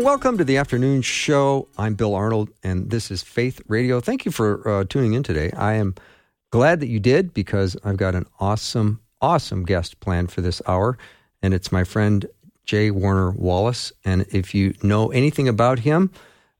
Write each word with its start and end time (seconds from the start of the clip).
Welcome 0.00 0.38
to 0.38 0.44
the 0.44 0.56
afternoon 0.56 1.02
show. 1.02 1.68
I'm 1.76 1.92
Bill 1.92 2.14
Arnold, 2.14 2.48
and 2.62 2.88
this 2.88 3.10
is 3.10 3.22
Faith 3.22 3.60
Radio. 3.68 4.00
Thank 4.00 4.24
you 4.24 4.32
for 4.32 4.66
uh, 4.66 4.84
tuning 4.88 5.12
in 5.12 5.22
today. 5.22 5.50
I 5.54 5.74
am 5.74 5.94
glad 6.48 6.80
that 6.80 6.88
you 6.88 6.98
did 6.98 7.34
because 7.34 7.76
I've 7.84 7.98
got 7.98 8.14
an 8.14 8.24
awesome, 8.40 9.02
awesome 9.20 9.62
guest 9.62 10.00
planned 10.00 10.32
for 10.32 10.40
this 10.40 10.62
hour, 10.66 10.96
and 11.42 11.52
it's 11.52 11.70
my 11.70 11.84
friend 11.84 12.24
J. 12.64 12.90
Warner 12.90 13.32
Wallace. 13.32 13.92
And 14.02 14.24
if 14.32 14.54
you 14.54 14.72
know 14.82 15.10
anything 15.10 15.48
about 15.48 15.80
him, 15.80 16.10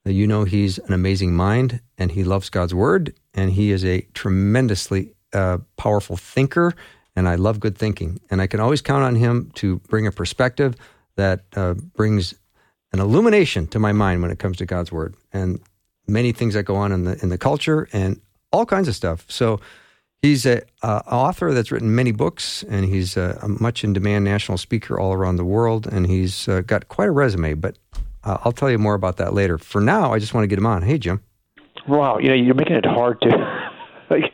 uh, 0.06 0.10
you 0.10 0.26
know 0.26 0.44
he's 0.44 0.76
an 0.76 0.92
amazing 0.92 1.34
mind 1.34 1.80
and 1.96 2.12
he 2.12 2.24
loves 2.24 2.50
God's 2.50 2.74
Word, 2.74 3.14
and 3.32 3.50
he 3.50 3.70
is 3.70 3.86
a 3.86 4.02
tremendously 4.12 5.14
uh, 5.32 5.58
powerful 5.78 6.18
thinker. 6.18 6.74
And 7.16 7.26
I 7.26 7.36
love 7.36 7.58
good 7.58 7.78
thinking, 7.78 8.20
and 8.30 8.42
I 8.42 8.46
can 8.46 8.60
always 8.60 8.82
count 8.82 9.02
on 9.02 9.14
him 9.14 9.50
to 9.54 9.78
bring 9.88 10.06
a 10.06 10.12
perspective 10.12 10.76
that 11.16 11.40
uh, 11.56 11.72
brings 11.72 12.34
an 12.92 13.00
illumination 13.00 13.66
to 13.68 13.78
my 13.78 13.92
mind 13.92 14.22
when 14.22 14.30
it 14.30 14.38
comes 14.38 14.56
to 14.58 14.66
God's 14.66 14.90
word 14.90 15.14
and 15.32 15.60
many 16.06 16.32
things 16.32 16.54
that 16.54 16.64
go 16.64 16.76
on 16.76 16.92
in 16.92 17.04
the 17.04 17.18
in 17.22 17.28
the 17.28 17.38
culture 17.38 17.88
and 17.92 18.20
all 18.52 18.66
kinds 18.66 18.88
of 18.88 18.96
stuff. 18.96 19.24
So 19.28 19.60
he's 20.22 20.44
a 20.46 20.62
uh, 20.82 21.02
author 21.06 21.52
that's 21.52 21.70
written 21.70 21.94
many 21.94 22.12
books 22.12 22.62
and 22.64 22.84
he's 22.84 23.16
a, 23.16 23.38
a, 23.42 23.48
much 23.48 23.84
in 23.84 23.92
demand 23.92 24.24
national 24.24 24.58
speaker 24.58 24.98
all 24.98 25.12
around 25.12 25.36
the 25.36 25.44
world 25.44 25.86
and 25.86 26.06
he's 26.06 26.48
uh, 26.48 26.62
got 26.62 26.88
quite 26.88 27.08
a 27.08 27.12
resume. 27.12 27.54
But 27.54 27.78
uh, 28.24 28.38
I'll 28.44 28.52
tell 28.52 28.70
you 28.70 28.78
more 28.78 28.94
about 28.94 29.16
that 29.18 29.34
later. 29.34 29.56
For 29.56 29.80
now, 29.80 30.12
I 30.12 30.18
just 30.18 30.34
want 30.34 30.42
to 30.44 30.48
get 30.48 30.58
him 30.58 30.66
on. 30.66 30.82
Hey, 30.82 30.98
Jim. 30.98 31.22
Wow, 31.88 32.18
you 32.18 32.28
know 32.28 32.34
you're 32.34 32.54
making 32.54 32.76
it 32.76 32.84
hard 32.84 33.20
to 33.22 33.28
like 34.10 34.24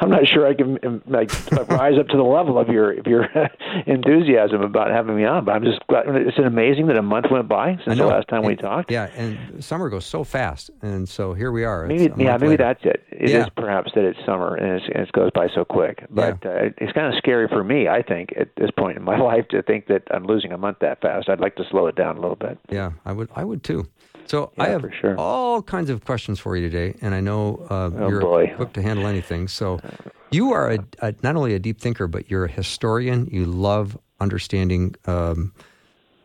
I'm 0.00 0.10
not 0.10 0.26
sure 0.26 0.46
I 0.46 0.54
can 0.54 1.02
like 1.06 1.30
rise 1.68 1.98
up 1.98 2.08
to 2.08 2.16
the 2.16 2.22
level 2.22 2.58
of 2.58 2.68
your 2.68 2.98
of 2.98 3.06
your 3.06 3.28
enthusiasm 3.86 4.62
about 4.62 4.90
having 4.90 5.16
me 5.16 5.24
on. 5.24 5.44
But 5.44 5.56
I'm 5.56 5.64
just 5.64 5.86
glad. 5.88 6.04
It's 6.08 6.38
amazing 6.38 6.86
that 6.88 6.96
a 6.96 7.02
month 7.02 7.26
went 7.30 7.48
by 7.48 7.78
since 7.84 7.98
the 7.98 8.06
last 8.06 8.28
time 8.28 8.40
and, 8.40 8.48
we 8.48 8.56
talked. 8.56 8.90
Yeah, 8.90 9.10
and 9.16 9.62
summer 9.64 9.88
goes 9.88 10.04
so 10.04 10.24
fast, 10.24 10.70
and 10.82 11.08
so 11.08 11.34
here 11.34 11.52
we 11.52 11.64
are. 11.64 11.86
Maybe 11.86 12.12
yeah, 12.22 12.36
maybe 12.36 12.48
later. 12.48 12.64
that's 12.64 12.84
it. 12.84 13.04
It 13.10 13.30
yeah. 13.30 13.44
is 13.44 13.48
perhaps 13.56 13.92
that 13.94 14.04
it's 14.04 14.18
summer 14.24 14.54
and, 14.56 14.80
and, 14.82 15.02
it 15.02 15.12
goes 15.12 15.30
by 15.34 15.48
so 15.54 15.64
quick. 15.64 16.04
But 16.10 16.38
yeah. 16.44 16.50
uh, 16.50 16.68
it's 16.78 16.92
kind 16.92 17.06
of 17.06 17.14
scary 17.18 17.48
for 17.48 17.64
me. 17.64 17.88
I 17.88 18.02
think 18.02 18.34
at 18.38 18.48
this 18.56 18.70
point 18.76 18.96
in 18.96 19.02
my 19.02 19.18
life 19.20 19.48
to 19.48 19.62
think 19.62 19.86
that 19.86 20.02
I'm 20.10 20.24
losing 20.24 20.52
a 20.52 20.58
month 20.58 20.78
that 20.80 21.00
fast. 21.00 21.28
I'd 21.28 21.40
like 21.40 21.56
to 21.56 21.64
slow 21.70 21.86
it 21.86 21.96
down 21.96 22.16
a 22.16 22.20
little 22.20 22.36
bit. 22.36 22.58
Yeah, 22.70 22.92
I 23.04 23.12
would. 23.12 23.28
I 23.34 23.44
would 23.44 23.62
too. 23.62 23.88
So 24.26 24.52
yeah, 24.56 24.62
I 24.62 24.68
have 24.68 24.84
sure. 25.00 25.16
all 25.18 25.62
kinds 25.62 25.90
of 25.90 26.04
questions 26.04 26.38
for 26.38 26.56
you 26.56 26.68
today, 26.68 26.96
and 27.00 27.14
I 27.14 27.20
know 27.20 27.66
uh, 27.70 27.90
oh, 27.94 28.08
you're 28.08 28.20
boy. 28.20 28.44
equipped 28.44 28.74
to 28.74 28.82
handle 28.82 29.06
anything. 29.06 29.48
So 29.48 29.80
you 30.30 30.52
are 30.52 30.72
a, 30.72 30.78
a, 31.00 31.14
not 31.22 31.36
only 31.36 31.54
a 31.54 31.58
deep 31.58 31.80
thinker, 31.80 32.06
but 32.06 32.30
you're 32.30 32.44
a 32.44 32.50
historian. 32.50 33.28
You 33.30 33.46
love 33.46 33.98
understanding 34.20 34.94
um, 35.06 35.52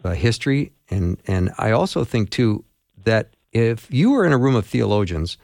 uh, 0.03 0.11
history, 0.11 0.71
and 0.89 1.17
and 1.27 1.51
I 1.57 1.71
also 1.71 2.03
think 2.03 2.29
too 2.29 2.63
that 3.03 3.33
if 3.51 3.87
you 3.89 4.11
were 4.11 4.25
in 4.25 4.33
a 4.33 4.37
room 4.37 4.55
of 4.55 4.65
theologians, 4.65 5.37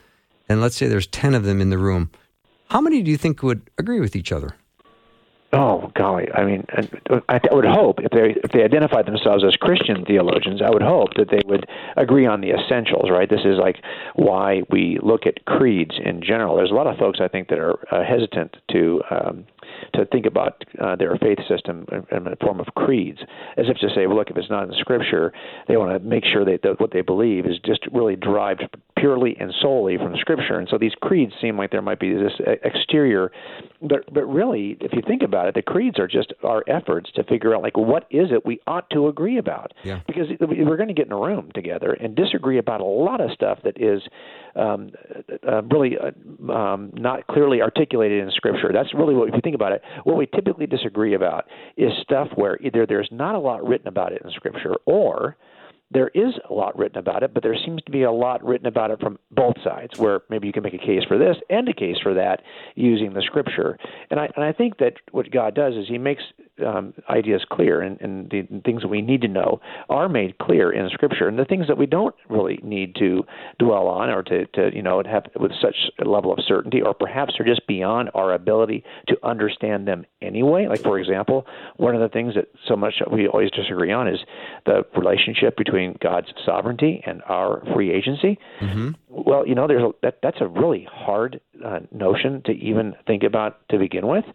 and 0.47 0.61
let's 0.61 0.75
say 0.75 0.87
there's 0.87 1.07
ten 1.07 1.33
of 1.33 1.43
them 1.43 1.61
in 1.61 1.69
the 1.69 1.77
room, 1.77 2.11
how 2.69 2.81
many 2.81 3.01
do 3.01 3.09
you 3.09 3.17
think 3.17 3.41
would 3.41 3.69
agree 3.77 3.99
with 3.99 4.15
each 4.15 4.31
other? 4.31 4.55
Oh 5.53 5.91
golly! 5.95 6.29
I 6.33 6.45
mean, 6.45 6.65
I 7.27 7.39
would 7.51 7.65
hope 7.65 7.99
if 7.99 8.11
they 8.11 8.39
if 8.41 8.51
they 8.51 8.63
identify 8.63 9.01
themselves 9.01 9.43
as 9.43 9.57
Christian 9.57 10.05
theologians, 10.05 10.61
I 10.61 10.69
would 10.69 10.81
hope 10.81 11.15
that 11.15 11.29
they 11.29 11.41
would 11.45 11.67
agree 11.97 12.25
on 12.25 12.39
the 12.39 12.51
essentials. 12.51 13.09
Right? 13.09 13.29
This 13.29 13.41
is 13.43 13.57
like 13.57 13.83
why 14.15 14.61
we 14.69 14.97
look 15.03 15.25
at 15.25 15.43
creeds 15.45 15.95
in 16.01 16.21
general. 16.23 16.55
There's 16.55 16.71
a 16.71 16.73
lot 16.73 16.87
of 16.87 16.97
folks 16.97 17.19
I 17.21 17.27
think 17.27 17.49
that 17.49 17.59
are 17.59 17.77
uh, 17.93 18.01
hesitant 18.01 18.55
to 18.71 19.01
um, 19.11 19.45
to 19.93 20.05
think 20.05 20.25
about 20.25 20.63
uh, 20.81 20.95
their 20.95 21.15
faith 21.17 21.39
system 21.47 21.85
in, 22.11 22.23
the 22.23 22.37
form 22.41 22.59
of 22.59 22.67
creeds, 22.75 23.19
as 23.57 23.65
if 23.67 23.77
to 23.77 23.89
say, 23.95 24.07
well, 24.07 24.17
look, 24.17 24.29
if 24.29 24.37
it's 24.37 24.49
not 24.49 24.63
in 24.63 24.73
Scripture, 24.79 25.33
they 25.67 25.77
want 25.77 25.91
to 25.91 26.07
make 26.07 26.23
sure 26.25 26.45
that, 26.45 26.61
that 26.63 26.79
what 26.79 26.91
they 26.91 27.01
believe 27.01 27.45
is 27.45 27.57
just 27.65 27.85
really 27.91 28.15
derived 28.15 28.63
purely 28.97 29.35
and 29.39 29.53
solely 29.61 29.97
from 29.97 30.15
Scripture. 30.17 30.59
And 30.59 30.67
so 30.69 30.77
these 30.77 30.93
creeds 31.01 31.33
seem 31.41 31.57
like 31.57 31.71
there 31.71 31.81
might 31.81 31.99
be 31.99 32.13
this 32.13 32.33
exterior, 32.63 33.31
but 33.81 34.11
but 34.13 34.25
really, 34.25 34.77
if 34.79 34.93
you 34.93 35.01
think 35.05 35.23
about 35.23 35.47
it, 35.47 35.55
the 35.55 35.61
creeds 35.61 35.97
are 35.99 36.07
just 36.07 36.33
our 36.43 36.63
efforts 36.67 37.11
to 37.15 37.23
figure 37.23 37.55
out 37.55 37.63
like 37.63 37.77
what 37.77 38.05
is 38.11 38.31
it 38.31 38.45
we 38.45 38.59
ought 38.67 38.89
to 38.91 39.07
agree 39.07 39.37
about. 39.37 39.73
Yeah. 39.83 40.01
Because 40.05 40.27
we're 40.39 40.77
going 40.77 40.87
to 40.87 40.93
get 40.93 41.07
in 41.07 41.11
a 41.11 41.19
room 41.19 41.51
together 41.53 41.93
and 41.93 42.15
disagree 42.15 42.57
about 42.57 42.81
a 42.81 42.85
lot 42.85 43.21
of 43.21 43.31
stuff 43.31 43.59
that 43.63 43.81
is 43.81 44.01
um, 44.55 44.89
uh, 45.47 45.61
really 45.63 45.97
uh, 45.97 46.51
um, 46.51 46.91
not 46.93 47.27
clearly 47.27 47.61
articulated 47.61 48.23
in 48.23 48.31
Scripture. 48.31 48.71
That's 48.73 48.93
really 48.93 49.15
what 49.15 49.29
if 49.29 49.35
you 49.35 49.41
think 49.41 49.55
about 49.55 49.71
it. 49.71 49.81
What 50.03 50.17
we 50.17 50.27
typically 50.27 50.67
disagree 50.67 51.13
about 51.13 51.45
is 51.77 51.91
stuff 52.01 52.27
where 52.35 52.57
either 52.61 52.85
there's 52.85 53.09
not 53.11 53.35
a 53.35 53.39
lot 53.39 53.65
written 53.65 53.87
about 53.87 54.13
it 54.13 54.21
in 54.23 54.31
Scripture 54.31 54.75
or 54.85 55.37
there 55.93 56.07
is 56.09 56.33
a 56.49 56.53
lot 56.53 56.77
written 56.77 56.97
about 56.97 57.21
it, 57.21 57.33
but 57.33 57.43
there 57.43 57.55
seems 57.65 57.81
to 57.83 57.91
be 57.91 58.03
a 58.03 58.11
lot 58.11 58.43
written 58.43 58.67
about 58.67 58.91
it 58.91 58.99
from 58.99 59.19
both 59.31 59.55
sides, 59.63 59.97
where 59.97 60.21
maybe 60.29 60.47
you 60.47 60.53
can 60.53 60.63
make 60.63 60.73
a 60.73 60.77
case 60.77 61.03
for 61.07 61.17
this 61.17 61.35
and 61.49 61.67
a 61.67 61.73
case 61.73 61.97
for 62.01 62.13
that 62.13 62.41
using 62.75 63.13
the 63.13 63.21
scripture. 63.21 63.77
And 64.09 64.19
I 64.19 64.29
and 64.35 64.45
I 64.45 64.53
think 64.53 64.77
that 64.77 64.93
what 65.11 65.29
God 65.31 65.53
does 65.53 65.75
is 65.75 65.87
He 65.87 65.97
makes 65.97 66.23
um, 66.65 66.93
ideas 67.09 67.43
clear, 67.49 67.81
and, 67.81 67.99
and 68.01 68.29
the 68.29 68.47
things 68.63 68.81
that 68.81 68.87
we 68.87 69.01
need 69.01 69.21
to 69.21 69.27
know 69.27 69.59
are 69.89 70.09
made 70.09 70.37
clear 70.37 70.71
in 70.71 70.89
scripture, 70.89 71.27
and 71.27 71.39
the 71.39 71.45
things 71.45 71.67
that 71.67 71.77
we 71.77 71.85
don't 71.85 72.15
really 72.29 72.59
need 72.63 72.95
to 72.95 73.23
dwell 73.59 73.87
on 73.87 74.09
or 74.09 74.23
to, 74.23 74.45
to 74.47 74.69
you 74.73 74.81
know 74.81 75.01
have 75.05 75.23
with 75.39 75.51
such 75.61 75.75
a 75.99 76.07
level 76.07 76.31
of 76.31 76.39
certainty, 76.45 76.81
or 76.81 76.93
perhaps 76.93 77.33
are 77.39 77.45
just 77.45 77.65
beyond 77.67 78.09
our 78.13 78.33
ability 78.33 78.83
to 79.07 79.17
understand 79.23 79.87
them 79.87 80.05
anyway. 80.21 80.67
Like 80.67 80.81
for 80.81 80.99
example, 80.99 81.45
one 81.77 81.95
of 81.95 82.01
the 82.01 82.09
things 82.09 82.35
that 82.35 82.47
so 82.67 82.75
much 82.75 82.95
we 83.11 83.27
always 83.27 83.51
disagree 83.51 83.91
on 83.91 84.07
is 84.07 84.19
the 84.65 84.85
relationship 84.95 85.57
between 85.57 85.97
God's 86.01 86.27
sovereignty 86.45 87.01
and 87.05 87.21
our 87.23 87.63
free 87.73 87.91
agency. 87.91 88.37
Mm-hmm. 88.61 88.91
Well, 89.09 89.47
you 89.47 89.55
know, 89.55 89.67
there's 89.67 89.83
a, 89.83 89.91
that 90.01 90.19
that's 90.21 90.41
a 90.41 90.47
really 90.47 90.87
hard 90.91 91.41
uh, 91.65 91.79
notion 91.91 92.41
to 92.45 92.51
even 92.51 92.95
think 93.07 93.23
about 93.23 93.67
to 93.69 93.77
begin 93.77 94.07
with. 94.07 94.25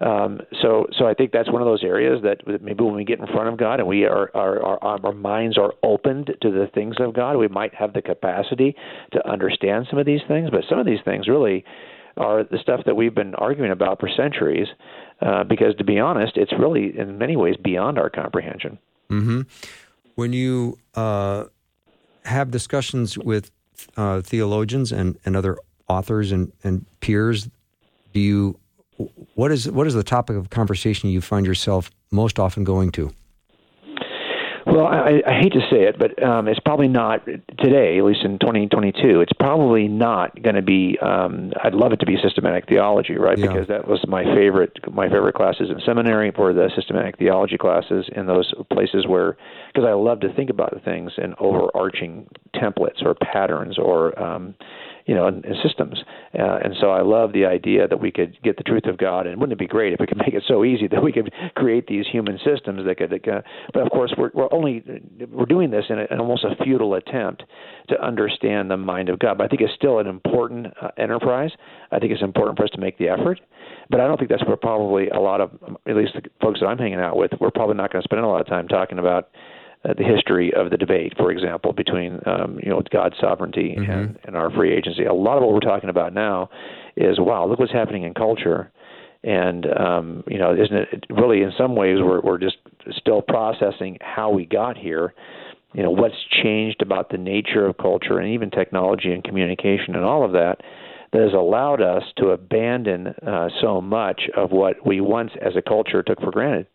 Um, 0.00 0.40
so, 0.62 0.86
so 0.96 1.06
I 1.06 1.14
think 1.14 1.32
that's 1.32 1.50
one 1.50 1.60
of 1.60 1.66
those 1.66 1.82
areas 1.82 2.22
that 2.22 2.46
maybe 2.62 2.84
when 2.84 2.94
we 2.94 3.04
get 3.04 3.18
in 3.18 3.26
front 3.26 3.48
of 3.48 3.58
God 3.58 3.80
and 3.80 3.88
we 3.88 4.04
are, 4.04 4.30
our, 4.34 4.62
our, 4.62 5.04
our 5.04 5.12
minds 5.12 5.58
are 5.58 5.72
opened 5.82 6.34
to 6.40 6.50
the 6.50 6.68
things 6.72 6.96
of 7.00 7.14
God, 7.14 7.36
we 7.36 7.48
might 7.48 7.74
have 7.74 7.92
the 7.92 8.02
capacity 8.02 8.76
to 9.12 9.28
understand 9.28 9.86
some 9.90 9.98
of 9.98 10.06
these 10.06 10.20
things. 10.28 10.50
But 10.50 10.62
some 10.68 10.78
of 10.78 10.86
these 10.86 11.00
things 11.04 11.26
really 11.26 11.64
are 12.16 12.44
the 12.44 12.58
stuff 12.58 12.80
that 12.86 12.94
we've 12.94 13.14
been 13.14 13.34
arguing 13.34 13.72
about 13.72 13.98
for 13.98 14.08
centuries. 14.16 14.68
Uh, 15.20 15.42
because 15.42 15.74
to 15.76 15.84
be 15.84 15.98
honest, 15.98 16.36
it's 16.36 16.52
really 16.56 16.96
in 16.96 17.18
many 17.18 17.36
ways 17.36 17.56
beyond 17.62 17.98
our 17.98 18.08
comprehension. 18.08 18.78
Mm-hmm 19.10 19.40
when 20.18 20.32
you 20.32 20.76
uh, 20.96 21.44
have 22.24 22.50
discussions 22.50 23.16
with 23.16 23.52
uh, 23.96 24.20
theologians 24.20 24.90
and, 24.90 25.16
and 25.24 25.36
other 25.36 25.56
authors 25.88 26.32
and, 26.32 26.50
and 26.64 26.84
peers, 26.98 27.48
do 28.12 28.18
you 28.18 28.58
what 29.34 29.52
is 29.52 29.70
what 29.70 29.86
is 29.86 29.94
the 29.94 30.02
topic 30.02 30.36
of 30.36 30.50
conversation 30.50 31.10
you 31.10 31.20
find 31.20 31.46
yourself 31.46 31.90
most 32.10 32.38
often 32.38 32.64
going 32.64 32.90
to? 32.92 33.12
Well, 34.66 34.86
I, 34.86 35.22
I 35.26 35.40
hate 35.40 35.54
to 35.54 35.60
say 35.70 35.84
it, 35.84 35.98
but 35.98 36.22
um, 36.22 36.46
it's 36.46 36.60
probably 36.60 36.88
not 36.88 37.24
today, 37.58 37.96
at 37.96 38.04
least 38.04 38.20
in 38.22 38.38
2022. 38.38 39.22
It's 39.22 39.32
probably 39.32 39.88
not 39.88 40.42
going 40.42 40.56
to 40.56 40.62
be. 40.62 40.98
Um, 41.00 41.52
I'd 41.64 41.72
love 41.72 41.92
it 41.92 42.00
to 42.00 42.06
be 42.06 42.16
systematic 42.22 42.68
theology, 42.68 43.14
right? 43.14 43.38
Yeah. 43.38 43.46
Because 43.46 43.68
that 43.68 43.88
was 43.88 44.04
my 44.06 44.24
favorite. 44.24 44.78
My 44.92 45.08
favorite 45.08 45.34
classes 45.34 45.70
in 45.70 45.80
seminary 45.86 46.30
were 46.36 46.52
the 46.52 46.70
systematic 46.76 47.18
theology 47.18 47.56
classes 47.56 48.10
in 48.14 48.26
those 48.26 48.52
places 48.70 49.06
where, 49.06 49.38
because 49.72 49.88
I 49.88 49.94
love 49.94 50.20
to 50.20 50.32
think 50.34 50.50
about 50.50 50.78
things 50.84 51.12
in 51.16 51.34
overarching 51.40 52.28
templates 52.54 53.02
or 53.02 53.14
patterns 53.14 53.78
or 53.78 54.18
um, 54.22 54.54
you 55.08 55.14
know, 55.14 55.26
and, 55.26 55.42
and 55.46 55.56
systems. 55.62 56.04
Uh, 56.38 56.58
and 56.62 56.74
so 56.78 56.90
I 56.90 57.00
love 57.00 57.32
the 57.32 57.46
idea 57.46 57.88
that 57.88 57.98
we 57.98 58.12
could 58.12 58.36
get 58.44 58.58
the 58.58 58.62
truth 58.62 58.84
of 58.84 58.98
God. 58.98 59.26
And 59.26 59.40
wouldn't 59.40 59.54
it 59.54 59.58
be 59.58 59.66
great 59.66 59.94
if 59.94 60.00
we 60.00 60.06
could 60.06 60.18
make 60.24 60.34
it 60.34 60.44
so 60.46 60.64
easy 60.64 60.86
that 60.88 61.02
we 61.02 61.12
could 61.12 61.32
create 61.56 61.86
these 61.86 62.04
human 62.06 62.38
systems 62.44 62.84
that 62.84 62.98
could? 62.98 63.12
Uh, 63.12 63.40
but 63.72 63.82
of 63.82 63.90
course, 63.90 64.14
we're, 64.18 64.30
we're 64.34 64.52
only 64.52 64.84
we're 65.32 65.46
doing 65.46 65.70
this 65.70 65.86
in, 65.88 65.98
a, 65.98 66.06
in 66.10 66.20
almost 66.20 66.44
a 66.44 66.62
futile 66.62 66.94
attempt 66.94 67.42
to 67.88 68.00
understand 68.04 68.70
the 68.70 68.76
mind 68.76 69.08
of 69.08 69.18
God. 69.18 69.38
But 69.38 69.44
I 69.44 69.48
think 69.48 69.62
it's 69.62 69.74
still 69.74 69.98
an 69.98 70.06
important 70.06 70.66
uh, 70.80 70.90
enterprise. 70.98 71.50
I 71.90 71.98
think 71.98 72.12
it's 72.12 72.22
important 72.22 72.58
for 72.58 72.64
us 72.64 72.70
to 72.70 72.80
make 72.80 72.98
the 72.98 73.08
effort. 73.08 73.40
But 73.90 74.00
I 74.00 74.06
don't 74.06 74.18
think 74.18 74.28
that's 74.28 74.44
where 74.44 74.56
probably 74.56 75.08
a 75.08 75.18
lot 75.18 75.40
of, 75.40 75.50
at 75.88 75.96
least 75.96 76.12
the 76.12 76.22
folks 76.42 76.60
that 76.60 76.66
I'm 76.66 76.76
hanging 76.76 77.00
out 77.00 77.16
with, 77.16 77.30
we're 77.40 77.50
probably 77.50 77.76
not 77.76 77.90
going 77.90 78.02
to 78.02 78.06
spend 78.06 78.22
a 78.22 78.28
lot 78.28 78.42
of 78.42 78.46
time 78.46 78.68
talking 78.68 78.98
about 78.98 79.30
uh, 79.84 79.94
the 79.96 80.04
history 80.04 80.52
of 80.54 80.70
the 80.70 80.76
debate, 80.76 81.14
for 81.16 81.30
example, 81.30 81.72
between 81.72 82.20
um, 82.26 82.58
you 82.62 82.68
know 82.70 82.82
God's 82.90 83.16
sovereignty 83.20 83.76
mm-hmm. 83.78 83.90
and, 83.90 84.18
and 84.24 84.36
our 84.36 84.50
free 84.50 84.74
agency. 84.74 85.04
A 85.04 85.14
lot 85.14 85.36
of 85.36 85.42
what 85.44 85.52
we're 85.52 85.60
talking 85.60 85.90
about 85.90 86.12
now 86.12 86.50
is 86.96 87.20
wow, 87.20 87.46
look 87.46 87.58
what's 87.58 87.72
happening 87.72 88.02
in 88.02 88.14
culture, 88.14 88.72
and 89.22 89.66
um, 89.78 90.24
you 90.26 90.38
know, 90.38 90.52
isn't 90.52 90.76
it 90.76 91.06
really 91.10 91.42
in 91.42 91.52
some 91.56 91.76
ways 91.76 91.98
we're 92.00 92.20
we're 92.20 92.38
just 92.38 92.56
still 92.90 93.22
processing 93.22 93.98
how 94.00 94.30
we 94.30 94.46
got 94.46 94.76
here. 94.76 95.14
You 95.74 95.82
know, 95.82 95.90
what's 95.90 96.16
changed 96.42 96.80
about 96.80 97.10
the 97.10 97.18
nature 97.18 97.66
of 97.66 97.76
culture 97.76 98.18
and 98.18 98.32
even 98.32 98.50
technology 98.50 99.12
and 99.12 99.22
communication 99.22 99.94
and 99.94 100.02
all 100.02 100.24
of 100.24 100.32
that 100.32 100.62
that 101.12 101.22
has 101.22 101.32
allowed 101.32 101.80
us 101.80 102.02
to 102.16 102.28
abandon 102.28 103.08
uh, 103.26 103.48
so 103.60 103.80
much 103.80 104.22
of 104.36 104.50
what 104.50 104.86
we 104.86 105.00
once 105.00 105.32
as 105.40 105.54
a 105.56 105.62
culture 105.62 106.02
took 106.02 106.20
for 106.20 106.30
granted. 106.30 106.66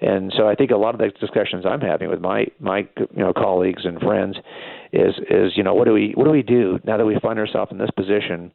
And 0.00 0.32
so 0.36 0.46
I 0.46 0.54
think 0.54 0.70
a 0.70 0.76
lot 0.76 0.94
of 0.94 1.00
the 1.00 1.10
discussions 1.18 1.64
I'm 1.66 1.80
having 1.80 2.10
with 2.10 2.20
my 2.20 2.46
my 2.60 2.88
you 2.98 3.08
know 3.14 3.32
colleagues 3.32 3.84
and 3.84 3.98
friends 4.00 4.36
is 4.92 5.14
is 5.30 5.52
you 5.56 5.62
know 5.62 5.74
what 5.74 5.86
do 5.86 5.92
we 5.92 6.12
what 6.14 6.24
do 6.24 6.30
we 6.30 6.42
do 6.42 6.78
now 6.84 6.96
that 6.96 7.06
we 7.06 7.18
find 7.20 7.38
ourselves 7.38 7.72
in 7.72 7.78
this 7.78 7.90
position 7.96 8.52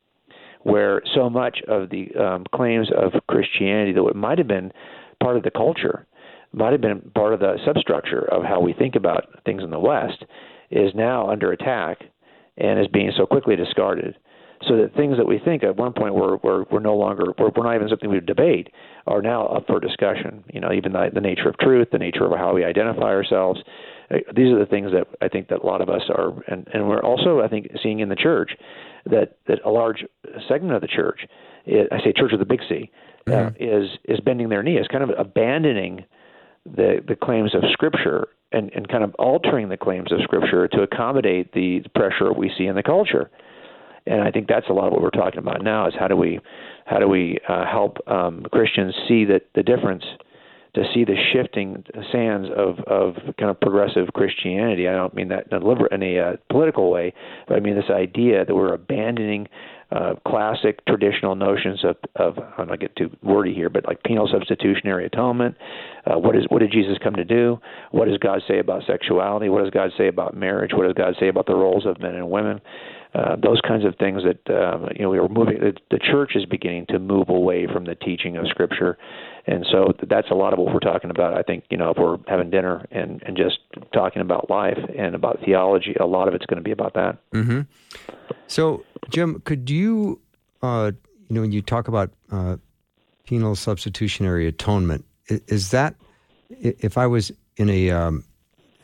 where 0.64 1.02
so 1.16 1.30
much 1.30 1.60
of 1.68 1.90
the 1.90 2.10
um, 2.16 2.46
claims 2.54 2.90
of 2.96 3.14
Christianity 3.28 3.94
that 3.94 4.16
might 4.16 4.38
have 4.38 4.48
been 4.48 4.72
part 5.22 5.38
of 5.38 5.44
the 5.44 5.52
culture 5.52 6.06
might 6.54 6.72
have 6.72 6.82
been 6.82 7.02
part 7.16 7.34
of 7.34 7.40
the 7.40 7.58
substructure 7.66 8.26
of 8.32 8.44
how 8.44 8.60
we 8.60 8.74
think 8.74 8.96
about 8.96 9.44
things 9.46 9.64
in 9.64 9.72
the 9.72 9.80
West 9.80 10.24
is 10.70 10.92
now 10.94 11.30
under 11.30 11.52
attack 11.52 12.00
and 12.58 12.80
is 12.80 12.88
being 12.88 13.12
so 13.18 13.26
quickly 13.26 13.56
discarded 13.56 14.16
so 14.68 14.78
that 14.78 14.94
things 14.96 15.18
that 15.18 15.28
we 15.28 15.40
think 15.40 15.64
at 15.64 15.76
one 15.76 15.94
point 15.94 16.14
were 16.14 16.38
were, 16.38 16.64
were 16.72 16.80
no 16.80 16.96
longer 16.96 17.26
were, 17.38 17.50
were 17.50 17.64
not 17.64 17.76
even 17.76 17.90
something 17.90 18.10
we 18.10 18.18
would 18.18 18.26
debate 18.26 18.70
are 19.08 19.22
now 19.22 19.48
up 19.48 19.66
for 19.68 19.80
discussion. 19.80 20.44
You 20.54 20.60
know, 20.60 20.72
even 20.72 20.94
the, 20.94 21.10
the 21.14 21.22
nature 21.22 21.50
of 21.50 21.58
truth, 21.58 21.90
the 21.92 21.98
nature 21.98 22.26
of 22.26 22.38
how 22.38 22.54
we 22.54 22.64
identify 22.64 23.06
ourselves. 23.06 23.60
Uh, 24.12 24.18
these 24.36 24.52
are 24.52 24.60
the 24.60 24.66
things 24.66 24.92
that 24.92 25.08
I 25.22 25.28
think 25.28 25.48
that 25.50 25.62
a 25.64 25.66
lot 25.66 25.82
of 25.82 25.90
us 25.90 26.04
are, 26.10 26.34
and, 26.48 26.68
and 26.74 26.88
we're 26.88 27.02
also 27.02 27.42
I 27.42 27.48
think 27.48 27.72
seeing 27.82 28.00
in 28.00 28.10
the 28.10 28.16
church 28.16 28.52
that 29.06 29.38
that 29.48 29.60
a 29.66 29.70
large 29.70 30.06
segment 30.48 30.76
of 30.76 30.82
the 30.82 30.88
church, 30.88 31.22
I 31.68 31.98
say 32.04 32.14
church 32.16 32.34
of 32.34 32.40
the 32.40 32.46
big 32.46 32.62
C, 32.70 32.92
uh, 33.28 33.32
mm-hmm. 33.32 33.64
is 33.64 33.90
is 34.06 34.20
bending 34.20 34.50
their 34.50 34.64
knee, 34.64 34.78
is 34.78 34.88
kind 34.88 35.04
of 35.04 35.12
abandoning 35.18 36.06
the 36.66 37.04
the 37.08 37.16
claims 37.16 37.56
of 37.56 37.64
Scripture 37.72 38.28
and 38.52 38.72
and 38.76 38.88
kind 38.88 39.04
of 39.04 39.16
altering 39.16 39.70
the 39.70 39.78
claims 39.78 40.12
of 40.12 40.20
Scripture 40.22 40.68
to 40.68 40.84
accommodate 40.84 41.54
the 41.54 41.84
pressure 41.96 42.32
we 42.32 42.52
see 42.56 42.68
in 42.68 42.76
the 42.76 42.84
culture 42.84 43.32
and 44.06 44.22
I 44.22 44.32
think 44.32 44.48
that's 44.48 44.68
a 44.70 44.74
lot 44.74 44.88
of 44.88 44.94
what 44.94 45.02
we're 45.02 45.10
talking 45.10 45.40
about 45.40 45.64
now 45.64 45.88
is 45.88 45.94
how 45.98 46.08
do 46.08 46.16
we 46.16 46.40
how 46.86 47.00
do 47.00 47.08
we 47.08 47.40
uh, 47.48 47.66
help 47.66 47.98
um, 48.08 48.46
Christians 48.52 48.94
see 49.08 49.26
that 49.26 49.44
the 49.56 49.64
difference 49.64 50.04
to 50.74 50.84
see 50.94 51.04
the 51.04 51.16
shifting 51.34 51.84
sands 52.12 52.48
of 52.56 52.80
of 52.88 53.16
kind 53.38 53.52
of 53.52 53.60
progressive 53.60 54.08
Christianity. 54.14 54.88
I 54.88 54.94
don't 54.94 55.14
mean 55.14 55.28
that 55.30 55.48
in 55.52 55.62
a 55.62 55.66
liber- 55.66 55.88
in 55.88 56.02
a 56.02 56.20
uh, 56.20 56.36
political 56.50 56.90
way, 56.90 57.14
but 57.48 57.58
I 57.58 57.60
mean 57.60 57.76
this 57.76 57.90
idea 57.90 58.46
that 58.46 58.56
we're 58.56 58.74
abandoning 58.74 59.48
uh, 59.92 60.16
classic 60.26 60.86
traditional 60.86 61.36
notions 61.36 61.84
of, 61.84 61.98
of 62.16 62.38
I'm 62.58 62.70
not 62.70 62.80
get 62.80 62.96
too 62.96 63.10
wordy 63.22 63.54
here, 63.54 63.70
but 63.70 63.86
like 63.86 64.02
penal 64.04 64.30
substitutionary 64.32 65.06
atonement. 65.06 65.58
Uh, 66.06 66.18
what 66.18 66.38
is 66.38 66.46
what 66.48 66.60
did 66.60 66.72
Jesus 66.72 66.98
come 67.04 67.16
to 67.16 67.26
do? 67.26 67.60
What 67.92 68.08
does 68.08 68.18
God 68.18 68.42
say 68.48 68.60
about 68.60 68.84
sexuality? 68.88 69.50
What 69.50 69.64
does 69.64 69.72
God 69.72 69.92
say 69.98 70.08
about 70.08 70.36
marriage? 70.36 70.72
What 70.74 70.84
does 70.84 70.94
God 70.94 71.16
say 71.20 71.28
about 71.28 71.48
the 71.48 71.56
roles 71.56 71.86
of 71.86 72.00
men 72.00 72.16
and 72.16 72.30
women? 72.30 72.62
Uh, 73.14 73.36
those 73.36 73.60
kinds 73.68 73.84
of 73.84 73.94
things 73.98 74.22
that 74.24 74.54
uh, 74.54 74.88
you 74.96 75.04
know 75.04 75.10
we 75.10 75.20
were 75.20 75.28
moving. 75.28 75.60
The, 75.60 75.74
the 75.90 76.00
church 76.00 76.32
is 76.36 76.46
beginning 76.46 76.86
to 76.90 77.00
move 77.00 77.28
away 77.28 77.68
from 77.68 77.84
the 77.84 77.94
teaching 77.94 78.38
of 78.38 78.48
Scripture, 78.48 78.98
and 79.46 79.66
so 79.70 79.92
that's 80.08 80.30
a 80.32 80.34
lot 80.34 80.54
of 80.54 80.60
what 80.60 80.74
we're 80.74 80.80
talking 80.80 81.10
about. 81.10 81.38
I 81.38 81.42
think 81.42 81.66
you 81.70 81.78
know 81.78 81.90
if 81.90 81.98
we're 81.98 82.20
having 82.28 82.50
dinner 82.50 82.86
and 82.90 83.22
and 83.24 83.36
just 83.36 83.60
talking 83.94 84.22
about 84.22 84.50
life 84.50 84.78
and 84.98 85.14
about 85.14 85.40
theology, 85.44 85.94
a 86.00 86.06
lot 86.06 86.30
of 86.30 86.36
it's 86.36 86.46
going 86.46 86.60
to 86.60 86.64
be 86.64 86.72
about 86.72 86.94
that. 86.94 87.18
Mm-hmm. 87.34 87.62
So, 88.48 88.86
Jim, 89.10 89.42
could 89.44 89.70
you, 89.70 90.22
uh, 90.62 90.92
you 91.28 91.36
know, 91.36 91.42
when 91.42 91.52
you 91.52 91.62
talk 91.62 91.90
about 91.90 92.12
uh, 92.32 92.58
penal 93.26 93.58
substitutionary 93.58 94.48
atonement, 94.48 95.04
is 95.28 95.72
that 95.72 95.96
if 96.50 96.98
I 96.98 97.08
was 97.08 97.30
in 97.58 97.70
a 97.70 97.90
um, 97.90 98.24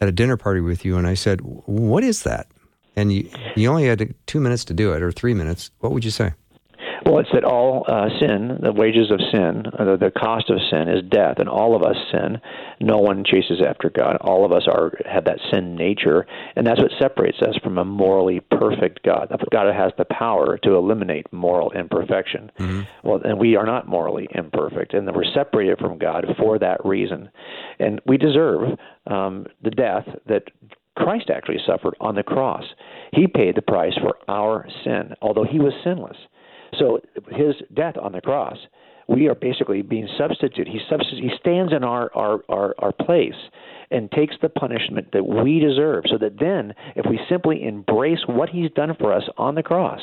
at 0.01 0.09
a 0.09 0.12
dinner 0.12 0.35
party 0.35 0.59
with 0.59 0.83
you 0.83 0.97
and 0.97 1.07
I 1.07 1.13
said, 1.13 1.39
"What 1.41 2.03
is 2.03 2.23
that?" 2.23 2.47
And 2.97 3.13
you, 3.13 3.29
you 3.55 3.69
only 3.69 3.85
had 3.85 4.13
two 4.25 4.41
minutes 4.41 4.65
to 4.65 4.73
do 4.73 4.91
it 4.91 5.01
or 5.01 5.11
three 5.11 5.33
minutes, 5.33 5.71
what 5.79 5.94
would 5.94 6.03
you 6.03 6.11
say? 6.11 6.33
Well, 7.07 7.19
it's 7.19 7.30
that 7.31 7.45
all 7.45 7.86
uh, 7.88 8.09
sin, 8.19 8.59
the 8.62 8.74
wages 8.74 9.12
of 9.12 9.21
sin, 9.31 9.63
uh, 9.80 9.95
the 9.95 10.12
cost 10.12 10.50
of 10.50 10.57
sin 10.69 10.89
is 10.89 11.09
death, 11.09 11.36
and 11.39 11.48
all 11.48 11.74
of 11.74 11.81
us 11.81 11.95
sin. 12.12 12.42
No 12.81 12.98
one 12.98 13.24
chases 13.24 13.62
after 13.65 13.89
God. 13.89 14.18
All 14.19 14.44
of 14.44 14.51
us 14.51 14.63
are 14.68 14.92
have 15.09 15.24
that 15.24 15.39
sin 15.50 15.75
nature, 15.75 16.27
and 16.57 16.68
that's 16.68 16.81
what 16.81 16.92
separates 17.00 17.42
us 17.42 17.56
from 17.63 17.77
a 17.77 17.86
morally 17.86 18.42
perfect 18.51 19.04
God. 19.04 19.33
God 19.54 19.74
has 19.74 19.94
the 19.98 20.04
power 20.04 20.57
to 20.63 20.75
eliminate 20.75 21.31
moral 21.31 21.71
imperfection. 21.71 22.51
Mm-hmm. 22.59 22.81
Well, 23.07 23.21
and 23.24 23.39
we 23.39 23.56
are 23.56 23.65
not 23.65 23.88
morally 23.88 24.27
imperfect, 24.31 24.94
and 24.94 25.09
we're 25.15 25.31
separated 25.33 25.80
from 25.80 25.98
God 25.98 26.25
for 26.38 26.59
that 26.59 26.83
reason, 26.83 27.30
and 27.80 28.01
we 28.06 28.18
deserve 28.18 28.77
um, 29.06 29.48
the 29.63 29.71
death 29.71 30.06
that 30.27 30.44
Christ 30.98 31.30
actually 31.30 31.59
suffered 31.65 31.95
on 32.01 32.15
the 32.15 32.24
cross. 32.24 32.63
He 33.13 33.27
paid 33.27 33.56
the 33.56 33.62
price 33.62 33.94
for 34.01 34.18
our 34.27 34.68
sin, 34.83 35.13
although 35.21 35.45
he 35.45 35.59
was 35.59 35.71
sinless. 35.86 36.18
So 36.80 37.00
his 37.31 37.56
death 37.74 37.96
on 38.02 38.12
the 38.12 38.22
cross, 38.22 38.58
we 39.08 39.28
are 39.28 39.36
basically 39.36 39.81
being 39.81 40.08
substituted. 40.18 40.68
He 40.68 40.80
substitute, 40.90 41.24
he 41.24 41.38
stands 41.40 41.74
in 41.74 41.84
our, 41.84 42.12
our, 42.14 42.44
our, 42.50 42.75
our 42.80 42.92
place 42.92 43.36
and 43.90 44.12
takes 44.12 44.36
the 44.42 44.50
punishment 44.50 45.08
that 45.14 45.25
we 45.25 45.60
deserve. 45.60 46.04
So 46.10 46.18
that 46.18 46.40
then, 46.40 46.74
if 46.96 47.06
we 47.10 47.19
simply 47.30 47.64
embrace 47.64 48.19
what 48.28 48.50
he's 48.50 48.72
done 48.72 48.96
for 49.00 49.14
us 49.14 49.24
on 49.38 49.56
the 49.56 49.64
cross, 49.64 50.02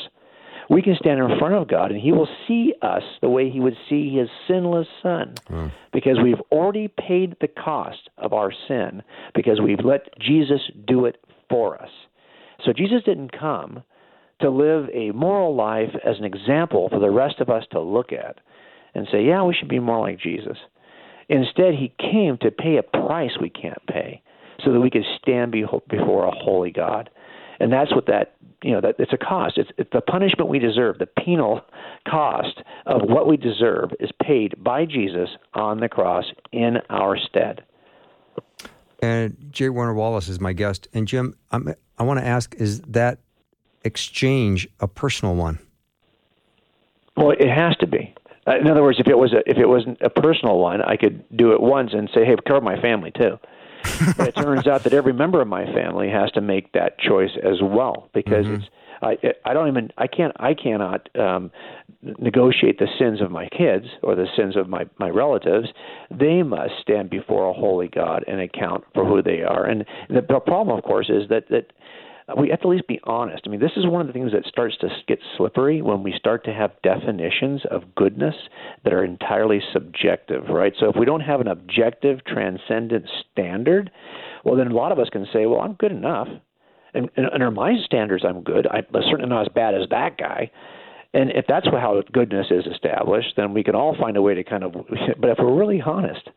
we 0.69 0.81
can 0.81 0.95
stand 0.95 1.19
in 1.19 1.37
front 1.37 1.53
of 1.53 1.67
God 1.67 1.91
and 1.91 2.01
He 2.01 2.11
will 2.11 2.27
see 2.47 2.73
us 2.81 3.03
the 3.21 3.29
way 3.29 3.49
He 3.49 3.59
would 3.59 3.77
see 3.89 4.15
His 4.15 4.29
sinless 4.47 4.87
Son. 5.01 5.35
Mm. 5.49 5.71
Because 5.93 6.17
we've 6.21 6.41
already 6.51 6.87
paid 6.87 7.35
the 7.39 7.47
cost 7.47 8.09
of 8.17 8.33
our 8.33 8.51
sin, 8.67 9.03
because 9.33 9.61
we've 9.61 9.83
let 9.83 10.17
Jesus 10.19 10.61
do 10.87 11.05
it 11.05 11.17
for 11.49 11.81
us. 11.81 11.89
So 12.65 12.73
Jesus 12.73 13.03
didn't 13.05 13.37
come 13.37 13.83
to 14.41 14.49
live 14.49 14.89
a 14.93 15.11
moral 15.11 15.55
life 15.55 15.91
as 16.05 16.17
an 16.17 16.25
example 16.25 16.89
for 16.89 16.99
the 16.99 17.09
rest 17.09 17.39
of 17.39 17.49
us 17.49 17.63
to 17.71 17.79
look 17.79 18.11
at 18.11 18.39
and 18.93 19.07
say, 19.11 19.23
yeah, 19.23 19.43
we 19.43 19.53
should 19.53 19.69
be 19.69 19.79
more 19.79 19.99
like 19.99 20.19
Jesus. 20.19 20.57
Instead, 21.29 21.73
He 21.73 21.93
came 21.99 22.37
to 22.41 22.51
pay 22.51 22.77
a 22.77 22.83
price 22.83 23.31
we 23.41 23.49
can't 23.49 23.85
pay 23.87 24.21
so 24.63 24.71
that 24.71 24.79
we 24.79 24.89
could 24.89 25.05
stand 25.21 25.51
before 25.51 26.25
a 26.25 26.31
holy 26.31 26.71
God. 26.71 27.09
And 27.59 27.71
that's 27.71 27.93
what 27.93 28.05
that 28.07 28.35
you 28.63 28.71
know 28.71 28.81
that 28.81 28.95
it's 28.99 29.13
a 29.13 29.17
cost. 29.17 29.57
It's, 29.57 29.69
it's 29.77 29.89
the 29.93 30.01
punishment 30.01 30.49
we 30.49 30.59
deserve. 30.59 30.97
The 30.97 31.05
penal 31.05 31.61
cost 32.07 32.61
of 32.85 33.01
what 33.03 33.27
we 33.27 33.37
deserve 33.37 33.91
is 33.99 34.09
paid 34.21 34.61
by 34.61 34.85
Jesus 34.85 35.29
on 35.53 35.79
the 35.79 35.87
cross 35.89 36.25
in 36.51 36.77
our 36.89 37.17
stead. 37.17 37.63
And 39.01 39.37
J. 39.51 39.69
Warner 39.69 39.93
Wallace 39.93 40.27
is 40.27 40.39
my 40.39 40.53
guest. 40.53 40.87
And 40.93 41.07
Jim, 41.07 41.35
I'm, 41.51 41.73
I 41.97 42.03
want 42.03 42.19
to 42.19 42.25
ask: 42.25 42.55
Is 42.55 42.81
that 42.81 43.19
exchange 43.85 44.67
a 44.79 44.87
personal 44.87 45.35
one? 45.35 45.59
Well, 47.15 47.31
it 47.31 47.49
has 47.49 47.75
to 47.77 47.87
be. 47.87 48.13
Uh, 48.47 48.57
in 48.57 48.67
other 48.67 48.83
words, 48.83 48.99
if 48.99 49.07
it 49.07 49.17
was 49.17 49.33
a, 49.33 49.49
if 49.49 49.57
it 49.57 49.67
wasn't 49.67 49.99
a 50.01 50.09
personal 50.09 50.59
one, 50.59 50.81
I 50.81 50.97
could 50.97 51.23
do 51.35 51.53
it 51.53 51.61
once 51.61 51.91
and 51.93 52.09
say, 52.13 52.25
"Hey, 52.25 52.35
cover 52.45 52.61
my 52.61 52.79
family 52.79 53.11
too." 53.11 53.39
but 54.17 54.27
it 54.27 54.35
turns 54.35 54.67
out 54.67 54.83
that 54.83 54.93
every 54.93 55.13
member 55.13 55.41
of 55.41 55.47
my 55.47 55.65
family 55.65 56.09
has 56.09 56.31
to 56.31 56.41
make 56.41 56.71
that 56.73 56.97
choice 56.99 57.31
as 57.43 57.61
well 57.61 58.09
because 58.13 58.45
mm-hmm. 58.45 58.55
it's 58.55 58.65
I 59.01 59.17
I 59.45 59.53
don't 59.53 59.67
even 59.67 59.91
I 59.97 60.07
can't 60.07 60.33
I 60.37 60.53
cannot 60.53 61.09
um, 61.17 61.51
negotiate 62.01 62.79
the 62.79 62.87
sins 62.99 63.21
of 63.21 63.31
my 63.31 63.47
kids 63.49 63.85
or 64.03 64.15
the 64.15 64.27
sins 64.35 64.55
of 64.55 64.69
my 64.69 64.85
my 64.99 65.09
relatives. 65.09 65.69
They 66.11 66.43
must 66.43 66.73
stand 66.81 67.09
before 67.09 67.49
a 67.49 67.53
holy 67.53 67.87
God 67.87 68.23
and 68.27 68.39
account 68.39 68.83
for 68.93 69.05
who 69.05 69.21
they 69.21 69.41
are. 69.41 69.65
And 69.65 69.85
the, 70.09 70.21
the 70.21 70.39
problem, 70.39 70.77
of 70.77 70.83
course, 70.83 71.09
is 71.09 71.29
that 71.29 71.49
that 71.49 71.71
Uh, 72.27 72.33
we 72.39 72.49
have 72.49 72.59
to 72.61 72.67
at 72.67 72.71
least 72.71 72.87
be 72.87 72.99
honest. 73.03 73.43
I 73.45 73.49
mean, 73.49 73.59
this 73.59 73.71
is 73.75 73.85
one 73.85 74.01
of 74.01 74.07
the 74.07 74.13
things 74.13 74.31
that 74.31 74.45
starts 74.47 74.75
to 74.77 74.89
get 75.07 75.19
slippery 75.37 75.81
when 75.81 76.03
we 76.03 76.13
start 76.17 76.43
to 76.45 76.53
have 76.53 76.71
definitions 76.81 77.61
of 77.69 77.95
goodness 77.95 78.35
that 78.83 78.93
are 78.93 79.03
entirely 79.03 79.61
subjective, 79.73 80.45
right? 80.49 80.73
So 80.79 80.89
if 80.89 80.95
we 80.97 81.05
don't 81.05 81.21
have 81.21 81.41
an 81.41 81.47
objective, 81.47 82.25
transcendent 82.25 83.05
standard, 83.31 83.91
well, 84.43 84.55
then 84.55 84.67
a 84.67 84.75
lot 84.75 84.91
of 84.91 84.99
us 84.99 85.09
can 85.09 85.27
say, 85.31 85.45
well, 85.45 85.61
I'm 85.61 85.73
good 85.73 85.91
enough. 85.91 86.27
And, 86.93 87.09
and 87.17 87.29
under 87.31 87.51
my 87.51 87.73
standards, 87.83 88.23
I'm 88.27 88.41
good. 88.41 88.67
I'm 88.67 88.85
certainly 88.93 89.29
not 89.29 89.41
as 89.41 89.53
bad 89.53 89.75
as 89.75 89.89
that 89.89 90.17
guy. 90.17 90.49
And 91.13 91.29
if 91.31 91.45
that's 91.47 91.67
how 91.67 92.01
goodness 92.11 92.47
is 92.49 92.65
established, 92.65 93.33
then 93.37 93.53
we 93.53 93.63
can 93.63 93.75
all 93.75 93.95
find 93.99 94.17
a 94.17 94.21
way 94.21 94.33
to 94.33 94.43
kind 94.43 94.63
of. 94.63 94.73
But 95.19 95.29
if 95.29 95.37
we're 95.39 95.57
really 95.57 95.81
honest 95.81 96.29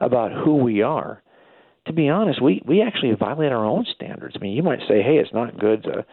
about 0.00 0.32
who 0.32 0.56
we 0.56 0.82
are, 0.82 1.22
to 1.90 1.96
be 1.96 2.08
honest, 2.08 2.40
we 2.40 2.62
we 2.64 2.82
actually 2.82 3.12
violate 3.14 3.52
our 3.52 3.64
own 3.64 3.84
standards. 3.94 4.36
I 4.36 4.38
mean, 4.38 4.56
you 4.56 4.62
might 4.62 4.80
say, 4.88 5.02
"Hey, 5.02 5.16
it's 5.16 5.32
not 5.32 5.58
good 5.58 5.82
to 5.84 6.04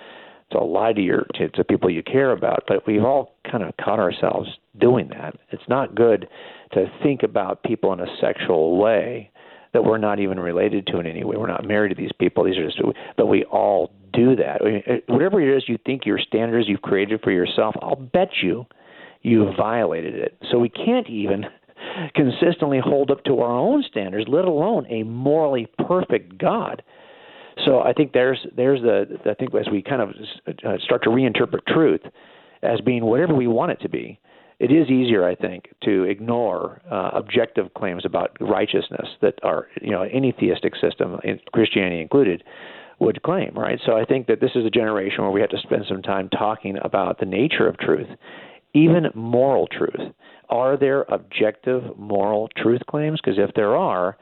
to 0.52 0.60
lie 0.60 0.94
to 0.94 1.02
your 1.02 1.26
to, 1.36 1.50
to 1.50 1.64
people 1.64 1.90
you 1.90 2.04
care 2.04 2.32
about," 2.32 2.64
but 2.68 2.86
we've 2.88 3.04
all 3.04 3.36
kind 3.50 3.64
of 3.64 3.76
caught 3.78 4.00
ourselves 4.00 4.50
doing 4.80 5.10
that. 5.10 5.36
It's 5.52 5.68
not 5.70 5.96
good 5.96 6.28
to 6.74 6.92
think 7.04 7.24
about 7.24 7.64
people 7.64 7.94
in 7.94 8.00
a 8.00 8.18
sexual 8.20 8.78
way 8.78 9.32
that 9.74 9.84
we're 9.84 9.98
not 9.98 10.20
even 10.20 10.40
related 10.40 10.88
to 10.88 11.00
in 11.00 11.06
any 11.06 11.24
way. 11.24 11.38
We're 11.38 11.48
not 11.48 11.68
married 11.68 11.90
to 11.90 11.96
these 11.96 12.12
people. 12.20 12.44
These 12.44 12.58
are 12.58 12.66
just, 12.66 12.82
but 13.16 13.28
we 13.28 13.44
all 13.46 13.92
do 14.14 14.36
that. 14.36 14.62
Whatever 15.08 15.42
it 15.42 15.56
is 15.56 15.66
you 15.68 15.78
think 15.86 16.06
your 16.06 16.20
standards 16.20 16.68
you've 16.68 16.82
created 16.82 17.22
for 17.22 17.32
yourself, 17.32 17.76
I'll 17.82 17.96
bet 17.96 18.30
you 18.42 18.66
you 19.22 19.52
violated 19.56 20.16
it. 20.16 20.38
So 20.50 20.58
we 20.58 20.70
can't 20.70 21.10
even 21.10 21.46
consistently 22.16 22.80
hold 22.80 23.12
up 23.12 23.24
to 23.26 23.40
our 23.40 23.52
own 23.52 23.84
standards, 23.90 24.28
let 24.28 24.46
alone 24.46 24.86
a 24.90 25.04
morally 25.04 25.68
perfect 25.88 26.38
God. 26.38 26.84
So 27.66 27.82
I 27.82 27.94
think 27.94 28.14
there's 28.14 28.46
there's 28.56 28.82
the 28.82 29.18
I 29.30 29.34
think 29.34 29.54
as 29.56 29.68
we 29.72 29.82
kind 29.82 30.02
of 30.02 30.10
uh, 30.48 30.78
start 30.84 31.04
to 31.04 31.10
reinterpret 31.10 31.66
truth 31.68 32.02
as 32.64 32.82
being 32.82 33.06
whatever 33.06 33.34
we 33.34 33.48
want 33.48 33.72
it 33.72 33.82
to 33.82 33.90
be, 33.90 34.20
it 34.60 34.72
is 34.72 34.90
easier, 34.90 35.28
I 35.28 35.36
think, 35.36 35.70
to 35.84 36.04
ignore 36.04 36.82
uh, 36.90 37.12
objective 37.14 37.74
claims 37.76 38.06
about 38.06 38.36
righteousness 38.40 39.08
that 39.22 39.36
are 39.44 39.68
you 39.82 39.92
know 39.92 40.04
any 40.04 40.32
theistic 40.32 40.74
system, 40.76 41.20
Christianity 41.54 42.02
included, 42.02 42.44
would 43.00 43.22
claim, 43.22 43.52
right? 43.56 43.80
So 43.86 43.96
I 43.96 44.06
think 44.06 44.28
that 44.28 44.42
this 44.42 44.52
is 44.56 44.66
a 44.66 44.72
generation 44.72 45.24
where 45.24 45.32
we 45.32 45.42
have 45.42 45.52
to 45.52 45.60
spend 45.60 45.86
some 45.88 46.02
time 46.02 46.30
talking 46.30 46.78
about 46.84 47.20
the 47.20 47.26
nature 47.26 47.68
of 47.68 47.78
truth, 47.78 48.08
even 48.74 49.08
moral 49.14 49.68
truth. 49.68 50.12
Are 50.50 50.78
there 50.78 51.04
objective 51.04 51.98
moral 51.98 52.50
truth 52.58 52.82
claims? 52.90 53.20
Because 53.22 53.38
if 53.38 53.54
there 53.56 53.76
are, 53.76 54.18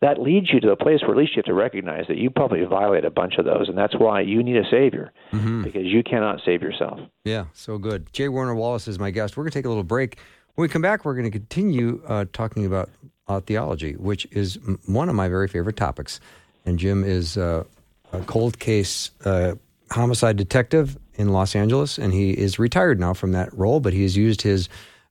that 0.00 0.20
leads 0.20 0.50
you 0.52 0.60
to 0.60 0.70
a 0.70 0.76
place 0.76 1.00
where 1.02 1.10
at 1.10 1.16
least 1.16 1.32
you 1.32 1.40
have 1.40 1.46
to 1.46 1.54
recognize 1.54 2.06
that 2.08 2.18
you 2.18 2.30
probably 2.30 2.64
violate 2.64 3.04
a 3.04 3.10
bunch 3.10 3.34
of 3.38 3.44
those, 3.44 3.68
and 3.68 3.76
that's 3.76 3.94
why 3.98 4.20
you 4.20 4.42
need 4.42 4.56
a 4.56 4.68
savior 4.70 5.12
mm-hmm. 5.32 5.64
because 5.64 5.84
you 5.84 6.02
cannot 6.02 6.40
save 6.44 6.62
yourself. 6.62 7.00
Yeah, 7.24 7.46
so 7.52 7.78
good. 7.78 8.12
J. 8.12 8.28
Warner 8.28 8.54
Wallace 8.54 8.86
is 8.86 8.98
my 8.98 9.10
guest. 9.10 9.36
We're 9.36 9.44
going 9.44 9.50
to 9.50 9.58
take 9.58 9.66
a 9.66 9.68
little 9.68 9.82
break. 9.82 10.18
When 10.54 10.62
we 10.62 10.68
come 10.68 10.82
back, 10.82 11.04
we're 11.04 11.14
going 11.14 11.30
to 11.30 11.36
continue 11.36 12.02
uh, 12.06 12.26
talking 12.32 12.64
about 12.64 12.90
uh, 13.26 13.40
theology, 13.40 13.94
which 13.94 14.26
is 14.30 14.58
one 14.86 15.08
of 15.08 15.14
my 15.14 15.28
very 15.28 15.48
favorite 15.48 15.76
topics. 15.76 16.20
And 16.64 16.78
Jim 16.78 17.04
is 17.04 17.36
uh, 17.36 17.64
a 18.12 18.20
cold 18.20 18.58
case 18.58 19.10
uh, 19.24 19.54
homicide 19.90 20.36
detective 20.36 20.96
in 21.14 21.30
Los 21.30 21.56
Angeles, 21.56 21.98
and 21.98 22.12
he 22.12 22.30
is 22.30 22.58
retired 22.58 23.00
now 23.00 23.14
from 23.14 23.32
that 23.32 23.52
role, 23.52 23.80
but 23.80 23.92
he 23.92 24.02
has 24.02 24.16
used 24.16 24.42
his 24.42 24.68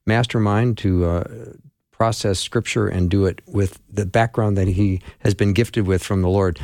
mastermind 0.07 0.77
to 0.79 1.05
uh, 1.05 1.23
process 1.91 2.39
scripture 2.39 2.87
and 2.87 3.09
do 3.09 3.25
it 3.25 3.41
with 3.47 3.79
the 3.91 4.05
background 4.05 4.57
that 4.57 4.67
he 4.67 5.01
has 5.19 5.33
been 5.33 5.53
gifted 5.53 5.87
with 5.87 6.03
from 6.03 6.21
the 6.21 6.29
Lord. 6.29 6.59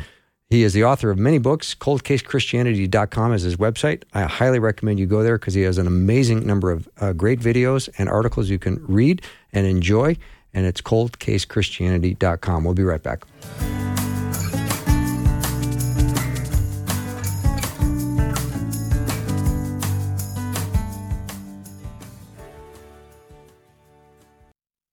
He 0.50 0.62
is 0.62 0.72
the 0.72 0.84
author 0.84 1.10
of 1.10 1.18
many 1.18 1.38
books. 1.38 1.74
ColdCaseChristianity.com 1.74 3.32
is 3.32 3.42
his 3.42 3.56
website. 3.56 4.04
I 4.12 4.22
highly 4.22 4.58
recommend 4.58 5.00
you 5.00 5.06
go 5.06 5.22
there 5.22 5.38
because 5.38 5.54
he 5.54 5.62
has 5.62 5.78
an 5.78 5.86
amazing 5.86 6.46
number 6.46 6.70
of 6.70 6.88
uh, 7.00 7.12
great 7.12 7.40
videos 7.40 7.88
and 7.98 8.08
articles 8.08 8.50
you 8.50 8.58
can 8.58 8.84
read 8.86 9.22
and 9.52 9.66
enjoy. 9.66 10.16
And 10.52 10.66
it's 10.66 10.80
ColdCaseChristianity.com. 10.80 12.64
We'll 12.64 12.74
be 12.74 12.84
right 12.84 13.02
back. 13.02 13.24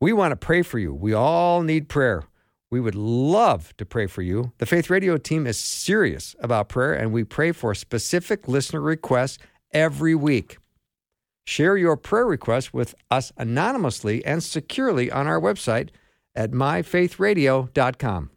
We 0.02 0.14
want 0.14 0.32
to 0.32 0.36
pray 0.36 0.64
for 0.64 0.80
you. 0.80 0.96
We 0.96 1.14
all 1.14 1.62
need 1.62 1.88
prayer. 1.88 2.24
We 2.72 2.80
would 2.80 2.96
love 2.96 3.78
to 3.78 3.86
pray 3.86 4.08
for 4.08 4.24
you. 4.24 4.52
The 4.58 4.66
Faith 4.66 4.90
Radio 4.90 5.18
team 5.18 5.46
is 5.46 5.60
serious 5.60 6.36
about 6.40 6.70
prayer, 6.70 6.94
and 6.94 7.14
we 7.14 7.24
pray 7.24 7.52
for 7.52 7.76
specific 7.76 8.48
listener 8.48 8.82
requests 8.82 9.38
every 9.72 10.16
week. 10.16 10.58
Share 11.46 11.78
your 11.78 11.98
prayer 11.98 12.26
requests 12.26 12.74
with 12.74 12.96
us 13.12 13.32
anonymously 13.38 14.26
and 14.26 14.42
securely 14.42 15.12
on 15.12 15.28
our 15.28 15.40
website 15.40 15.90
at 16.36 16.52
myfaithradio.com. 16.52 18.32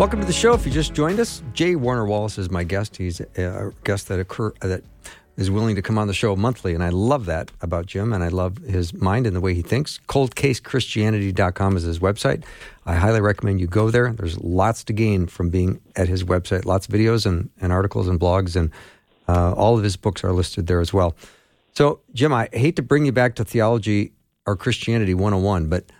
Welcome 0.00 0.20
to 0.20 0.26
the 0.26 0.32
show. 0.32 0.54
If 0.54 0.64
you 0.64 0.72
just 0.72 0.94
joined 0.94 1.20
us, 1.20 1.42
J. 1.52 1.76
Warner 1.76 2.06
Wallace 2.06 2.38
is 2.38 2.50
my 2.50 2.64
guest. 2.64 2.96
He's 2.96 3.20
a 3.20 3.70
guest 3.84 4.08
that 4.08 4.18
occur 4.18 4.50
that 4.62 4.82
is 5.36 5.50
willing 5.50 5.76
to 5.76 5.82
come 5.82 5.98
on 5.98 6.06
the 6.06 6.14
show 6.14 6.34
monthly, 6.34 6.72
and 6.72 6.82
I 6.82 6.88
love 6.88 7.26
that 7.26 7.50
about 7.60 7.84
Jim, 7.84 8.14
and 8.14 8.24
I 8.24 8.28
love 8.28 8.56
his 8.64 8.94
mind 8.94 9.26
and 9.26 9.36
the 9.36 9.42
way 9.42 9.52
he 9.52 9.60
thinks. 9.60 10.00
ColdCaseChristianity.com 10.08 11.76
is 11.76 11.82
his 11.82 11.98
website. 11.98 12.44
I 12.86 12.94
highly 12.94 13.20
recommend 13.20 13.60
you 13.60 13.66
go 13.66 13.90
there. 13.90 14.14
There's 14.14 14.40
lots 14.40 14.84
to 14.84 14.94
gain 14.94 15.26
from 15.26 15.50
being 15.50 15.82
at 15.96 16.08
his 16.08 16.24
website. 16.24 16.64
Lots 16.64 16.88
of 16.88 16.94
videos 16.94 17.26
and, 17.26 17.50
and 17.60 17.70
articles 17.70 18.08
and 18.08 18.18
blogs, 18.18 18.56
and 18.56 18.70
uh, 19.28 19.52
all 19.52 19.76
of 19.76 19.84
his 19.84 19.98
books 19.98 20.24
are 20.24 20.32
listed 20.32 20.66
there 20.66 20.80
as 20.80 20.94
well. 20.94 21.14
So, 21.74 22.00
Jim, 22.14 22.32
I 22.32 22.48
hate 22.54 22.76
to 22.76 22.82
bring 22.82 23.04
you 23.04 23.12
back 23.12 23.34
to 23.34 23.44
theology 23.44 24.12
or 24.46 24.56
Christianity 24.56 25.12
101, 25.12 25.68
but 25.68 25.92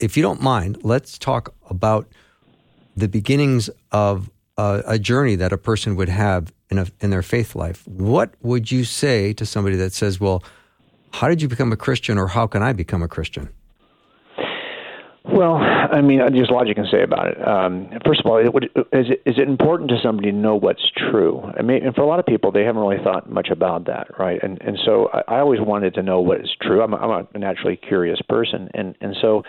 if 0.00 0.16
you 0.16 0.22
don't 0.22 0.40
mind, 0.40 0.78
let's 0.84 1.18
talk 1.18 1.54
about– 1.68 2.08
the 2.96 3.08
beginnings 3.08 3.70
of 3.90 4.30
a, 4.56 4.82
a 4.86 4.98
journey 4.98 5.36
that 5.36 5.52
a 5.52 5.58
person 5.58 5.96
would 5.96 6.08
have 6.08 6.52
in, 6.70 6.78
a, 6.78 6.86
in 7.00 7.10
their 7.10 7.22
faith 7.22 7.54
life, 7.54 7.86
what 7.86 8.34
would 8.42 8.70
you 8.70 8.84
say 8.84 9.32
to 9.34 9.46
somebody 9.46 9.76
that 9.76 9.92
says, 9.92 10.20
well, 10.20 10.42
how 11.12 11.28
did 11.28 11.42
you 11.42 11.48
become 11.48 11.72
a 11.72 11.76
Christian 11.76 12.18
or 12.18 12.28
how 12.28 12.46
can 12.46 12.62
I 12.62 12.72
become 12.72 13.02
a 13.02 13.08
Christian? 13.08 13.48
Well, 15.24 15.54
I 15.54 16.00
mean, 16.00 16.18
there's 16.18 16.50
a 16.50 16.52
lot 16.52 16.66
you 16.66 16.74
can 16.74 16.88
say 16.90 17.02
about 17.02 17.28
it. 17.28 17.46
Um, 17.46 17.88
first 18.04 18.20
of 18.20 18.26
all, 18.26 18.38
it 18.38 18.52
would, 18.52 18.64
is, 18.64 19.06
it, 19.08 19.22
is 19.24 19.36
it 19.38 19.48
important 19.48 19.88
to 19.90 19.96
somebody 20.02 20.32
to 20.32 20.36
know 20.36 20.56
what's 20.56 20.82
true? 20.96 21.40
I 21.56 21.62
mean, 21.62 21.86
and 21.86 21.94
for 21.94 22.00
a 22.02 22.06
lot 22.08 22.18
of 22.18 22.26
people, 22.26 22.50
they 22.50 22.64
haven't 22.64 22.82
really 22.82 23.02
thought 23.04 23.30
much 23.30 23.48
about 23.48 23.86
that, 23.86 24.18
right? 24.18 24.42
And 24.42 24.60
and 24.60 24.76
so 24.84 25.10
I, 25.12 25.36
I 25.36 25.38
always 25.38 25.60
wanted 25.60 25.94
to 25.94 26.02
know 26.02 26.20
what 26.20 26.40
is 26.40 26.50
true. 26.60 26.82
I'm 26.82 26.92
a, 26.92 26.96
I'm 26.96 27.28
a 27.34 27.38
naturally 27.38 27.76
curious 27.76 28.20
person, 28.28 28.68
and 28.74 28.96
and 29.00 29.14
so 29.22 29.44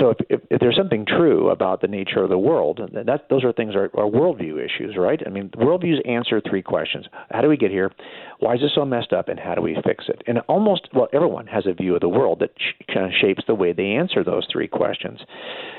so 0.00 0.10
if, 0.10 0.16
if, 0.30 0.40
if 0.50 0.60
there's 0.60 0.76
something 0.76 1.04
true 1.04 1.50
about 1.50 1.82
the 1.82 1.88
nature 1.88 2.22
of 2.22 2.30
the 2.30 2.38
world, 2.38 2.80
that 2.94 3.28
those 3.28 3.44
are 3.44 3.52
things 3.52 3.74
are, 3.74 3.90
are 3.94 4.08
worldview 4.08 4.64
issues, 4.64 4.96
right? 4.96 5.20
I 5.26 5.28
mean, 5.28 5.50
worldviews 5.50 6.08
answer 6.08 6.40
three 6.40 6.62
questions: 6.62 7.04
How 7.30 7.42
do 7.42 7.48
we 7.48 7.58
get 7.58 7.70
here? 7.70 7.92
Why 8.40 8.54
is 8.54 8.60
this 8.60 8.72
so 8.74 8.84
messed 8.84 9.12
up? 9.12 9.28
And 9.28 9.38
how 9.38 9.54
do 9.54 9.62
we 9.62 9.76
fix 9.84 10.04
it? 10.08 10.22
And 10.26 10.38
almost 10.48 10.88
well, 10.94 11.08
everyone 11.12 11.46
has 11.46 11.66
a 11.66 11.72
view 11.72 11.94
of 11.94 12.00
the 12.00 12.08
world 12.08 12.38
that 12.40 12.50
sh- 12.56 12.84
kind 12.92 13.06
of 13.06 13.12
shapes 13.18 13.42
the 13.46 13.54
way 13.54 13.72
they 13.72 13.92
answer 13.92 14.22
those 14.22 14.46
three 14.50 14.68
questions. 14.68 15.20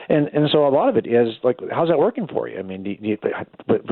And 0.09 0.27
and 0.33 0.49
so 0.51 0.67
a 0.67 0.69
lot 0.69 0.89
of 0.89 0.97
it 0.97 1.07
is 1.07 1.35
like, 1.43 1.59
how's 1.71 1.89
that 1.89 1.99
working 1.99 2.27
for 2.27 2.47
you? 2.47 2.59
I 2.59 2.63
mean, 2.63 2.83
do 2.83 2.95
you, 2.99 3.17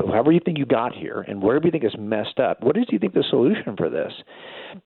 however 0.08 0.32
you 0.32 0.40
think 0.44 0.58
you 0.58 0.66
got 0.66 0.94
here, 0.94 1.24
and 1.28 1.42
wherever 1.42 1.64
you 1.64 1.70
think 1.70 1.84
is 1.84 1.94
messed 1.98 2.38
up, 2.40 2.62
what 2.62 2.76
is 2.76 2.86
do 2.86 2.94
you 2.94 2.98
think 2.98 3.14
the 3.14 3.24
solution 3.28 3.76
for 3.76 3.88
this? 3.88 4.12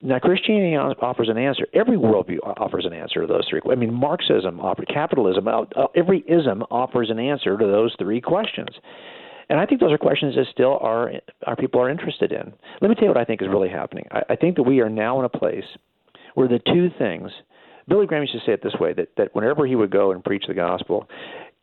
Now, 0.01 0.19
Christianity 0.19 0.75
offers 0.75 1.29
an 1.29 1.37
answer. 1.37 1.65
Every 1.73 1.97
worldview 1.97 2.37
offers 2.57 2.85
an 2.85 2.93
answer 2.93 3.21
to 3.21 3.27
those 3.27 3.47
three. 3.49 3.61
I 3.69 3.75
mean, 3.75 3.93
Marxism, 3.93 4.61
capitalism, 4.87 5.47
uh, 5.47 5.61
uh, 5.75 5.87
every 5.95 6.23
ism 6.27 6.63
offers 6.71 7.09
an 7.09 7.19
answer 7.19 7.57
to 7.57 7.65
those 7.65 7.95
three 7.99 8.21
questions. 8.21 8.69
And 9.49 9.59
I 9.59 9.65
think 9.65 9.81
those 9.81 9.91
are 9.91 9.97
questions 9.97 10.35
that 10.35 10.45
still 10.51 10.77
are 10.81 11.11
our 11.45 11.55
people 11.55 11.81
are 11.81 11.89
interested 11.89 12.31
in. 12.31 12.53
Let 12.81 12.89
me 12.89 12.95
tell 12.95 13.03
you 13.03 13.09
what 13.09 13.17
I 13.17 13.25
think 13.25 13.41
is 13.41 13.49
really 13.49 13.69
happening. 13.69 14.05
I, 14.11 14.21
I 14.29 14.35
think 14.35 14.55
that 14.55 14.63
we 14.63 14.79
are 14.81 14.89
now 14.89 15.19
in 15.19 15.25
a 15.25 15.29
place 15.29 15.65
where 16.35 16.47
the 16.47 16.59
two 16.59 16.89
things 16.97 17.31
Billy 17.87 18.05
Graham 18.05 18.23
used 18.23 18.33
to 18.33 18.39
say 18.45 18.53
it 18.53 18.63
this 18.63 18.75
way 18.79 18.93
that, 18.93 19.09
that 19.17 19.35
whenever 19.35 19.65
he 19.65 19.75
would 19.75 19.91
go 19.91 20.11
and 20.11 20.23
preach 20.23 20.45
the 20.47 20.53
gospel, 20.53 21.07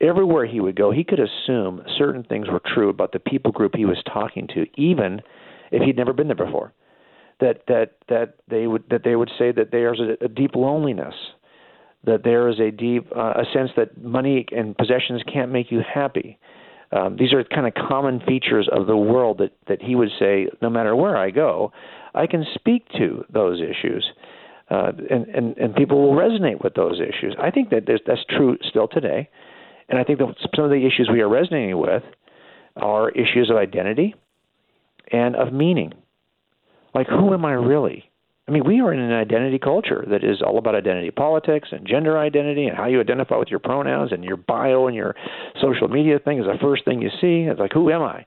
everywhere 0.00 0.46
he 0.46 0.60
would 0.60 0.76
go, 0.76 0.90
he 0.90 1.04
could 1.04 1.20
assume 1.20 1.82
certain 1.98 2.24
things 2.24 2.48
were 2.48 2.60
true 2.74 2.88
about 2.88 3.12
the 3.12 3.18
people 3.18 3.52
group 3.52 3.74
he 3.74 3.84
was 3.84 4.02
talking 4.12 4.46
to, 4.48 4.66
even 4.80 5.20
if 5.70 5.82
he'd 5.82 5.96
never 5.96 6.12
been 6.12 6.28
there 6.28 6.36
before. 6.36 6.72
That 7.40 7.62
that 7.68 7.92
that 8.08 8.34
they 8.48 8.66
would 8.66 8.84
that 8.90 9.02
they 9.02 9.16
would 9.16 9.30
say 9.38 9.50
that 9.52 9.70
there's 9.70 9.98
a, 9.98 10.22
a 10.22 10.28
deep 10.28 10.54
loneliness, 10.54 11.14
that 12.04 12.22
there 12.22 12.50
is 12.50 12.60
a 12.60 12.70
deep 12.70 13.06
uh, 13.16 13.32
a 13.36 13.44
sense 13.54 13.70
that 13.78 14.02
money 14.02 14.44
and 14.54 14.76
possessions 14.76 15.22
can't 15.32 15.50
make 15.50 15.72
you 15.72 15.80
happy. 15.80 16.38
Um, 16.92 17.16
these 17.16 17.32
are 17.32 17.44
kind 17.44 17.66
of 17.66 17.74
common 17.74 18.20
features 18.20 18.68
of 18.70 18.86
the 18.86 18.96
world 18.96 19.38
that 19.38 19.52
that 19.68 19.80
he 19.80 19.94
would 19.94 20.10
say, 20.18 20.48
no 20.60 20.68
matter 20.68 20.96
where 20.96 21.16
I 21.16 21.30
go, 21.30 21.72
I 22.14 22.26
can 22.26 22.44
speak 22.54 22.88
to 22.98 23.24
those 23.32 23.60
issues 23.60 24.10
uh, 24.70 24.92
and, 25.10 25.26
and 25.26 25.56
and 25.58 25.74
people 25.74 26.00
will 26.00 26.14
resonate 26.16 26.62
with 26.62 26.74
those 26.74 27.00
issues. 27.00 27.34
I 27.40 27.50
think 27.50 27.70
that 27.70 27.88
that's 28.06 28.24
true 28.28 28.56
still 28.68 28.86
today, 28.86 29.28
and 29.88 29.98
I 29.98 30.04
think 30.04 30.20
that 30.20 30.34
some 30.54 30.64
of 30.64 30.70
the 30.70 30.86
issues 30.86 31.10
we 31.12 31.20
are 31.20 31.28
resonating 31.28 31.76
with 31.78 32.04
are 32.76 33.10
issues 33.10 33.50
of 33.50 33.56
identity 33.56 34.14
and 35.12 35.34
of 35.34 35.52
meaning. 35.52 35.92
Like, 36.94 37.08
who 37.08 37.34
am 37.34 37.44
I 37.44 37.52
really? 37.52 38.09
I 38.50 38.52
mean, 38.52 38.64
we 38.66 38.80
are 38.80 38.92
in 38.92 38.98
an 38.98 39.12
identity 39.12 39.60
culture 39.60 40.04
that 40.10 40.24
is 40.24 40.42
all 40.42 40.58
about 40.58 40.74
identity 40.74 41.12
politics 41.12 41.68
and 41.70 41.86
gender 41.86 42.18
identity 42.18 42.66
and 42.66 42.76
how 42.76 42.86
you 42.86 43.00
identify 43.00 43.36
with 43.36 43.48
your 43.48 43.60
pronouns 43.60 44.10
and 44.10 44.24
your 44.24 44.36
bio 44.36 44.88
and 44.88 44.96
your 44.96 45.14
social 45.60 45.86
media 45.86 46.18
thing 46.18 46.40
is 46.40 46.46
the 46.46 46.58
first 46.60 46.84
thing 46.84 47.00
you 47.00 47.10
see. 47.20 47.48
It's 47.48 47.60
like, 47.60 47.72
who 47.72 47.92
am 47.92 48.02
I? 48.02 48.24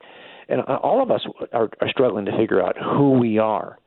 And 0.48 0.62
uh, 0.62 0.78
all 0.82 1.02
of 1.02 1.10
us 1.10 1.26
are, 1.52 1.68
are 1.78 1.88
struggling 1.90 2.24
to 2.24 2.36
figure 2.38 2.62
out 2.62 2.76
who 2.78 3.18
we 3.18 3.36
are 3.38 3.78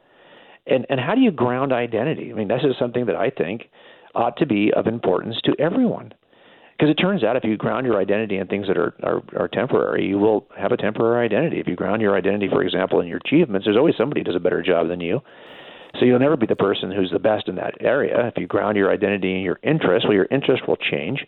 and 0.67 0.85
and 0.89 0.99
how 0.99 1.15
do 1.15 1.21
you 1.21 1.31
ground 1.31 1.73
identity? 1.73 2.31
I 2.31 2.35
mean, 2.35 2.47
this 2.47 2.61
is 2.63 2.75
something 2.77 3.05
that 3.07 3.15
I 3.15 3.29
think 3.29 3.69
ought 4.13 4.37
to 4.37 4.45
be 4.45 4.71
of 4.75 4.87
importance 4.87 5.37
to 5.45 5.55
everyone. 5.59 6.13
Because 6.77 6.91
it 6.91 7.01
turns 7.01 7.23
out 7.23 7.35
if 7.35 7.43
you 7.43 7.57
ground 7.57 7.87
your 7.87 7.99
identity 7.99 8.37
in 8.37 8.45
things 8.45 8.67
that 8.67 8.77
are, 8.77 8.93
are 9.01 9.23
are 9.35 9.47
temporary, 9.47 10.05
you 10.05 10.19
will 10.19 10.45
have 10.55 10.71
a 10.71 10.77
temporary 10.77 11.25
identity. 11.25 11.59
If 11.59 11.67
you 11.67 11.75
ground 11.75 12.01
your 12.01 12.15
identity, 12.15 12.47
for 12.49 12.61
example, 12.61 12.99
in 12.99 13.07
your 13.07 13.19
achievements, 13.25 13.65
there's 13.65 13.77
always 13.77 13.95
somebody 13.97 14.21
who 14.21 14.25
does 14.25 14.35
a 14.35 14.39
better 14.39 14.61
job 14.61 14.87
than 14.87 14.99
you. 14.99 15.21
So 15.99 16.05
you'll 16.05 16.19
never 16.19 16.37
be 16.37 16.45
the 16.45 16.55
person 16.55 16.91
who's 16.91 17.11
the 17.11 17.19
best 17.19 17.47
in 17.47 17.55
that 17.55 17.75
area. 17.79 18.27
If 18.27 18.37
you 18.37 18.47
ground 18.47 18.77
your 18.77 18.91
identity 18.91 19.35
in 19.35 19.41
your 19.41 19.59
interests, 19.63 20.05
well, 20.05 20.13
your 20.13 20.27
interests 20.31 20.67
will 20.67 20.77
change. 20.77 21.25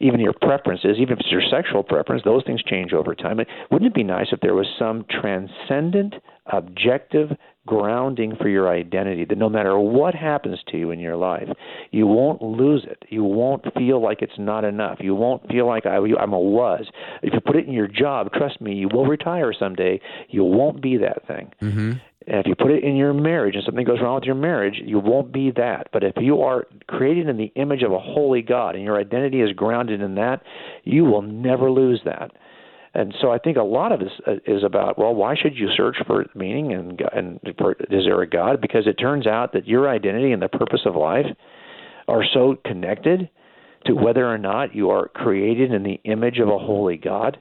Even 0.00 0.20
your 0.20 0.32
preferences, 0.32 0.96
even 1.00 1.14
if 1.14 1.20
it's 1.20 1.32
your 1.32 1.42
sexual 1.50 1.82
preference, 1.82 2.22
those 2.24 2.44
things 2.44 2.62
change 2.62 2.92
over 2.92 3.16
time. 3.16 3.38
Wouldn't 3.70 3.90
it 3.90 3.94
be 3.94 4.04
nice 4.04 4.28
if 4.30 4.40
there 4.40 4.54
was 4.54 4.66
some 4.78 5.04
transcendent, 5.10 6.14
objective 6.46 7.30
grounding 7.66 8.34
for 8.36 8.48
your 8.48 8.70
identity 8.70 9.24
that 9.26 9.36
no 9.36 9.48
matter 9.48 9.78
what 9.78 10.14
happens 10.14 10.58
to 10.68 10.78
you 10.78 10.90
in 10.90 10.98
your 10.98 11.16
life, 11.16 11.48
you 11.90 12.06
won't 12.06 12.40
lose 12.40 12.86
it. 12.88 13.04
You 13.10 13.22
won't 13.24 13.64
feel 13.74 14.02
like 14.02 14.22
it's 14.22 14.38
not 14.38 14.64
enough. 14.64 14.98
You 15.00 15.14
won't 15.14 15.46
feel 15.48 15.66
like 15.66 15.84
I, 15.84 15.96
I'm 15.96 16.32
a 16.32 16.40
was. 16.40 16.86
If 17.22 17.34
you 17.34 17.40
put 17.40 17.56
it 17.56 17.66
in 17.66 17.72
your 17.72 17.86
job, 17.86 18.32
trust 18.32 18.60
me, 18.60 18.74
you 18.74 18.88
will 18.90 19.04
retire 19.04 19.52
someday. 19.52 20.00
You 20.30 20.44
won't 20.44 20.80
be 20.80 20.96
that 20.96 21.26
thing. 21.26 21.52
Mm-hmm. 21.60 21.92
And 22.28 22.40
if 22.40 22.46
you 22.46 22.54
put 22.54 22.70
it 22.70 22.84
in 22.84 22.94
your 22.94 23.14
marriage 23.14 23.54
and 23.54 23.64
something 23.64 23.86
goes 23.86 24.00
wrong 24.02 24.16
with 24.16 24.24
your 24.24 24.34
marriage, 24.34 24.74
you 24.84 24.98
won't 24.98 25.32
be 25.32 25.50
that. 25.52 25.88
But 25.92 26.04
if 26.04 26.12
you 26.18 26.42
are 26.42 26.66
created 26.86 27.26
in 27.26 27.38
the 27.38 27.50
image 27.56 27.82
of 27.82 27.90
a 27.90 27.98
holy 27.98 28.42
God 28.42 28.74
and 28.74 28.84
your 28.84 29.00
identity 29.00 29.40
is 29.40 29.52
grounded 29.52 30.02
in 30.02 30.14
that, 30.16 30.42
you 30.84 31.04
will 31.04 31.22
never 31.22 31.70
lose 31.70 32.02
that. 32.04 32.32
And 32.92 33.14
so 33.20 33.30
I 33.30 33.38
think 33.38 33.56
a 33.56 33.62
lot 33.62 33.92
of 33.92 34.00
this 34.00 34.12
uh, 34.26 34.32
is 34.46 34.62
about 34.62 34.98
well, 34.98 35.14
why 35.14 35.36
should 35.36 35.56
you 35.56 35.68
search 35.74 35.96
for 36.06 36.26
meaning 36.34 36.72
and 36.72 37.00
and 37.14 37.40
for, 37.56 37.72
is 37.90 38.04
there 38.04 38.20
a 38.20 38.28
God? 38.28 38.60
Because 38.60 38.86
it 38.86 38.94
turns 38.94 39.26
out 39.26 39.52
that 39.54 39.66
your 39.66 39.88
identity 39.88 40.32
and 40.32 40.42
the 40.42 40.48
purpose 40.48 40.80
of 40.84 40.96
life 40.96 41.26
are 42.08 42.24
so 42.34 42.56
connected 42.64 43.30
to 43.86 43.94
whether 43.94 44.26
or 44.26 44.38
not 44.38 44.74
you 44.74 44.90
are 44.90 45.08
created 45.08 45.72
in 45.72 45.82
the 45.82 46.00
image 46.04 46.40
of 46.40 46.48
a 46.48 46.58
holy 46.58 46.96
God 46.96 47.38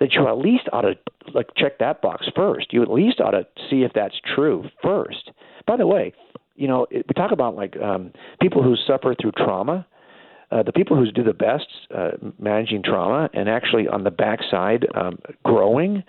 that 0.00 0.14
you 0.14 0.26
at 0.28 0.38
least 0.38 0.68
ought 0.72 0.82
to 0.82 0.94
like 1.34 1.48
check 1.56 1.78
that 1.78 2.02
box 2.02 2.26
first. 2.34 2.72
You 2.72 2.82
at 2.82 2.90
least 2.90 3.20
ought 3.20 3.32
to 3.32 3.46
see 3.70 3.82
if 3.82 3.92
that's 3.94 4.16
true 4.34 4.68
first. 4.82 5.30
By 5.66 5.76
the 5.76 5.86
way, 5.86 6.12
you 6.54 6.68
know 6.68 6.86
we 6.90 7.02
talk 7.14 7.32
about 7.32 7.56
like 7.56 7.76
um, 7.78 8.12
people 8.40 8.62
who 8.62 8.76
suffer 8.76 9.14
through 9.20 9.32
trauma. 9.32 9.86
Uh, 10.52 10.62
the 10.62 10.72
people 10.72 10.96
who 10.96 11.10
do 11.10 11.24
the 11.24 11.34
best 11.34 11.66
uh, 11.92 12.12
managing 12.38 12.80
trauma 12.80 13.28
and 13.34 13.48
actually 13.48 13.88
on 13.88 14.04
the 14.04 14.12
backside 14.12 14.86
um, 14.94 15.18
growing 15.42 16.04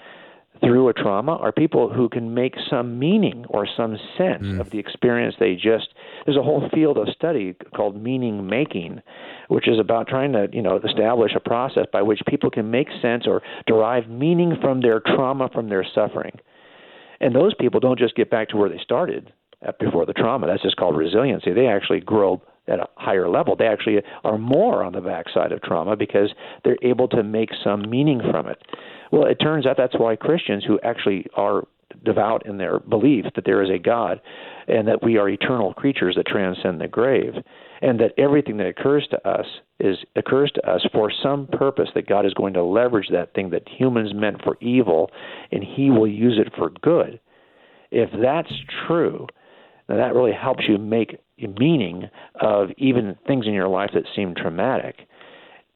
through 0.62 0.90
a 0.90 0.94
trauma 0.94 1.36
are 1.38 1.52
people 1.52 1.92
who 1.92 2.08
can 2.08 2.34
make 2.34 2.54
some 2.70 3.00
meaning 3.00 3.46
or 3.50 3.68
some 3.68 3.98
sense 4.18 4.44
mm. 4.44 4.60
of 4.60 4.70
the 4.70 4.78
experience 4.80 5.36
they 5.40 5.56
just 5.56 5.90
there's 6.28 6.38
a 6.38 6.44
whole 6.44 6.70
field 6.74 7.00
of 7.00 7.08
study 7.16 7.56
called 7.76 8.02
meaning 8.02 8.46
making 8.46 9.02
which 9.48 9.68
is 9.68 9.80
about 9.80 10.08
trying 10.08 10.34
to 10.34 10.48
you 10.54 10.62
know 10.62 10.80
establish 10.88 11.32
a 11.36 11.40
process 11.40 11.86
by 11.92 12.02
which 12.04 12.20
people 12.28 12.52
can 12.52 12.70
make 12.70 12.88
sense 13.02 13.26
or 13.26 13.42
derive 13.66 14.08
meaning 14.08 14.54
from 14.62 14.82
their 14.82 15.00
trauma 15.00 15.50
from 15.52 15.70
their 15.70 15.86
suffering 15.96 16.38
and 17.20 17.34
those 17.34 17.56
people 17.56 17.80
don't 17.80 17.98
just 17.98 18.16
get 18.16 18.30
back 18.30 18.50
to 18.50 18.58
where 18.58 18.70
they 18.70 18.80
started 18.84 19.34
uh, 19.68 19.72
before 19.80 20.06
the 20.06 20.14
trauma 20.14 20.46
that's 20.46 20.62
just 20.62 20.76
called 20.76 20.96
resiliency 20.96 21.54
they 21.54 21.68
actually 21.68 22.02
grow 22.02 22.40
at 22.68 22.80
a 22.80 22.88
higher 22.96 23.30
level. 23.30 23.56
They 23.56 23.68
actually 23.68 23.98
are 24.24 24.38
more 24.38 24.84
on 24.84 24.94
the 24.94 25.02
backside 25.02 25.52
of 25.52 25.62
trauma 25.62 25.96
because 25.96 26.34
they're 26.64 26.78
able 26.82 27.08
to 27.10 27.24
make 27.24 27.50
some 27.64 27.90
meaning 27.90 28.22
from 28.30 28.48
it. 28.48 28.62
Well, 29.12 29.26
it 29.26 29.36
turns 29.36 29.66
out 29.66 29.78
that's 29.78 29.98
why 29.98 30.16
Christians 30.16 30.66
who 30.66 30.80
actually 30.84 31.28
are 31.36 31.64
devout 32.04 32.46
in 32.46 32.58
their 32.58 32.80
belief 32.80 33.26
that 33.36 33.46
there 33.46 33.62
is 33.62 33.70
a 33.70 33.80
God 33.80 34.22
and 34.68 34.88
that 34.88 35.04
we 35.04 35.18
are 35.18 35.30
eternal 35.30 35.74
creatures 35.74 36.16
that 36.16 36.28
transcend 36.28 36.82
the 36.82 36.88
grave 36.88 37.34
and 37.82 38.00
that 38.00 38.14
everything 38.18 38.58
that 38.58 38.68
occurs 38.68 39.08
to 39.12 39.28
us 39.28 39.46
is 39.80 39.98
occurs 40.16 40.52
to 40.56 40.70
us 40.70 40.86
for 40.94 41.12
some 41.24 41.48
purpose 41.48 41.90
that 41.96 42.08
God 42.08 42.26
is 42.26 42.34
going 42.34 42.54
to 42.54 42.64
leverage 42.64 43.08
that 43.12 43.34
thing 43.34 43.50
that 43.52 43.68
humans 43.68 44.14
meant 44.14 44.44
for 44.44 44.58
evil 44.62 45.12
and 45.52 45.64
he 45.64 45.90
will 45.90 46.08
use 46.08 46.40
it 46.40 46.52
for 46.58 46.70
good. 46.82 47.20
If 47.92 48.10
that's 48.22 48.54
true, 48.88 49.28
then 49.88 49.98
that 49.98 50.14
really 50.14 50.34
helps 50.34 50.64
you 50.68 50.78
make 50.78 51.20
meaning 51.60 52.10
of 52.42 52.70
even 52.78 53.16
things 53.26 53.46
in 53.46 53.54
your 53.54 53.70
life 53.70 53.92
that 53.94 54.04
seem 54.16 54.36
traumatic. 54.36 55.08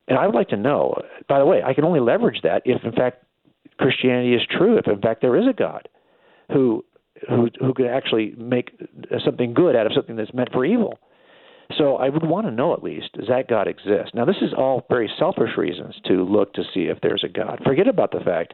And 0.07 0.17
I 0.17 0.25
would 0.25 0.35
like 0.35 0.49
to 0.49 0.57
know, 0.57 1.01
by 1.29 1.39
the 1.39 1.45
way, 1.45 1.61
I 1.63 1.73
can 1.73 1.85
only 1.85 1.99
leverage 1.99 2.41
that 2.43 2.63
if, 2.65 2.83
in 2.83 2.91
fact, 2.91 3.23
Christianity 3.79 4.33
is 4.33 4.41
true, 4.49 4.77
if, 4.77 4.87
in 4.87 4.99
fact, 4.99 5.21
there 5.21 5.37
is 5.37 5.47
a 5.47 5.53
God 5.53 5.87
who 6.51 6.83
who 7.29 7.49
who 7.59 7.73
could 7.73 7.87
actually 7.87 8.33
make 8.37 8.71
something 9.23 9.53
good 9.53 9.75
out 9.75 9.85
of 9.85 9.93
something 9.93 10.15
that's 10.15 10.33
meant 10.33 10.51
for 10.51 10.65
evil. 10.65 10.99
So 11.77 11.95
I 11.95 12.09
would 12.09 12.25
want 12.25 12.47
to 12.47 12.51
know 12.51 12.73
at 12.73 12.83
least 12.83 13.13
does 13.13 13.27
that 13.27 13.47
God 13.47 13.67
exist? 13.67 14.13
Now 14.13 14.25
this 14.25 14.37
is 14.41 14.53
all 14.57 14.85
very 14.89 15.09
selfish 15.17 15.51
reasons 15.57 15.95
to 16.07 16.23
look 16.23 16.53
to 16.53 16.63
see 16.73 16.81
if 16.81 16.99
there's 17.01 17.23
a 17.23 17.29
God. 17.29 17.61
Forget 17.65 17.87
about 17.87 18.11
the 18.11 18.19
fact 18.19 18.53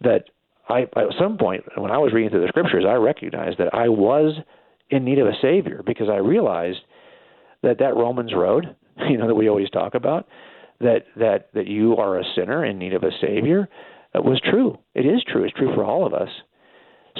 that 0.00 0.24
I 0.68 0.82
at 0.82 1.14
some 1.18 1.36
point 1.36 1.64
when 1.76 1.90
I 1.90 1.98
was 1.98 2.12
reading 2.12 2.30
through 2.30 2.42
the 2.42 2.48
scriptures, 2.48 2.84
I 2.88 2.94
recognized 2.94 3.58
that 3.58 3.74
I 3.74 3.88
was 3.88 4.36
in 4.90 5.04
need 5.04 5.18
of 5.18 5.26
a 5.26 5.32
savior 5.40 5.82
because 5.84 6.08
I 6.08 6.16
realized 6.16 6.80
that 7.62 7.78
that 7.78 7.96
Romans 7.96 8.32
road, 8.34 8.76
you 9.08 9.18
know, 9.18 9.26
that 9.26 9.34
we 9.34 9.48
always 9.48 9.70
talk 9.70 9.94
about, 9.94 10.26
that 10.80 11.04
that 11.16 11.48
that 11.54 11.66
you 11.66 11.96
are 11.96 12.18
a 12.18 12.24
sinner 12.36 12.64
in 12.64 12.78
need 12.78 12.94
of 12.94 13.02
a 13.02 13.10
savior, 13.20 13.68
uh, 14.14 14.22
was 14.22 14.40
true. 14.40 14.78
It 14.94 15.06
is 15.06 15.24
true. 15.26 15.44
It's 15.44 15.54
true 15.54 15.74
for 15.74 15.84
all 15.84 16.06
of 16.06 16.14
us. 16.14 16.28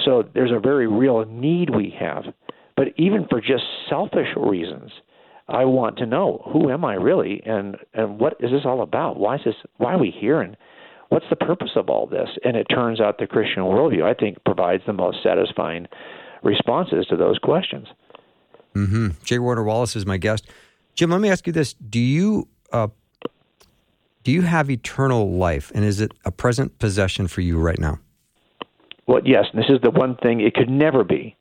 So 0.03 0.23
there's 0.33 0.51
a 0.51 0.59
very 0.59 0.87
real 0.87 1.25
need 1.25 1.75
we 1.75 1.95
have. 1.99 2.25
But 2.75 2.87
even 2.97 3.25
for 3.29 3.39
just 3.39 3.63
selfish 3.89 4.27
reasons, 4.35 4.91
I 5.47 5.65
want 5.65 5.97
to 5.99 6.05
know 6.05 6.41
who 6.51 6.69
am 6.69 6.83
I 6.83 6.95
really, 6.95 7.41
and 7.45 7.77
and 7.93 8.19
what 8.19 8.35
is 8.39 8.51
this 8.51 8.65
all 8.65 8.81
about? 8.81 9.17
Why 9.17 9.35
is 9.35 9.41
this? 9.45 9.55
Why 9.77 9.93
are 9.93 9.99
we 9.99 10.11
here? 10.11 10.41
And 10.41 10.57
what's 11.09 11.25
the 11.29 11.35
purpose 11.35 11.71
of 11.75 11.89
all 11.89 12.07
this? 12.07 12.29
And 12.43 12.57
it 12.57 12.65
turns 12.65 12.99
out 12.99 13.19
the 13.19 13.27
Christian 13.27 13.63
worldview, 13.63 14.03
I 14.03 14.13
think, 14.13 14.43
provides 14.43 14.83
the 14.85 14.93
most 14.93 15.19
satisfying 15.23 15.87
responses 16.43 17.05
to 17.09 17.15
those 17.15 17.37
questions. 17.37 17.87
Mm-hmm. 18.75 19.09
J. 19.23 19.39
Warner 19.39 19.63
Wallace 19.63 19.95
is 19.95 20.05
my 20.05 20.17
guest. 20.17 20.47
Jim, 20.95 21.11
let 21.11 21.21
me 21.21 21.29
ask 21.29 21.45
you 21.47 21.53
this: 21.53 21.73
Do 21.73 21.99
you 21.99 22.47
uh, 22.73 22.87
do 24.23 24.31
you 24.31 24.41
have 24.41 24.71
eternal 24.71 25.31
life, 25.31 25.71
and 25.75 25.85
is 25.85 26.01
it 26.01 26.11
a 26.25 26.31
present 26.31 26.79
possession 26.79 27.27
for 27.27 27.41
you 27.41 27.59
right 27.59 27.79
now? 27.79 27.99
Well, 29.07 29.21
yes. 29.23 29.45
this 29.53 29.65
is 29.69 29.79
the 29.83 29.91
one 29.91 30.15
thing 30.17 30.41
it 30.41 30.53
could 30.53 30.69
never 30.69 31.03
be 31.03 31.35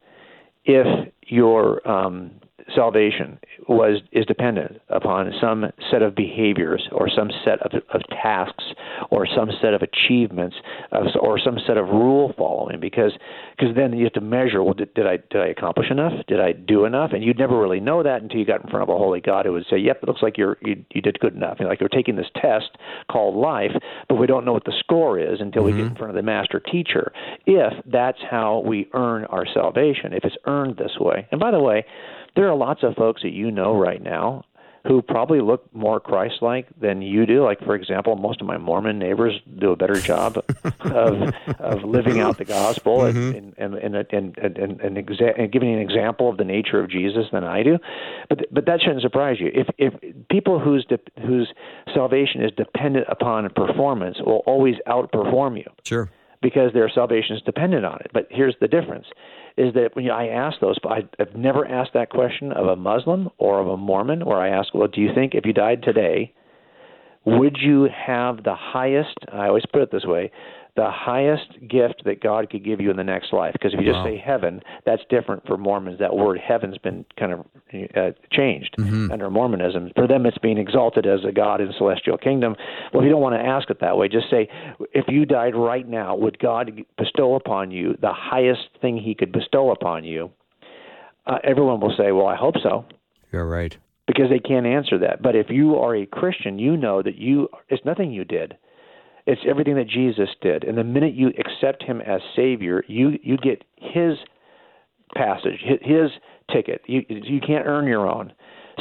if 0.64 0.86
your 1.26 1.86
um, 1.88 2.30
salvation 2.74 3.38
was 3.68 4.00
is 4.12 4.24
dependent 4.26 4.80
upon 4.88 5.32
some 5.40 5.66
set 5.90 6.02
of 6.02 6.14
behaviors 6.14 6.88
or 6.92 7.08
some 7.08 7.30
set 7.44 7.60
of, 7.62 7.72
of 7.92 8.00
tasks 8.10 8.64
or 9.10 9.26
some 9.26 9.50
set 9.60 9.74
of 9.74 9.82
achievements 9.82 10.56
or 11.20 11.38
some 11.38 11.58
set 11.66 11.76
of 11.76 11.88
rule 11.88 12.32
following 12.36 12.80
because 12.80 13.12
because 13.56 13.74
then 13.74 13.92
you 13.92 14.04
have 14.04 14.12
to 14.12 14.20
measure 14.20 14.62
well 14.62 14.74
did, 14.74 14.92
did 14.94 15.06
I 15.06 15.18
did 15.30 15.42
I 15.42 15.46
accomplish 15.48 15.90
enough 15.90 16.12
did 16.26 16.40
I 16.40 16.52
do 16.52 16.84
enough 16.84 17.10
and 17.12 17.22
you'd 17.22 17.38
never 17.38 17.60
really 17.60 17.80
know 17.80 18.02
that 18.02 18.22
until 18.22 18.38
you 18.38 18.46
got 18.46 18.64
in 18.64 18.70
front 18.70 18.82
of 18.82 18.88
a 18.88 18.98
holy 18.98 19.20
God 19.20 19.46
who 19.46 19.52
would 19.52 19.66
say 19.68 19.76
yep 19.76 20.00
it 20.02 20.08
looks 20.08 20.22
like 20.22 20.38
you're 20.38 20.56
you, 20.62 20.84
you 20.94 21.02
did 21.02 21.18
good 21.20 21.34
enough 21.34 21.56
you 21.58 21.64
know, 21.64 21.70
like 21.70 21.80
you're 21.80 21.88
taking 21.88 22.16
this 22.16 22.30
test 22.40 22.70
called 23.10 23.34
life 23.34 23.72
but 24.08 24.16
we 24.16 24.26
don't 24.26 24.44
know 24.44 24.52
what 24.52 24.64
the 24.64 24.74
score 24.78 25.18
is 25.18 25.40
until 25.40 25.62
mm-hmm. 25.62 25.66
we 25.66 25.72
get 25.72 25.80
in 25.80 25.88
mm-hmm. 25.88 25.98
front 25.98 26.10
of 26.10 26.16
the 26.16 26.22
master 26.22 26.60
teacher 26.60 27.12
if 27.46 27.72
that's 27.86 28.18
how 28.30 28.62
we 28.64 28.88
earn 28.94 29.24
our 29.26 29.46
salvation 29.52 30.12
if 30.12 30.24
it's 30.24 30.36
earned 30.46 30.76
this 30.76 30.92
way 30.98 31.26
and 31.30 31.40
by 31.40 31.50
the 31.50 31.60
way 31.60 31.84
there 32.36 32.48
are 32.48 32.53
lots 32.56 32.82
of 32.82 32.94
folks 32.94 33.22
that 33.22 33.32
you 33.32 33.50
know 33.50 33.76
right 33.76 34.02
now 34.02 34.44
who 34.86 35.00
probably 35.00 35.40
look 35.40 35.74
more 35.74 35.98
Christ-like 35.98 36.68
than 36.78 37.00
you 37.00 37.24
do. 37.24 37.42
Like, 37.42 37.58
for 37.60 37.74
example, 37.74 38.16
most 38.16 38.42
of 38.42 38.46
my 38.46 38.58
Mormon 38.58 38.98
neighbors 38.98 39.40
do 39.58 39.70
a 39.70 39.76
better 39.76 39.94
job 39.94 40.36
of 40.80 41.32
of 41.58 41.84
living 41.84 42.20
out 42.20 42.36
the 42.36 42.44
gospel 42.44 42.98
mm-hmm. 42.98 43.36
and, 43.36 43.54
and, 43.56 43.74
and, 43.74 43.94
and, 43.96 44.38
and, 44.38 44.58
and, 44.58 44.80
and, 44.80 44.96
exa- 44.96 45.40
and 45.40 45.50
giving 45.50 45.72
an 45.72 45.80
example 45.80 46.28
of 46.28 46.36
the 46.36 46.44
nature 46.44 46.80
of 46.80 46.90
Jesus 46.90 47.24
than 47.32 47.44
I 47.44 47.62
do. 47.62 47.78
But 48.28 48.40
but 48.52 48.66
that 48.66 48.80
shouldn't 48.82 49.00
surprise 49.00 49.38
you. 49.40 49.50
If 49.54 49.68
if 49.78 50.28
people 50.28 50.60
whose 50.60 50.84
de- 50.84 51.22
whose 51.26 51.48
salvation 51.94 52.44
is 52.44 52.50
dependent 52.54 53.06
upon 53.08 53.48
performance 53.50 54.18
will 54.20 54.42
always 54.46 54.74
outperform 54.86 55.56
you. 55.56 55.70
Sure. 55.84 56.10
Because 56.42 56.74
their 56.74 56.90
salvation 56.90 57.36
is 57.36 57.42
dependent 57.42 57.86
on 57.86 58.00
it. 58.00 58.10
But 58.12 58.26
here's 58.30 58.54
the 58.60 58.68
difference 58.68 59.06
is 59.56 59.72
that 59.74 59.90
when 59.94 60.10
I 60.10 60.28
ask 60.28 60.58
those, 60.60 60.76
I, 60.84 61.02
I've 61.18 61.36
never 61.36 61.66
asked 61.66 61.92
that 61.94 62.10
question 62.10 62.52
of 62.52 62.66
a 62.66 62.76
Muslim 62.76 63.28
or 63.38 63.60
of 63.60 63.68
a 63.68 63.76
Mormon, 63.76 64.24
where 64.24 64.38
I 64.38 64.48
ask, 64.48 64.74
well, 64.74 64.88
do 64.88 65.00
you 65.00 65.10
think 65.14 65.34
if 65.34 65.46
you 65.46 65.52
died 65.52 65.82
today, 65.82 66.32
would 67.24 67.56
you 67.60 67.88
have 68.06 68.42
the 68.42 68.54
highest? 68.54 69.16
I 69.32 69.46
always 69.48 69.64
put 69.72 69.82
it 69.82 69.92
this 69.92 70.04
way: 70.04 70.30
the 70.76 70.90
highest 70.90 71.52
gift 71.68 72.02
that 72.04 72.20
God 72.20 72.50
could 72.50 72.64
give 72.64 72.80
you 72.80 72.90
in 72.90 72.96
the 72.96 73.04
next 73.04 73.32
life. 73.32 73.52
Because 73.52 73.72
if 73.72 73.80
you 73.80 73.86
just 73.86 73.98
wow. 73.98 74.06
say 74.06 74.16
heaven, 74.16 74.60
that's 74.84 75.02
different 75.08 75.46
for 75.46 75.56
Mormons. 75.56 76.00
That 76.00 76.16
word 76.16 76.38
heaven's 76.38 76.78
been 76.78 77.04
kind 77.18 77.32
of 77.32 77.40
uh, 77.96 78.10
changed 78.32 78.74
mm-hmm. 78.78 79.12
under 79.12 79.30
Mormonism. 79.30 79.92
For 79.94 80.08
them, 80.08 80.26
it's 80.26 80.38
being 80.38 80.58
exalted 80.58 81.06
as 81.06 81.20
a 81.24 81.32
God 81.32 81.60
in 81.60 81.68
the 81.68 81.74
celestial 81.78 82.18
kingdom. 82.18 82.56
Well, 82.92 83.02
if 83.02 83.04
you 83.04 83.10
don't 83.10 83.22
want 83.22 83.36
to 83.36 83.46
ask 83.46 83.70
it 83.70 83.80
that 83.80 83.96
way, 83.96 84.08
just 84.08 84.30
say, 84.30 84.48
if 84.92 85.04
you 85.08 85.24
died 85.26 85.54
right 85.54 85.86
now, 85.86 86.16
would 86.16 86.38
God 86.38 86.72
bestow 86.98 87.36
upon 87.36 87.70
you 87.70 87.96
the 88.00 88.12
highest 88.12 88.68
thing 88.80 88.96
He 88.96 89.14
could 89.14 89.30
bestow 89.30 89.70
upon 89.70 90.04
you? 90.04 90.30
Uh, 91.26 91.38
everyone 91.44 91.80
will 91.80 91.94
say, 91.96 92.10
well, 92.10 92.26
I 92.26 92.36
hope 92.36 92.56
so. 92.62 92.84
You're 93.32 93.48
right 93.48 93.76
because 94.06 94.26
they 94.30 94.38
can't 94.38 94.66
answer 94.66 94.98
that. 94.98 95.22
But 95.22 95.36
if 95.36 95.46
you 95.48 95.76
are 95.76 95.96
a 95.96 96.06
Christian, 96.06 96.58
you 96.58 96.76
know 96.76 97.02
that 97.02 97.16
you 97.16 97.48
it's 97.68 97.84
nothing 97.84 98.12
you 98.12 98.24
did. 98.24 98.56
It's 99.26 99.40
everything 99.48 99.76
that 99.76 99.88
Jesus 99.88 100.28
did. 100.40 100.64
And 100.64 100.76
the 100.76 100.84
minute 100.84 101.14
you 101.14 101.28
accept 101.38 101.82
him 101.82 102.00
as 102.00 102.20
savior, 102.36 102.84
you 102.88 103.18
you 103.22 103.36
get 103.36 103.64
his 103.76 104.16
passage, 105.14 105.60
his 105.62 106.10
ticket. 106.52 106.82
You 106.86 107.02
you 107.08 107.40
can't 107.40 107.66
earn 107.66 107.86
your 107.86 108.08
own. 108.08 108.32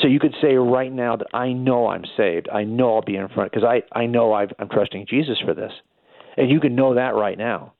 So 0.01 0.07
you 0.07 0.19
could 0.19 0.35
say 0.41 0.55
right 0.55 0.91
now 0.91 1.15
that 1.15 1.27
I 1.33 1.53
know 1.53 1.87
I'm 1.87 2.03
saved. 2.17 2.49
I 2.49 2.63
know 2.63 2.95
I'll 2.95 3.01
be 3.01 3.15
in 3.15 3.29
front 3.29 3.51
because 3.51 3.63
I 3.63 3.83
I 3.97 4.05
know 4.05 4.33
I've, 4.33 4.51
I'm 4.59 4.69
trusting 4.69 5.05
Jesus 5.09 5.37
for 5.45 5.53
this, 5.53 5.71
and 6.35 6.49
you 6.49 6.59
can 6.59 6.75
know 6.75 6.95
that 6.95 7.15
right 7.15 7.37
now. 7.37 7.73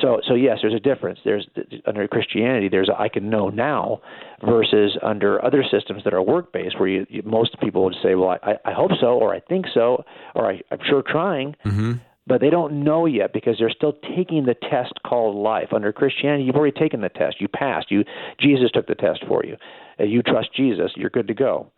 So 0.00 0.20
so 0.26 0.34
yes, 0.34 0.58
there's 0.62 0.74
a 0.74 0.80
difference. 0.80 1.20
There's 1.24 1.46
under 1.86 2.06
Christianity, 2.08 2.68
there's 2.68 2.88
a, 2.88 3.00
I 3.00 3.08
can 3.08 3.30
know 3.30 3.48
now 3.48 4.00
versus 4.44 4.98
under 5.02 5.44
other 5.44 5.64
systems 5.70 6.02
that 6.04 6.12
are 6.12 6.22
work 6.22 6.52
based, 6.52 6.78
where 6.78 6.88
you, 6.88 7.06
you, 7.08 7.22
most 7.24 7.58
people 7.60 7.84
would 7.84 7.96
say, 8.02 8.14
well, 8.14 8.36
I, 8.42 8.56
I 8.64 8.72
hope 8.72 8.90
so, 9.00 9.18
or 9.18 9.34
I 9.34 9.40
think 9.40 9.66
so, 9.72 10.04
or 10.34 10.50
I, 10.50 10.60
I'm 10.70 10.80
sure 10.88 11.02
trying. 11.02 11.56
Mm-hmm 11.64 11.92
but 12.26 12.40
they 12.40 12.50
don't 12.50 12.82
know 12.82 13.06
yet 13.06 13.32
because 13.32 13.56
they're 13.58 13.70
still 13.70 13.92
taking 14.16 14.46
the 14.46 14.54
test 14.54 14.94
called 15.06 15.36
life. 15.36 15.72
Under 15.72 15.92
Christianity, 15.92 16.44
you've 16.44 16.56
already 16.56 16.78
taken 16.78 17.00
the 17.00 17.10
test. 17.10 17.40
You 17.40 17.48
passed. 17.48 17.90
You 17.90 18.04
Jesus 18.40 18.70
took 18.72 18.86
the 18.86 18.94
test 18.94 19.24
for 19.28 19.44
you. 19.44 19.56
You 19.98 20.22
trust 20.22 20.54
Jesus. 20.54 20.92
You're 20.96 21.10
good 21.10 21.28
to 21.28 21.34
go. 21.34 21.70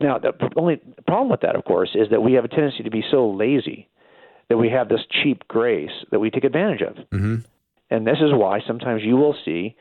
Now, 0.00 0.18
the 0.18 0.32
only 0.56 0.76
problem 1.06 1.28
with 1.28 1.40
that, 1.42 1.56
of 1.56 1.64
course, 1.64 1.90
is 1.94 2.08
that 2.10 2.22
we 2.22 2.32
have 2.34 2.44
a 2.44 2.48
tendency 2.48 2.82
to 2.84 2.90
be 2.90 3.04
so 3.10 3.28
lazy 3.28 3.88
that 4.48 4.56
we 4.56 4.70
have 4.70 4.88
this 4.88 5.00
cheap 5.22 5.46
grace 5.46 5.90
that 6.10 6.20
we 6.20 6.30
take 6.30 6.44
advantage 6.44 6.82
of. 6.82 6.96
Mm-hmm. 7.10 7.36
And 7.90 8.06
this 8.06 8.18
is 8.20 8.32
why 8.32 8.60
sometimes 8.66 9.02
you 9.04 9.16
will 9.16 9.34
see 9.44 9.76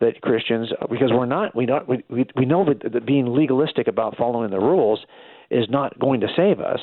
that 0.00 0.20
Christians, 0.20 0.70
because 0.90 1.10
we're 1.12 1.26
not, 1.26 1.54
we 1.54 1.66
don't, 1.66 1.88
we 1.88 2.04
we, 2.08 2.26
we 2.36 2.44
know 2.44 2.64
that, 2.64 2.92
that 2.92 3.06
being 3.06 3.26
legalistic 3.26 3.86
about 3.86 4.16
following 4.16 4.50
the 4.50 4.58
rules 4.58 5.00
is 5.50 5.66
not 5.68 5.98
going 5.98 6.20
to 6.20 6.28
save 6.36 6.60
us. 6.60 6.80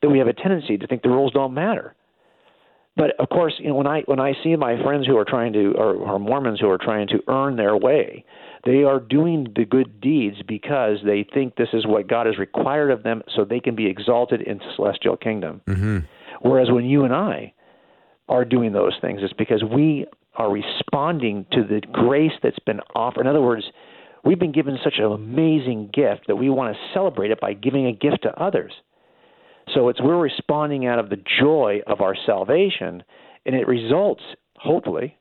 That 0.00 0.08
we 0.08 0.18
have 0.18 0.28
a 0.28 0.32
tendency 0.32 0.78
to 0.78 0.86
think 0.86 1.02
the 1.02 1.10
rules 1.10 1.32
don't 1.32 1.54
matter 1.54 1.94
but 2.96 3.18
of 3.18 3.28
course, 3.30 3.54
you 3.58 3.68
know, 3.68 3.74
when 3.74 3.86
I 3.86 4.02
when 4.02 4.20
I 4.20 4.32
see 4.44 4.54
my 4.56 4.80
friends 4.82 5.06
who 5.06 5.16
are 5.16 5.24
trying 5.24 5.54
to, 5.54 5.72
or, 5.72 5.94
or 5.94 6.18
Mormons 6.18 6.60
who 6.60 6.68
are 6.68 6.78
trying 6.78 7.08
to 7.08 7.20
earn 7.26 7.56
their 7.56 7.76
way, 7.76 8.24
they 8.66 8.82
are 8.84 9.00
doing 9.00 9.46
the 9.56 9.64
good 9.64 10.00
deeds 10.00 10.36
because 10.46 10.98
they 11.04 11.26
think 11.32 11.56
this 11.56 11.70
is 11.72 11.86
what 11.86 12.06
God 12.06 12.26
has 12.26 12.36
required 12.36 12.90
of 12.90 13.02
them, 13.02 13.22
so 13.34 13.44
they 13.44 13.60
can 13.60 13.74
be 13.74 13.86
exalted 13.86 14.42
in 14.42 14.60
celestial 14.76 15.16
kingdom. 15.16 15.62
Mm-hmm. 15.66 15.98
Whereas 16.42 16.70
when 16.70 16.84
you 16.84 17.04
and 17.04 17.14
I 17.14 17.54
are 18.28 18.44
doing 18.44 18.72
those 18.72 18.94
things, 19.00 19.20
it's 19.22 19.32
because 19.32 19.64
we 19.64 20.06
are 20.34 20.50
responding 20.50 21.46
to 21.52 21.62
the 21.62 21.80
grace 21.92 22.32
that's 22.42 22.58
been 22.60 22.80
offered. 22.94 23.22
In 23.22 23.26
other 23.26 23.42
words, 23.42 23.64
we've 24.24 24.38
been 24.38 24.52
given 24.52 24.78
such 24.82 24.94
an 24.98 25.04
amazing 25.04 25.90
gift 25.92 26.26
that 26.28 26.36
we 26.36 26.48
want 26.48 26.74
to 26.74 26.80
celebrate 26.94 27.30
it 27.30 27.40
by 27.40 27.52
giving 27.52 27.86
a 27.86 27.92
gift 27.92 28.22
to 28.22 28.42
others. 28.42 28.72
So 29.74 29.88
it's 29.88 30.00
we're 30.00 30.20
responding 30.20 30.86
out 30.86 30.98
of 30.98 31.10
the 31.10 31.22
joy 31.40 31.80
of 31.86 32.00
our 32.00 32.16
salvation, 32.26 33.02
and 33.46 33.54
it 33.54 33.66
results, 33.68 34.22
hopefully, 34.56 35.16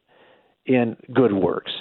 in 0.66 0.96
good 1.14 1.34
works, 1.34 1.72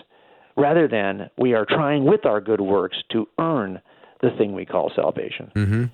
rather 0.57 0.89
than 0.89 1.31
we 1.39 1.55
are 1.55 1.65
trying 1.65 2.05
with 2.05 2.27
our 2.27 2.41
good 2.41 2.61
works 2.61 2.99
to 3.13 3.29
earn 3.39 3.81
the 4.21 4.31
thing 4.37 4.55
we 4.55 4.67
call 4.67 4.93
salvation. 4.95 5.51
Mm-hmm. 5.55 5.85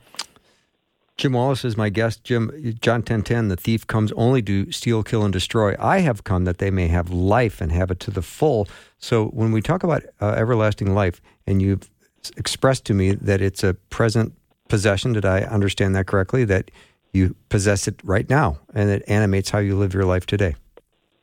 Jim 1.16 1.32
Wallace 1.32 1.64
is 1.64 1.76
my 1.76 1.88
guest. 1.88 2.24
Jim, 2.24 2.50
John 2.80 3.02
10 3.02 3.22
10, 3.22 3.48
the 3.48 3.56
thief 3.56 3.86
comes 3.86 4.12
only 4.12 4.42
to 4.42 4.70
steal, 4.70 5.02
kill, 5.02 5.24
and 5.24 5.32
destroy. 5.32 5.74
I 5.78 6.00
have 6.00 6.24
come 6.24 6.44
that 6.44 6.58
they 6.58 6.70
may 6.70 6.88
have 6.88 7.10
life 7.10 7.60
and 7.60 7.72
have 7.72 7.90
it 7.90 8.00
to 8.00 8.10
the 8.10 8.22
full. 8.22 8.68
So 8.98 9.26
when 9.28 9.50
we 9.50 9.62
talk 9.62 9.82
about 9.82 10.02
uh, 10.20 10.32
everlasting 10.32 10.94
life, 10.94 11.22
and 11.46 11.62
you've 11.62 11.88
expressed 12.36 12.84
to 12.86 12.94
me 12.94 13.12
that 13.12 13.40
it's 13.40 13.62
a 13.62 13.74
present 13.74 14.34
possession. 14.68 15.12
Did 15.12 15.24
I 15.24 15.40
understand 15.42 15.94
that 15.96 16.06
correctly? 16.06 16.44
That 16.44 16.70
you 17.12 17.34
possess 17.48 17.88
it 17.88 18.00
right 18.04 18.28
now 18.28 18.58
and 18.74 18.90
it 18.90 19.02
animates 19.06 19.50
how 19.50 19.58
you 19.58 19.76
live 19.76 19.94
your 19.94 20.04
life 20.04 20.26
today. 20.26 20.54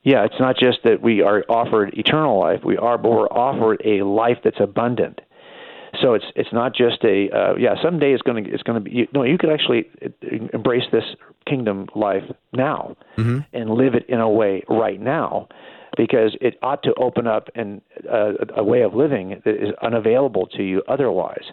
Yeah, 0.03 0.25
it's 0.25 0.39
not 0.39 0.57
just 0.57 0.79
that 0.83 1.01
we 1.01 1.21
are 1.21 1.45
offered 1.47 1.93
eternal 1.97 2.39
life. 2.39 2.61
We 2.65 2.77
are, 2.77 2.97
but 2.97 3.11
we're 3.11 3.27
offered 3.27 3.81
a 3.85 4.03
life 4.03 4.37
that's 4.43 4.59
abundant. 4.59 5.21
So 6.03 6.13
it's 6.13 6.25
it's 6.35 6.53
not 6.53 6.75
just 6.75 7.03
a 7.03 7.29
uh, 7.35 7.55
yeah. 7.57 7.75
Someday 7.81 8.11
it's 8.11 8.21
going 8.21 8.43
to 8.43 8.53
it's 8.53 8.61
going 8.61 8.83
to 8.83 8.89
be 8.89 8.95
you, 8.95 9.07
no. 9.13 9.23
You 9.23 9.37
could 9.37 9.49
actually 9.49 9.89
embrace 10.53 10.83
this 10.91 11.05
kingdom 11.47 11.87
life 11.95 12.23
now 12.51 12.95
mm-hmm. 13.17 13.39
and 13.53 13.69
live 13.71 13.95
it 13.95 14.05
in 14.07 14.19
a 14.19 14.29
way 14.29 14.63
right 14.69 14.99
now, 14.99 15.47
because 15.97 16.37
it 16.41 16.55
ought 16.61 16.83
to 16.83 16.93
open 16.95 17.25
up 17.25 17.47
and 17.55 17.81
uh, 18.11 18.33
a 18.55 18.63
way 18.63 18.81
of 18.81 18.93
living 18.93 19.41
that 19.45 19.55
is 19.55 19.69
unavailable 19.81 20.45
to 20.47 20.63
you 20.63 20.83
otherwise 20.87 21.45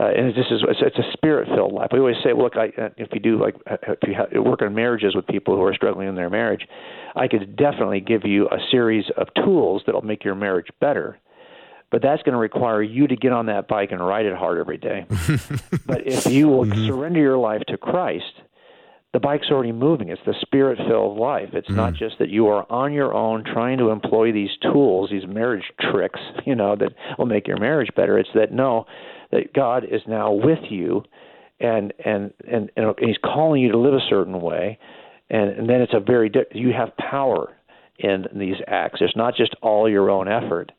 uh, 0.00 0.06
and 0.06 0.30
this 0.30 0.46
is 0.50 0.62
it's, 0.68 0.80
it's 0.82 0.98
a 0.98 1.12
spirit 1.12 1.48
filled 1.54 1.72
life. 1.72 1.90
We 1.92 2.00
always 2.00 2.16
say, 2.24 2.32
look, 2.36 2.56
I, 2.56 2.66
uh, 2.80 2.88
if 2.96 3.10
you 3.12 3.20
do 3.20 3.40
like 3.40 3.54
uh, 3.70 3.76
if 3.88 3.98
you 4.02 4.14
have, 4.14 4.44
work 4.44 4.62
on 4.62 4.74
marriages 4.74 5.14
with 5.14 5.26
people 5.26 5.54
who 5.54 5.62
are 5.62 5.74
struggling 5.74 6.08
in 6.08 6.16
their 6.16 6.30
marriage, 6.30 6.66
I 7.14 7.28
could 7.28 7.56
definitely 7.56 8.00
give 8.00 8.22
you 8.24 8.46
a 8.48 8.58
series 8.70 9.04
of 9.16 9.28
tools 9.34 9.82
that'll 9.86 10.02
make 10.02 10.24
your 10.24 10.34
marriage 10.34 10.66
better. 10.80 11.18
But 11.94 12.02
that's 12.02 12.24
going 12.24 12.32
to 12.32 12.40
require 12.40 12.82
you 12.82 13.06
to 13.06 13.14
get 13.14 13.30
on 13.30 13.46
that 13.46 13.68
bike 13.68 13.92
and 13.92 14.04
ride 14.04 14.26
it 14.26 14.34
hard 14.34 14.58
every 14.58 14.78
day. 14.78 15.06
but 15.86 16.04
if 16.04 16.26
you 16.26 16.48
will 16.48 16.64
mm-hmm. 16.64 16.88
surrender 16.88 17.20
your 17.20 17.38
life 17.38 17.62
to 17.68 17.76
Christ, 17.76 18.32
the 19.12 19.20
bike's 19.20 19.46
already 19.48 19.70
moving. 19.70 20.08
It's 20.08 20.20
the 20.26 20.34
spirit 20.40 20.76
filled 20.88 21.16
life. 21.20 21.50
It's 21.52 21.68
mm. 21.68 21.76
not 21.76 21.94
just 21.94 22.18
that 22.18 22.30
you 22.30 22.48
are 22.48 22.66
on 22.68 22.92
your 22.92 23.14
own 23.14 23.44
trying 23.44 23.78
to 23.78 23.90
employ 23.90 24.32
these 24.32 24.50
tools, 24.60 25.10
these 25.12 25.24
marriage 25.24 25.62
tricks, 25.92 26.18
you 26.44 26.56
know, 26.56 26.74
that 26.74 26.96
will 27.16 27.26
make 27.26 27.46
your 27.46 27.60
marriage 27.60 27.90
better. 27.94 28.18
It's 28.18 28.30
that 28.34 28.50
no, 28.50 28.86
that 29.30 29.52
God 29.52 29.84
is 29.84 30.02
now 30.08 30.32
with 30.32 30.64
you, 30.68 31.04
and 31.60 31.92
and 32.04 32.32
and, 32.50 32.72
and 32.76 32.92
He's 32.98 33.18
calling 33.24 33.62
you 33.62 33.70
to 33.70 33.78
live 33.78 33.94
a 33.94 34.04
certain 34.10 34.40
way, 34.40 34.80
and, 35.30 35.48
and 35.50 35.70
then 35.70 35.80
it's 35.80 35.94
a 35.94 36.00
very 36.00 36.28
you 36.50 36.72
have 36.72 36.96
power 36.96 37.56
in 38.00 38.26
these 38.34 38.56
acts. 38.66 38.98
It's 39.00 39.14
not 39.14 39.36
just 39.36 39.54
all 39.62 39.88
your 39.88 40.10
own 40.10 40.26
effort. 40.26 40.72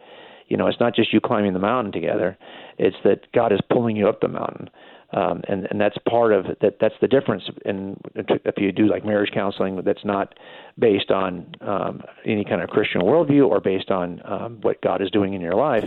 You 0.47 0.57
know, 0.57 0.67
it's 0.67 0.79
not 0.79 0.95
just 0.95 1.13
you 1.13 1.19
climbing 1.19 1.53
the 1.53 1.59
mountain 1.59 1.91
together. 1.91 2.37
It's 2.77 2.95
that 3.03 3.31
God 3.33 3.51
is 3.51 3.59
pulling 3.71 3.95
you 3.95 4.07
up 4.07 4.21
the 4.21 4.27
mountain. 4.27 4.69
Um, 5.13 5.43
and 5.47 5.67
and 5.69 5.79
that's 5.79 5.97
part 6.09 6.33
of 6.33 6.45
that. 6.61 6.79
That's 6.81 6.95
the 6.99 7.07
difference 7.07 7.43
in 7.63 7.97
if 8.15 8.55
you 8.57 8.71
do 8.71 8.87
like 8.87 9.05
marriage 9.05 9.31
counseling 9.33 9.81
that's 9.85 10.03
not 10.03 10.33
based 10.77 11.11
on 11.11 11.53
um, 11.61 12.01
any 12.25 12.43
kind 12.43 12.61
of 12.61 12.69
Christian 12.69 13.01
worldview 13.01 13.47
or 13.47 13.61
based 13.61 13.91
on 13.91 14.21
um, 14.25 14.59
what 14.61 14.81
God 14.81 15.01
is 15.01 15.09
doing 15.11 15.33
in 15.33 15.41
your 15.41 15.53
life 15.53 15.85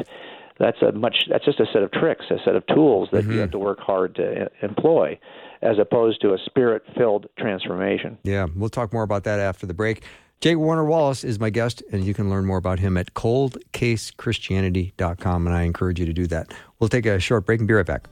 that's 0.58 0.82
a 0.82 0.92
much 0.92 1.16
that's 1.30 1.44
just 1.44 1.60
a 1.60 1.66
set 1.72 1.82
of 1.82 1.92
tricks, 1.92 2.26
a 2.30 2.38
set 2.44 2.56
of 2.56 2.66
tools 2.66 3.08
that 3.12 3.22
mm-hmm. 3.22 3.32
you 3.32 3.38
have 3.38 3.50
to 3.52 3.58
work 3.58 3.80
hard 3.80 4.14
to 4.16 4.50
employ, 4.62 5.18
as 5.62 5.78
opposed 5.78 6.20
to 6.22 6.34
a 6.34 6.38
spirit-filled 6.44 7.26
transformation. 7.38 8.18
Yeah, 8.24 8.46
we'll 8.54 8.68
talk 8.68 8.92
more 8.92 9.04
about 9.04 9.24
that 9.24 9.38
after 9.38 9.66
the 9.66 9.74
break. 9.74 10.02
J. 10.40 10.54
Warner 10.54 10.84
Wallace 10.84 11.24
is 11.24 11.40
my 11.40 11.50
guest, 11.50 11.82
and 11.90 12.04
you 12.04 12.14
can 12.14 12.30
learn 12.30 12.46
more 12.46 12.58
about 12.58 12.78
him 12.78 12.96
at 12.96 13.12
coldcasechristianity.com, 13.14 15.46
and 15.48 15.56
I 15.56 15.62
encourage 15.62 15.98
you 15.98 16.06
to 16.06 16.12
do 16.12 16.28
that. 16.28 16.54
We'll 16.78 16.88
take 16.88 17.06
a 17.06 17.18
short 17.18 17.44
break 17.44 17.58
and 17.58 17.66
be 17.66 17.74
right 17.74 17.84
back. 17.84 18.06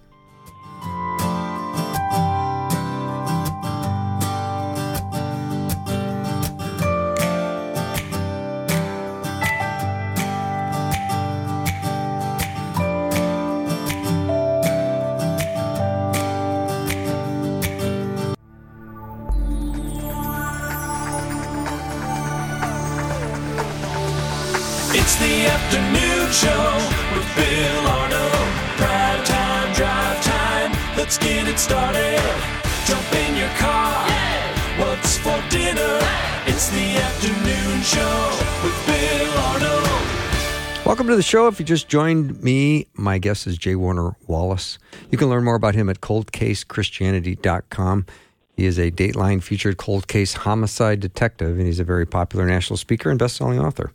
Show. 41.27 41.49
If 41.49 41.59
you 41.59 41.67
just 41.67 41.89
joined 41.89 42.41
me, 42.41 42.87
my 42.95 43.19
guest 43.19 43.49
is 43.49 43.59
J. 43.59 43.75
Warner 43.75 44.15
Wallace. 44.29 44.79
You 45.11 45.19
can 45.19 45.29
learn 45.29 45.43
more 45.43 45.57
about 45.57 45.75
him 45.75 45.89
at 45.89 46.01
coldcasechristianity.com. 46.01 48.07
He 48.57 48.65
is 48.65 48.79
a 48.79 48.93
Dateline 48.93 49.43
featured 49.43 49.77
cold 49.77 50.07
case 50.07 50.35
homicide 50.35 51.01
detective, 51.01 51.59
and 51.59 51.67
he's 51.67 51.81
a 51.81 51.85
very 51.85 52.07
popular 52.07 52.47
national 52.47 52.77
speaker 52.77 53.11
and 53.11 53.19
best-selling 53.19 53.59
author. 53.59 53.93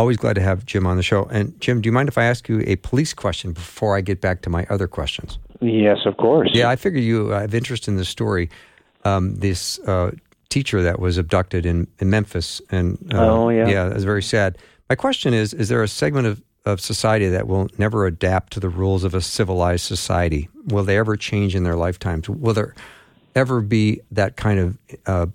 Always 0.00 0.16
glad 0.16 0.34
to 0.34 0.40
have 0.40 0.66
Jim 0.66 0.84
on 0.84 0.96
the 0.96 1.04
show. 1.04 1.26
And 1.26 1.60
Jim, 1.60 1.80
do 1.80 1.86
you 1.86 1.92
mind 1.92 2.08
if 2.08 2.18
I 2.18 2.24
ask 2.24 2.48
you 2.48 2.64
a 2.66 2.74
police 2.74 3.14
question 3.14 3.52
before 3.52 3.96
I 3.96 4.00
get 4.00 4.20
back 4.20 4.42
to 4.42 4.50
my 4.50 4.66
other 4.68 4.88
questions? 4.88 5.38
Yes, 5.60 5.98
of 6.06 6.16
course. 6.16 6.50
Yeah, 6.52 6.70
I 6.70 6.74
figure 6.74 7.00
you 7.00 7.28
have 7.28 7.54
interest 7.54 7.86
in 7.86 7.94
this 7.94 8.08
story. 8.08 8.50
Um, 9.04 9.36
this 9.36 9.78
uh, 9.86 10.10
teacher 10.48 10.82
that 10.82 10.98
was 10.98 11.18
abducted 11.18 11.66
in, 11.66 11.86
in 12.00 12.10
Memphis, 12.10 12.60
and 12.70 12.98
uh, 13.14 13.30
oh 13.30 13.48
yeah, 13.48 13.68
yeah, 13.68 13.90
it's 13.90 14.02
very 14.02 14.24
sad. 14.24 14.58
My 14.90 14.96
question 14.96 15.34
is: 15.34 15.54
Is 15.54 15.68
there 15.68 15.84
a 15.84 15.88
segment 15.88 16.26
of 16.26 16.42
of 16.64 16.80
society 16.80 17.28
that 17.28 17.46
will 17.46 17.68
never 17.78 18.06
adapt 18.06 18.52
to 18.54 18.60
the 18.60 18.68
rules 18.68 19.04
of 19.04 19.14
a 19.14 19.20
civilized 19.20 19.84
society? 19.84 20.48
Will 20.66 20.84
they 20.84 20.96
ever 20.96 21.16
change 21.16 21.54
in 21.54 21.64
their 21.64 21.76
lifetimes? 21.76 22.28
Will 22.28 22.54
there 22.54 22.74
ever 23.34 23.60
be 23.60 24.00
that 24.10 24.36
kind 24.36 24.58
of 24.58 24.78
uh, 25.06 25.26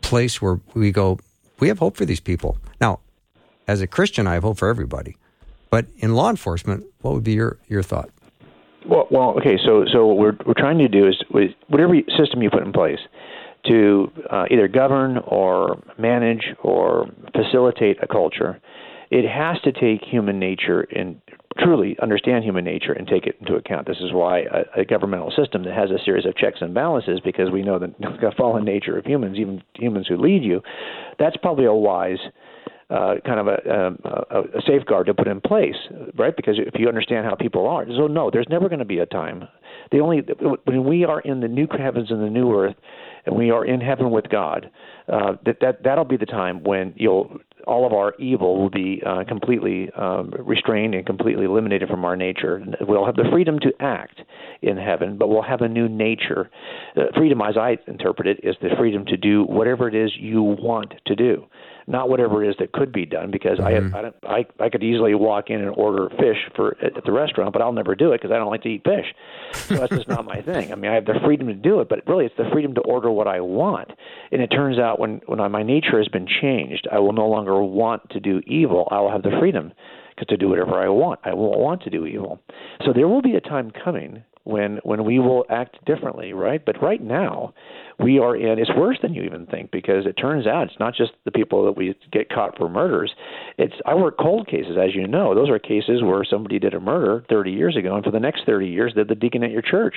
place 0.00 0.40
where 0.40 0.60
we 0.74 0.92
go, 0.92 1.18
we 1.58 1.68
have 1.68 1.78
hope 1.78 1.96
for 1.96 2.04
these 2.04 2.20
people? 2.20 2.58
Now, 2.80 3.00
as 3.66 3.80
a 3.80 3.86
Christian, 3.86 4.26
I 4.26 4.34
have 4.34 4.42
hope 4.42 4.58
for 4.58 4.68
everybody. 4.68 5.16
But 5.70 5.86
in 5.96 6.14
law 6.14 6.28
enforcement, 6.28 6.84
what 7.00 7.14
would 7.14 7.24
be 7.24 7.32
your, 7.32 7.58
your 7.66 7.82
thought? 7.82 8.10
Well, 8.86 9.06
well, 9.10 9.30
okay. 9.38 9.58
So, 9.64 9.84
so 9.92 10.06
what 10.06 10.18
we're 10.18 10.36
we're 10.44 10.54
trying 10.54 10.78
to 10.78 10.88
do 10.88 11.06
is 11.06 11.22
whatever 11.68 11.94
system 12.18 12.42
you 12.42 12.50
put 12.50 12.62
in 12.62 12.72
place 12.72 12.98
to 13.66 14.10
uh, 14.28 14.44
either 14.50 14.66
govern 14.66 15.18
or 15.18 15.80
manage 15.98 16.46
or 16.62 17.08
facilitate 17.32 17.96
a 18.02 18.08
culture, 18.08 18.60
it 19.12 19.28
has 19.28 19.60
to 19.60 19.72
take 19.72 20.02
human 20.02 20.38
nature 20.38 20.80
and 20.96 21.20
truly 21.58 21.98
understand 22.00 22.44
human 22.44 22.64
nature 22.64 22.94
and 22.94 23.06
take 23.06 23.26
it 23.26 23.36
into 23.40 23.56
account. 23.56 23.86
This 23.86 23.98
is 23.98 24.10
why 24.10 24.44
a, 24.50 24.80
a 24.80 24.84
governmental 24.86 25.30
system 25.30 25.64
that 25.64 25.74
has 25.74 25.90
a 25.90 26.02
series 26.02 26.24
of 26.24 26.34
checks 26.34 26.62
and 26.62 26.72
balances, 26.72 27.20
because 27.22 27.50
we 27.50 27.62
know 27.62 27.78
the, 27.78 27.88
the 28.00 28.32
fallen 28.38 28.64
nature 28.64 28.96
of 28.96 29.04
humans, 29.04 29.36
even 29.38 29.62
humans 29.74 30.06
who 30.08 30.16
lead 30.16 30.42
you, 30.42 30.62
that's 31.18 31.36
probably 31.36 31.66
a 31.66 31.74
wise 31.74 32.20
uh, 32.88 33.16
kind 33.26 33.38
of 33.38 33.48
a, 33.48 33.96
a, 34.34 34.40
a 34.58 34.62
safeguard 34.66 35.06
to 35.06 35.14
put 35.14 35.28
in 35.28 35.42
place, 35.42 35.76
right? 36.16 36.34
Because 36.34 36.56
if 36.58 36.78
you 36.78 36.88
understand 36.88 37.26
how 37.26 37.34
people 37.34 37.66
are, 37.66 37.86
so 37.86 38.06
no, 38.06 38.30
there's 38.30 38.48
never 38.48 38.68
going 38.70 38.78
to 38.78 38.84
be 38.86 38.98
a 38.98 39.06
time. 39.06 39.46
The 39.90 40.00
only 40.00 40.22
when 40.64 40.84
we 40.84 41.04
are 41.04 41.20
in 41.20 41.40
the 41.40 41.48
new 41.48 41.66
heavens 41.78 42.10
and 42.10 42.22
the 42.22 42.30
new 42.30 42.54
earth, 42.54 42.76
and 43.24 43.36
we 43.36 43.50
are 43.50 43.64
in 43.64 43.80
heaven 43.80 44.10
with 44.10 44.28
God, 44.30 44.70
uh, 45.10 45.34
that 45.44 45.58
that 45.60 45.82
that'll 45.84 46.04
be 46.04 46.16
the 46.16 46.26
time 46.26 46.64
when 46.64 46.92
you'll 46.96 47.38
all 47.66 47.86
of 47.86 47.92
our 47.92 48.14
evil 48.18 48.60
will 48.60 48.70
be 48.70 49.02
uh, 49.04 49.24
completely 49.26 49.90
um, 49.96 50.32
restrained 50.38 50.94
and 50.94 51.06
completely 51.06 51.44
eliminated 51.44 51.88
from 51.88 52.04
our 52.04 52.16
nature. 52.16 52.62
We'll 52.80 53.06
have 53.06 53.16
the 53.16 53.28
freedom 53.30 53.58
to 53.60 53.72
act 53.80 54.20
in 54.62 54.76
heaven, 54.76 55.18
but 55.18 55.28
we'll 55.28 55.42
have 55.42 55.60
a 55.60 55.68
new 55.68 55.88
nature. 55.88 56.50
Uh, 56.96 57.04
freedom, 57.16 57.40
as 57.40 57.56
I 57.56 57.78
interpret 57.86 58.28
it, 58.28 58.40
is 58.42 58.56
the 58.60 58.70
freedom 58.78 59.04
to 59.06 59.16
do 59.16 59.44
whatever 59.44 59.88
it 59.88 59.94
is 59.94 60.12
you 60.18 60.42
want 60.42 60.94
to 61.06 61.14
do 61.14 61.46
not 61.86 62.08
whatever 62.08 62.44
it 62.44 62.50
is 62.50 62.56
that 62.58 62.72
could 62.72 62.92
be 62.92 63.06
done 63.06 63.30
because 63.30 63.58
mm-hmm. 63.58 63.94
I, 63.94 64.30
I 64.30 64.38
I 64.38 64.64
I 64.66 64.68
could 64.68 64.82
easily 64.82 65.14
walk 65.14 65.50
in 65.50 65.60
and 65.60 65.70
order 65.70 66.08
fish 66.10 66.38
for 66.54 66.76
at 66.82 67.04
the 67.04 67.12
restaurant, 67.12 67.52
but 67.52 67.62
I'll 67.62 67.72
never 67.72 67.94
do 67.94 68.12
it 68.12 68.20
because 68.20 68.32
I 68.32 68.38
don't 68.38 68.50
like 68.50 68.62
to 68.62 68.68
eat 68.68 68.84
fish. 68.84 69.06
So 69.52 69.76
that's 69.76 69.94
just 69.94 70.08
not 70.08 70.24
my 70.24 70.40
thing. 70.42 70.72
I 70.72 70.74
mean, 70.74 70.90
I 70.90 70.94
have 70.94 71.06
the 71.06 71.18
freedom 71.24 71.46
to 71.48 71.54
do 71.54 71.80
it, 71.80 71.88
but 71.88 72.06
really 72.06 72.26
it's 72.26 72.36
the 72.36 72.48
freedom 72.52 72.74
to 72.74 72.80
order 72.82 73.10
what 73.10 73.26
I 73.26 73.40
want. 73.40 73.90
And 74.30 74.42
it 74.42 74.48
turns 74.48 74.78
out 74.78 74.98
when 74.98 75.20
when 75.26 75.38
my 75.50 75.62
nature 75.62 75.98
has 75.98 76.08
been 76.08 76.26
changed, 76.26 76.86
I 76.90 76.98
will 76.98 77.12
no 77.12 77.28
longer 77.28 77.62
want 77.62 78.10
to 78.10 78.20
do 78.20 78.40
evil. 78.46 78.88
I 78.90 79.00
will 79.00 79.10
have 79.10 79.22
the 79.22 79.36
freedom 79.38 79.72
to 80.28 80.36
do 80.36 80.48
whatever 80.48 80.80
I 80.80 80.88
want. 80.88 81.20
I 81.24 81.34
won't 81.34 81.58
want 81.58 81.82
to 81.82 81.90
do 81.90 82.06
evil. 82.06 82.40
So 82.84 82.92
there 82.92 83.08
will 83.08 83.22
be 83.22 83.34
a 83.34 83.40
time 83.40 83.72
coming 83.84 84.22
when 84.44 84.80
when 84.82 85.04
we 85.04 85.18
will 85.18 85.44
act 85.50 85.84
differently, 85.84 86.32
right? 86.32 86.64
But 86.64 86.82
right 86.82 87.02
now, 87.02 87.54
we 87.98 88.18
are 88.18 88.34
in 88.34 88.58
it's 88.58 88.70
worse 88.76 88.98
than 89.00 89.14
you 89.14 89.22
even 89.22 89.46
think 89.46 89.70
because 89.70 90.06
it 90.06 90.14
turns 90.14 90.46
out 90.46 90.64
it's 90.68 90.80
not 90.80 90.94
just 90.94 91.12
the 91.24 91.30
people 91.30 91.64
that 91.64 91.72
we 91.72 91.94
get 92.10 92.28
caught 92.28 92.56
for 92.58 92.68
murders. 92.68 93.12
It's 93.58 93.74
i 93.86 93.94
work 93.94 94.18
cold 94.18 94.48
cases 94.48 94.76
as 94.82 94.94
you 94.94 95.06
know. 95.06 95.34
Those 95.34 95.50
are 95.50 95.58
cases 95.58 96.02
where 96.02 96.24
somebody 96.24 96.58
did 96.58 96.74
a 96.74 96.80
murder 96.80 97.24
30 97.28 97.52
years 97.52 97.76
ago 97.76 97.94
and 97.94 98.04
for 98.04 98.10
the 98.10 98.20
next 98.20 98.44
30 98.46 98.66
years 98.66 98.92
they're 98.94 99.04
the 99.04 99.14
deacon 99.14 99.44
at 99.44 99.50
your 99.50 99.62
church. 99.62 99.96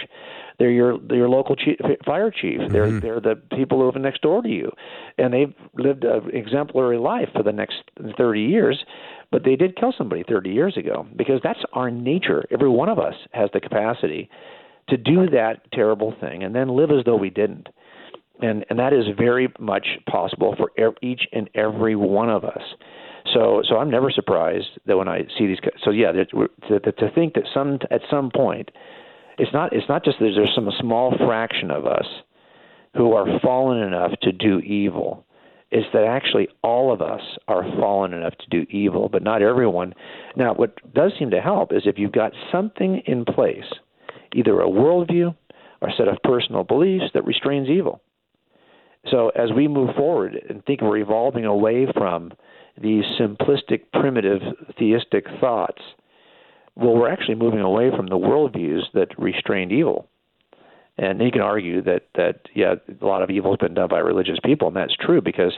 They're 0.60 0.72
your 0.72 1.00
they're 1.00 1.18
your 1.18 1.30
local 1.30 1.56
chief, 1.56 1.78
fire 2.06 2.32
chief. 2.32 2.60
Mm-hmm. 2.60 2.74
they're 2.74 3.00
they're 3.00 3.20
the 3.20 3.42
people 3.56 3.80
who 3.80 3.86
live 3.88 3.96
next 3.96 4.22
door 4.22 4.42
to 4.42 4.50
you. 4.50 4.72
And 5.18 5.34
they've 5.34 5.54
lived 5.76 6.04
an 6.04 6.30
exemplary 6.34 6.98
life 6.98 7.30
for 7.34 7.44
the 7.44 7.52
next 7.52 7.78
30 8.18 8.42
years 8.42 8.84
but 9.32 9.44
they 9.44 9.56
did 9.56 9.76
kill 9.76 9.94
somebody 9.98 10.24
30 10.28 10.50
years 10.50 10.78
ago 10.78 11.06
because 11.16 11.40
that's 11.44 11.60
our 11.74 11.90
nature 11.92 12.46
every 12.52 12.70
one 12.70 12.90
of 12.90 13.00
us 13.00 13.16
has 13.32 13.50
the 13.54 13.60
capacity 13.60 14.30
to 14.90 14.98
do 14.98 15.28
that 15.30 15.62
terrible 15.72 16.14
thing 16.22 16.44
and 16.44 16.54
then 16.56 16.70
live 16.70 16.92
as 16.92 17.04
though 17.06 17.16
we 17.16 17.30
didn't 17.30 17.68
and 18.42 18.66
and 18.70 18.80
that 18.80 18.94
is 18.94 19.06
very 19.18 19.52
much 19.60 19.88
possible 20.10 20.56
for 20.58 20.72
each 21.02 21.22
and 21.32 21.50
every 21.56 21.96
one 21.96 22.30
of 22.30 22.44
us. 22.44 22.62
So 23.34 23.62
so 23.68 23.78
I'm 23.78 23.90
never 23.90 24.12
surprised 24.12 24.68
that 24.86 24.98
when 24.98 25.08
I 25.08 25.22
see 25.38 25.48
these. 25.48 25.60
So 25.84 25.92
yeah, 25.92 26.12
to, 26.12 26.80
to 26.80 27.12
think 27.14 27.34
that 27.36 27.44
some 27.54 27.80
at 27.92 28.02
some 28.10 28.32
point, 28.32 28.72
it's 29.38 29.52
not 29.54 29.74
it's 29.74 29.88
not 29.90 30.04
just 30.04 30.20
that 30.20 30.32
there's 30.36 30.54
some 30.54 30.70
small 30.80 31.14
fraction 31.18 31.72
of 31.72 31.86
us 31.86 32.06
who 32.96 33.14
are 33.14 33.26
fallen 33.42 33.82
enough 33.82 34.12
to 34.22 34.32
do 34.32 34.60
evil. 34.60 35.26
It's 35.72 35.88
that 35.94 36.06
actually 36.06 36.48
all 36.64 36.94
of 36.94 37.02
us 37.02 37.22
are 37.48 37.64
fallen 37.78 38.14
enough 38.14 38.36
to 38.38 38.50
do 38.50 38.66
evil, 38.70 39.10
but 39.10 39.24
not 39.24 39.42
everyone. 39.42 39.94
Now, 40.36 40.54
what 40.54 40.76
does 40.94 41.14
seem 41.18 41.32
to 41.32 41.42
help 41.42 41.74
is 41.74 41.84
if 41.86 41.98
you've 41.98 42.12
got 42.12 42.34
something 42.52 43.02
in 43.06 43.26
place, 43.26 43.66
either 44.34 44.62
a 44.62 44.68
worldview 44.68 45.36
or 45.82 45.90
a 45.90 45.96
set 45.98 46.08
of 46.08 46.18
personal 46.24 46.64
beliefs 46.64 47.06
that 47.14 47.26
restrains 47.26 47.68
evil. 47.68 48.02
So 49.12 49.30
as 49.30 49.52
we 49.56 49.68
move 49.68 49.96
forward 49.96 50.36
and 50.50 50.64
think 50.66 50.82
we're 50.82 50.98
evolving 50.98 51.46
away 51.46 51.88
from 51.94 52.32
these 52.82 53.04
simplistic, 53.20 53.84
primitive, 53.94 54.42
theistic 54.78 55.26
thoughts, 55.40 55.82
well, 56.76 56.96
we're 56.96 57.12
actually 57.12 57.36
moving 57.36 57.62
away 57.62 57.90
from 57.96 58.08
the 58.08 58.18
worldviews 58.18 58.82
that 58.94 59.18
restrained 59.18 59.72
evil. 59.72 60.10
And 60.98 61.22
you 61.22 61.32
can 61.32 61.42
argue 61.42 61.82
that 61.84 62.04
that 62.16 62.42
yeah, 62.54 62.76
a 63.02 63.06
lot 63.06 63.22
of 63.22 63.30
evil 63.30 63.52
has 63.52 63.58
been 63.58 63.74
done 63.74 63.90
by 63.90 64.00
religious 64.00 64.38
people, 64.44 64.68
and 64.70 64.78
that's 64.78 64.96
true 64.96 65.22
because 65.22 65.54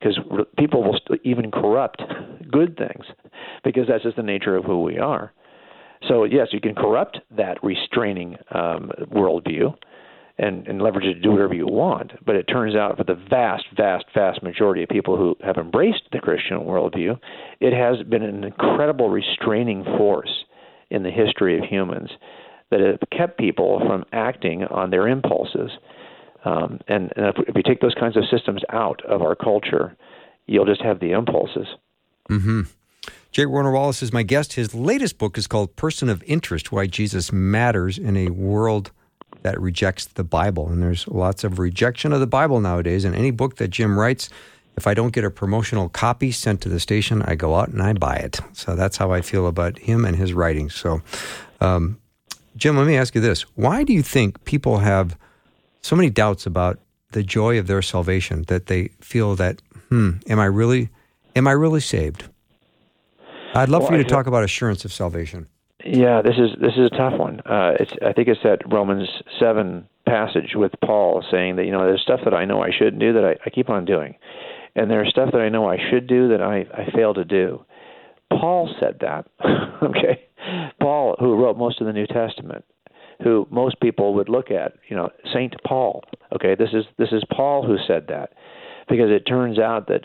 because 0.00 0.18
people 0.58 0.82
will 0.82 0.98
even 1.24 1.50
corrupt 1.50 2.02
good 2.50 2.76
things 2.76 3.04
because 3.64 3.86
that's 3.88 4.04
just 4.04 4.16
the 4.16 4.22
nature 4.22 4.56
of 4.56 4.64
who 4.64 4.82
we 4.82 4.98
are. 4.98 5.32
So 6.06 6.24
yes, 6.24 6.48
you 6.52 6.60
can 6.60 6.74
corrupt 6.74 7.18
that 7.36 7.62
restraining 7.62 8.36
um, 8.52 8.92
worldview, 9.12 9.74
and, 10.38 10.66
and 10.68 10.80
leverage 10.80 11.04
it 11.04 11.14
to 11.14 11.20
do 11.20 11.32
whatever 11.32 11.54
you 11.54 11.66
want. 11.66 12.12
But 12.24 12.36
it 12.36 12.44
turns 12.44 12.76
out 12.76 12.96
for 12.96 13.04
the 13.04 13.20
vast, 13.28 13.64
vast, 13.76 14.06
vast 14.14 14.42
majority 14.42 14.82
of 14.84 14.88
people 14.88 15.16
who 15.16 15.36
have 15.44 15.56
embraced 15.56 16.02
the 16.12 16.20
Christian 16.20 16.58
worldview, 16.58 17.18
it 17.60 17.72
has 17.72 18.06
been 18.06 18.22
an 18.22 18.44
incredible 18.44 19.10
restraining 19.10 19.84
force 19.84 20.44
in 20.90 21.02
the 21.02 21.10
history 21.10 21.58
of 21.58 21.64
humans 21.64 22.10
that 22.70 22.80
have 22.80 23.00
kept 23.10 23.38
people 23.38 23.80
from 23.86 24.04
acting 24.12 24.64
on 24.64 24.90
their 24.90 25.08
impulses. 25.08 25.70
Um, 26.44 26.80
and, 26.86 27.12
and 27.16 27.34
if, 27.36 27.54
we 27.54 27.62
take 27.62 27.80
those 27.80 27.94
kinds 27.94 28.16
of 28.16 28.24
systems 28.30 28.62
out 28.70 29.04
of 29.04 29.22
our 29.22 29.34
culture, 29.34 29.96
you'll 30.46 30.66
just 30.66 30.82
have 30.82 31.00
the 31.00 31.12
impulses. 31.12 31.66
Mm-hmm. 32.30 32.62
J. 33.32 33.46
Warner 33.46 33.72
Wallace 33.72 34.02
is 34.02 34.12
my 34.12 34.22
guest. 34.22 34.54
His 34.54 34.74
latest 34.74 35.18
book 35.18 35.38
is 35.38 35.46
called 35.46 35.76
Person 35.76 36.08
of 36.08 36.22
Interest 36.24 36.72
Why 36.72 36.86
Jesus 36.86 37.32
Matters 37.32 37.98
in 37.98 38.16
a 38.16 38.30
World 38.30 38.90
that 39.42 39.60
rejects 39.60 40.06
the 40.06 40.24
Bible. 40.24 40.68
And 40.68 40.82
there's 40.82 41.06
lots 41.08 41.44
of 41.44 41.58
rejection 41.58 42.12
of 42.12 42.20
the 42.20 42.26
Bible 42.26 42.60
nowadays. 42.60 43.04
And 43.04 43.14
any 43.14 43.30
book 43.30 43.56
that 43.56 43.68
Jim 43.68 43.98
writes, 43.98 44.28
if 44.76 44.86
I 44.86 44.94
don't 44.94 45.12
get 45.12 45.24
a 45.24 45.30
promotional 45.30 45.88
copy 45.88 46.30
sent 46.30 46.60
to 46.62 46.68
the 46.68 46.80
station, 46.80 47.22
I 47.22 47.34
go 47.34 47.54
out 47.56 47.68
and 47.68 47.82
I 47.82 47.92
buy 47.94 48.16
it. 48.16 48.40
So 48.52 48.76
that's 48.76 48.96
how 48.96 49.10
I 49.10 49.22
feel 49.22 49.46
about 49.46 49.78
him 49.78 50.04
and 50.04 50.16
his 50.16 50.32
writings. 50.32 50.74
So, 50.74 51.02
um, 51.60 51.98
Jim, 52.58 52.76
let 52.76 52.88
me 52.88 52.96
ask 52.96 53.14
you 53.14 53.20
this. 53.20 53.42
Why 53.54 53.84
do 53.84 53.92
you 53.92 54.02
think 54.02 54.44
people 54.44 54.78
have 54.78 55.16
so 55.80 55.94
many 55.94 56.10
doubts 56.10 56.44
about 56.44 56.80
the 57.12 57.22
joy 57.22 57.58
of 57.58 57.68
their 57.68 57.80
salvation 57.82 58.42
that 58.48 58.66
they 58.66 58.88
feel 59.00 59.36
that, 59.36 59.62
hmm, 59.88 60.14
am 60.28 60.40
I 60.40 60.46
really, 60.46 60.90
am 61.36 61.46
I 61.46 61.52
really 61.52 61.80
saved? 61.80 62.28
I'd 63.54 63.68
love 63.68 63.82
well, 63.82 63.92
for 63.92 63.96
you 63.96 64.02
to 64.02 64.08
talk 64.08 64.26
about 64.26 64.42
assurance 64.42 64.84
of 64.84 64.92
salvation. 64.92 65.46
Yeah, 65.84 66.20
this 66.20 66.34
is 66.36 66.50
this 66.60 66.72
is 66.76 66.86
a 66.86 66.96
tough 66.96 67.18
one. 67.18 67.40
Uh, 67.46 67.76
it's 67.78 67.92
I 68.04 68.12
think 68.12 68.26
it's 68.26 68.42
that 68.42 68.60
Romans 68.70 69.08
seven 69.38 69.88
passage 70.04 70.54
with 70.56 70.72
Paul 70.84 71.24
saying 71.30 71.56
that 71.56 71.64
you 71.64 71.70
know 71.70 71.86
there's 71.86 72.02
stuff 72.02 72.20
that 72.24 72.34
I 72.34 72.44
know 72.44 72.60
I 72.60 72.70
shouldn't 72.76 72.98
do 72.98 73.12
that 73.12 73.24
I, 73.24 73.36
I 73.46 73.50
keep 73.50 73.70
on 73.70 73.84
doing, 73.84 74.16
and 74.74 74.90
there's 74.90 75.08
stuff 75.08 75.30
that 75.32 75.40
I 75.40 75.48
know 75.48 75.70
I 75.70 75.78
should 75.90 76.08
do 76.08 76.28
that 76.28 76.42
I 76.42 76.66
I 76.74 76.90
fail 76.90 77.14
to 77.14 77.24
do. 77.24 77.64
Paul 78.30 78.74
said 78.80 78.98
that. 79.00 79.26
okay, 79.82 80.28
Paul, 80.80 81.16
who 81.18 81.36
wrote 81.36 81.56
most 81.56 81.80
of 81.80 81.86
the 81.86 81.92
New 81.92 82.06
Testament, 82.06 82.64
who 83.22 83.46
most 83.50 83.80
people 83.80 84.14
would 84.14 84.28
look 84.28 84.50
at, 84.50 84.74
you 84.88 84.96
know, 84.96 85.10
Saint 85.32 85.54
Paul. 85.66 86.04
Okay, 86.34 86.54
this 86.54 86.70
is 86.72 86.84
this 86.98 87.08
is 87.12 87.22
Paul 87.34 87.66
who 87.66 87.76
said 87.86 88.06
that, 88.08 88.32
because 88.88 89.10
it 89.10 89.20
turns 89.26 89.58
out 89.58 89.88
that 89.88 90.04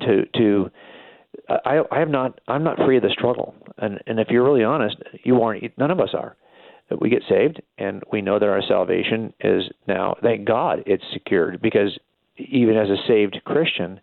to 0.00 0.26
to 0.36 0.70
I 1.48 1.80
I 1.90 1.98
have 1.98 2.08
not 2.08 2.40
I'm 2.48 2.64
not 2.64 2.78
free 2.78 2.96
of 2.96 3.02
the 3.02 3.10
struggle, 3.10 3.54
and 3.78 4.00
and 4.06 4.18
if 4.18 4.28
you're 4.30 4.44
really 4.44 4.64
honest, 4.64 4.96
you 5.22 5.42
aren't. 5.42 5.76
None 5.78 5.90
of 5.90 6.00
us 6.00 6.10
are. 6.14 6.36
We 7.00 7.10
get 7.10 7.22
saved, 7.28 7.60
and 7.78 8.02
we 8.12 8.22
know 8.22 8.38
that 8.38 8.48
our 8.48 8.62
salvation 8.66 9.32
is 9.40 9.64
now. 9.88 10.16
Thank 10.22 10.46
God, 10.46 10.84
it's 10.86 11.02
secured 11.12 11.60
because 11.60 11.98
even 12.36 12.76
as 12.76 12.88
a 12.88 12.96
saved 13.08 13.40
Christian, 13.44 14.00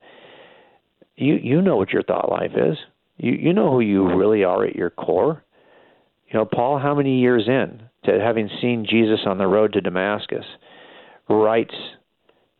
you 1.15 1.36
you 1.36 1.62
know 1.62 1.78
what 1.78 1.91
your 1.91 2.04
thought 2.04 2.30
life 2.30 2.52
is. 2.56 2.78
You 3.24 3.32
you 3.34 3.54
know 3.54 3.72
who 3.72 3.80
you 3.80 4.16
really 4.16 4.44
are 4.44 4.66
at 4.66 4.76
your 4.76 4.90
core. 4.90 5.44
You 6.28 6.40
know, 6.40 6.46
Paul, 6.46 6.78
how 6.78 6.94
many 6.94 7.20
years 7.20 7.44
in 7.48 7.84
to 8.04 8.20
having 8.20 8.50
seen 8.62 8.86
Jesus 8.90 9.22
on 9.26 9.38
the 9.38 9.48
road 9.48 9.74
to 9.74 9.82
Damascus, 9.82 10.46
writes 11.30 11.74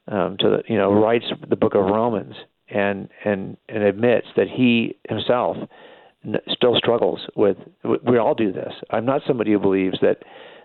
um, 0.08 0.38
to 0.40 0.50
the 0.50 0.64
you 0.68 0.78
know 0.78 0.94
writes 0.94 1.26
the 1.50 1.58
book 1.58 1.76
of 1.76 1.84
Romans 1.84 2.36
and 2.70 3.10
and 3.26 3.58
and 3.68 3.84
admits 3.84 4.28
that 4.38 4.48
he 4.48 4.98
himself 5.10 5.58
still 6.48 6.76
struggles 6.78 7.20
with. 7.36 7.58
We 7.84 8.18
all 8.18 8.34
do 8.34 8.54
this. 8.54 8.74
I'm 8.90 9.06
not 9.06 9.22
somebody 9.28 9.52
who 9.52 9.60
believes 9.60 9.98
that 10.02 10.20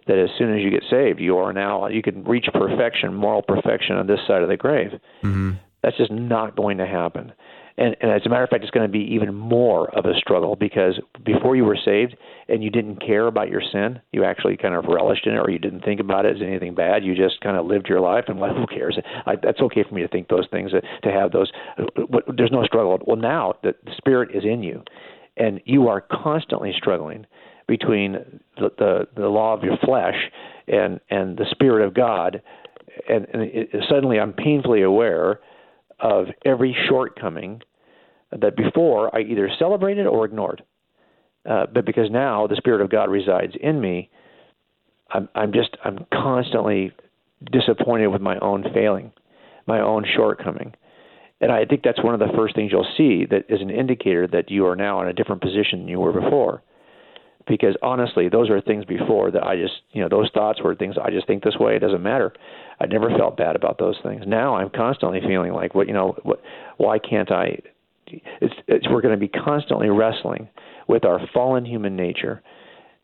that 0.06 0.16
as 0.16 0.30
soon 0.38 0.56
as 0.56 0.62
you 0.62 0.70
get 0.70 0.84
saved, 0.88 1.18
you 1.18 1.38
are 1.38 1.52
now 1.52 1.88
you 1.88 2.02
can 2.02 2.22
reach 2.22 2.46
perfection, 2.52 3.14
moral 3.14 3.42
perfection 3.42 3.96
on 3.96 4.06
this 4.06 4.20
side 4.28 4.42
of 4.42 4.48
the 4.48 4.56
grave. 4.56 4.92
Mm-hmm. 5.24 5.52
That's 5.82 5.96
just 5.96 6.12
not 6.12 6.54
going 6.54 6.78
to 6.78 6.86
happen. 6.86 7.32
And, 7.78 7.96
and 8.00 8.10
as 8.10 8.22
a 8.26 8.28
matter 8.28 8.42
of 8.42 8.50
fact, 8.50 8.64
it's 8.64 8.72
going 8.72 8.86
to 8.86 8.92
be 8.92 9.04
even 9.14 9.32
more 9.32 9.88
of 9.96 10.04
a 10.04 10.14
struggle 10.14 10.56
because 10.56 11.00
before 11.24 11.54
you 11.54 11.64
were 11.64 11.78
saved 11.82 12.16
and 12.48 12.62
you 12.62 12.70
didn't 12.70 13.00
care 13.00 13.28
about 13.28 13.48
your 13.48 13.62
sin, 13.72 14.00
you 14.12 14.24
actually 14.24 14.56
kind 14.56 14.74
of 14.74 14.86
relished 14.86 15.26
in 15.26 15.34
it, 15.34 15.38
or 15.38 15.48
you 15.48 15.60
didn't 15.60 15.84
think 15.84 16.00
about 16.00 16.26
it 16.26 16.34
as 16.36 16.42
anything 16.42 16.74
bad. 16.74 17.04
You 17.04 17.14
just 17.14 17.40
kind 17.40 17.56
of 17.56 17.66
lived 17.66 17.86
your 17.88 18.00
life, 18.00 18.24
and 18.26 18.40
well, 18.40 18.52
who 18.54 18.66
cares? 18.66 18.98
I, 19.26 19.36
that's 19.40 19.60
okay 19.60 19.84
for 19.88 19.94
me 19.94 20.02
to 20.02 20.08
think 20.08 20.28
those 20.28 20.46
things, 20.50 20.72
uh, 20.74 20.80
to 21.06 21.12
have 21.12 21.30
those. 21.30 21.52
Uh, 21.78 21.84
there's 22.36 22.50
no 22.50 22.64
struggle. 22.64 22.98
Well, 23.06 23.16
now 23.16 23.54
the 23.62 23.74
Spirit 23.96 24.34
is 24.34 24.42
in 24.44 24.64
you, 24.64 24.82
and 25.36 25.60
you 25.64 25.86
are 25.86 26.00
constantly 26.00 26.72
struggling 26.76 27.26
between 27.68 28.40
the, 28.56 28.70
the, 28.76 29.06
the 29.14 29.28
law 29.28 29.54
of 29.54 29.62
your 29.62 29.76
flesh 29.84 30.16
and, 30.66 30.98
and 31.10 31.36
the 31.36 31.46
Spirit 31.50 31.86
of 31.86 31.94
God. 31.94 32.42
And, 33.08 33.26
and 33.32 33.42
it, 33.42 33.68
suddenly 33.88 34.18
I'm 34.18 34.32
painfully 34.32 34.82
aware 34.82 35.38
of 36.00 36.26
every 36.44 36.76
shortcoming 36.88 37.60
that 38.32 38.56
before 38.56 39.14
I 39.14 39.20
either 39.22 39.48
celebrated 39.58 40.06
or 40.06 40.24
ignored. 40.24 40.62
Uh, 41.48 41.66
but 41.72 41.86
because 41.86 42.10
now 42.10 42.46
the 42.46 42.56
Spirit 42.56 42.80
of 42.80 42.90
God 42.90 43.10
resides 43.10 43.54
in 43.60 43.80
me, 43.80 44.10
I'm, 45.10 45.28
I'm 45.34 45.52
just 45.52 45.76
I'm 45.84 46.04
constantly 46.12 46.92
disappointed 47.50 48.08
with 48.08 48.20
my 48.20 48.38
own 48.40 48.64
failing, 48.74 49.12
my 49.66 49.80
own 49.80 50.04
shortcoming. 50.14 50.74
And 51.40 51.52
I 51.52 51.64
think 51.64 51.82
that's 51.82 52.02
one 52.02 52.14
of 52.14 52.20
the 52.20 52.36
first 52.36 52.54
things 52.54 52.72
you'll 52.72 52.92
see 52.96 53.24
that 53.30 53.44
is 53.48 53.62
an 53.62 53.70
indicator 53.70 54.26
that 54.26 54.50
you 54.50 54.66
are 54.66 54.76
now 54.76 55.00
in 55.00 55.08
a 55.08 55.12
different 55.12 55.40
position 55.40 55.80
than 55.80 55.88
you 55.88 56.00
were 56.00 56.12
before 56.12 56.62
because 57.48 57.76
honestly, 57.82 58.28
those 58.28 58.50
are 58.50 58.60
things 58.60 58.84
before 58.84 59.30
that 59.30 59.42
I 59.42 59.56
just, 59.56 59.74
you 59.92 60.02
know, 60.02 60.08
those 60.08 60.30
thoughts 60.32 60.62
were 60.62 60.74
things 60.74 60.96
I 61.02 61.10
just 61.10 61.26
think 61.26 61.42
this 61.42 61.56
way. 61.58 61.76
It 61.76 61.80
doesn't 61.80 62.02
matter. 62.02 62.32
I 62.80 62.86
never 62.86 63.10
felt 63.16 63.36
bad 63.36 63.56
about 63.56 63.78
those 63.78 63.96
things. 64.02 64.24
Now 64.26 64.56
I'm 64.56 64.70
constantly 64.70 65.20
feeling 65.26 65.52
like, 65.52 65.74
what, 65.74 65.88
you 65.88 65.94
know, 65.94 66.16
what, 66.22 66.42
why 66.76 66.98
can't 66.98 67.32
I? 67.32 67.58
It's, 68.40 68.54
it's 68.66 68.86
we're 68.88 69.00
going 69.00 69.14
to 69.14 69.20
be 69.20 69.28
constantly 69.28 69.88
wrestling 69.88 70.48
with 70.88 71.04
our 71.04 71.20
fallen 71.32 71.64
human 71.64 71.96
nature, 71.96 72.42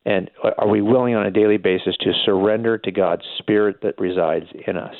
and 0.04 0.30
are 0.58 0.68
we 0.68 0.82
willing 0.82 1.14
on 1.14 1.26
a 1.26 1.30
daily 1.30 1.56
basis 1.56 1.96
to 2.00 2.12
surrender 2.24 2.78
to 2.78 2.90
God's 2.90 3.24
Spirit 3.38 3.80
that 3.82 3.94
resides 3.98 4.46
in 4.66 4.76
us? 4.76 4.94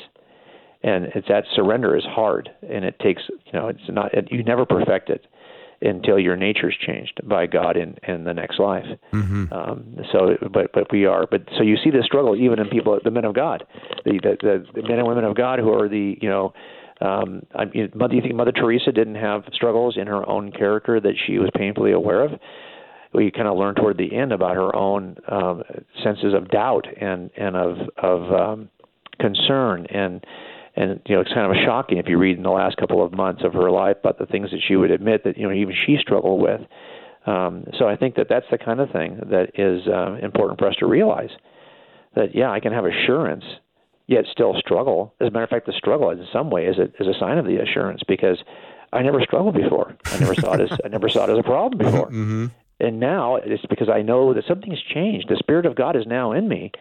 And 0.83 1.05
it's 1.15 1.27
that 1.27 1.45
surrender 1.55 1.95
is 1.95 2.03
hard, 2.03 2.49
and 2.67 2.85
it 2.85 2.99
takes, 2.99 3.23
you 3.29 3.53
know, 3.53 3.69
it's 3.69 3.79
not. 3.89 4.11
You 4.31 4.43
never 4.43 4.65
perfect 4.65 5.09
it 5.09 5.25
until 5.81 6.19
your 6.19 6.35
nature's 6.35 6.75
changed 6.85 7.19
by 7.27 7.47
God 7.47 7.77
in, 7.77 7.95
in 8.07 8.23
the 8.23 8.33
next 8.33 8.59
life. 8.59 8.85
Mm-hmm. 9.13 9.51
Um, 9.51 9.97
so, 10.11 10.35
but 10.51 10.71
but 10.73 10.91
we 10.91 11.05
are. 11.05 11.25
But 11.29 11.43
so 11.57 11.63
you 11.63 11.77
see 11.83 11.89
the 11.89 12.03
struggle 12.03 12.35
even 12.35 12.59
in 12.59 12.69
people, 12.69 12.99
the 13.03 13.11
men 13.11 13.25
of 13.25 13.33
God, 13.33 13.65
the 14.03 14.19
the, 14.21 14.65
the 14.73 14.81
men 14.83 14.99
and 14.99 15.07
women 15.07 15.23
of 15.23 15.35
God 15.35 15.59
who 15.59 15.73
are 15.73 15.89
the 15.89 16.17
you 16.21 16.29
know. 16.29 16.53
Um, 17.01 17.45
I 17.53 17.65
mean, 17.65 17.91
do 17.91 18.15
you 18.15 18.21
think 18.21 18.35
Mother 18.35 18.51
Teresa 18.51 18.91
didn't 18.91 19.15
have 19.15 19.43
struggles 19.53 19.97
in 19.97 20.07
her 20.07 20.27
own 20.27 20.51
character 20.51 20.99
that 20.99 21.13
she 21.25 21.39
was 21.39 21.49
painfully 21.55 21.91
aware 21.91 22.23
of? 22.23 22.31
We 23.13 23.31
kind 23.31 23.47
of 23.47 23.57
learned 23.57 23.77
toward 23.77 23.97
the 23.97 24.15
end 24.15 24.31
about 24.31 24.55
her 24.55 24.75
own 24.75 25.17
um, 25.27 25.63
senses 26.03 26.33
of 26.33 26.49
doubt 26.49 26.85
and 26.99 27.29
and 27.37 27.55
of 27.55 27.77
of 27.97 28.33
um, 28.33 28.69
concern 29.19 29.85
and 29.89 30.25
and 30.75 30.99
you 31.05 31.15
know 31.15 31.21
it's 31.21 31.33
kind 31.33 31.49
of 31.49 31.57
shocking 31.65 31.97
if 31.97 32.07
you 32.07 32.17
read 32.17 32.37
in 32.37 32.43
the 32.43 32.49
last 32.49 32.77
couple 32.77 33.03
of 33.03 33.13
months 33.13 33.43
of 33.43 33.53
her 33.53 33.71
life 33.71 33.97
about 33.99 34.19
the 34.19 34.25
things 34.25 34.51
that 34.51 34.59
she 34.67 34.75
would 34.75 34.91
admit 34.91 35.23
that 35.23 35.37
you 35.37 35.47
know 35.47 35.53
even 35.53 35.75
she 35.85 35.97
struggled 35.99 36.41
with. 36.41 36.61
Um, 37.25 37.65
so 37.79 37.87
I 37.87 37.95
think 37.95 38.15
that 38.15 38.27
that's 38.29 38.45
the 38.51 38.57
kind 38.57 38.79
of 38.79 38.91
thing 38.91 39.19
that 39.29 39.57
is 39.57 39.87
uh, 39.87 40.17
important 40.23 40.59
for 40.59 40.67
us 40.67 40.75
to 40.79 40.85
realize. 40.85 41.31
That 42.15 42.35
yeah, 42.35 42.51
I 42.51 42.59
can 42.59 42.71
have 42.71 42.85
assurance, 42.85 43.43
yet 44.07 44.25
still 44.31 44.55
struggle. 44.57 45.13
As 45.19 45.27
a 45.27 45.31
matter 45.31 45.43
of 45.43 45.49
fact, 45.49 45.65
the 45.65 45.73
struggle 45.73 46.09
in 46.09 46.25
some 46.31 46.49
way 46.49 46.65
is 46.65 46.77
a, 46.77 46.83
is 47.01 47.07
a 47.07 47.17
sign 47.19 47.37
of 47.37 47.45
the 47.45 47.57
assurance 47.61 48.01
because 48.07 48.43
I 48.93 49.01
never 49.01 49.21
struggled 49.21 49.55
before. 49.55 49.95
I 50.05 50.19
never 50.19 50.35
saw 50.35 50.53
it 50.53 50.61
as 50.61 50.79
I 50.83 50.87
never 50.87 51.09
saw 51.09 51.25
it 51.25 51.31
as 51.31 51.39
a 51.39 51.43
problem 51.43 51.77
before. 51.77 52.07
Mm-hmm. 52.07 52.47
And 52.79 52.99
now 52.99 53.37
it's 53.37 53.65
because 53.67 53.89
I 53.89 54.01
know 54.01 54.33
that 54.33 54.43
something's 54.47 54.81
changed. 54.81 55.29
The 55.29 55.37
Spirit 55.37 55.65
of 55.65 55.75
God 55.75 55.95
is 55.95 56.05
now 56.05 56.33
in 56.33 56.47
me, 56.47 56.71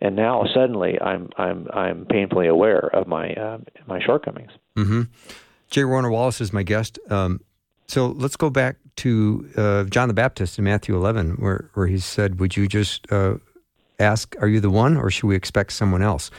and 0.00 0.16
now 0.16 0.44
suddenly 0.52 1.00
I'm 1.00 1.30
I'm 1.36 1.68
I'm 1.72 2.06
painfully 2.06 2.48
aware 2.48 2.90
of 2.92 3.06
my 3.06 3.32
uh, 3.32 3.58
my 3.86 4.00
shortcomings. 4.04 4.50
Mm-hmm. 4.76 5.02
J. 5.70 5.84
Warner 5.84 6.10
Wallace 6.10 6.40
is 6.40 6.52
my 6.52 6.62
guest. 6.62 6.98
Um, 7.10 7.40
so 7.88 8.08
let's 8.08 8.36
go 8.36 8.50
back 8.50 8.76
to 8.96 9.48
uh, 9.56 9.84
John 9.84 10.08
the 10.08 10.14
Baptist 10.14 10.58
in 10.58 10.64
Matthew 10.64 10.96
11, 10.96 11.36
where 11.36 11.70
where 11.74 11.86
he 11.86 11.98
said, 11.98 12.40
"Would 12.40 12.56
you 12.56 12.66
just 12.66 13.10
uh, 13.12 13.36
ask, 13.98 14.34
are 14.40 14.48
you 14.48 14.60
the 14.60 14.70
one, 14.70 14.96
or 14.96 15.10
should 15.10 15.26
we 15.26 15.36
expect 15.36 15.72
someone 15.72 16.02
else?" 16.02 16.30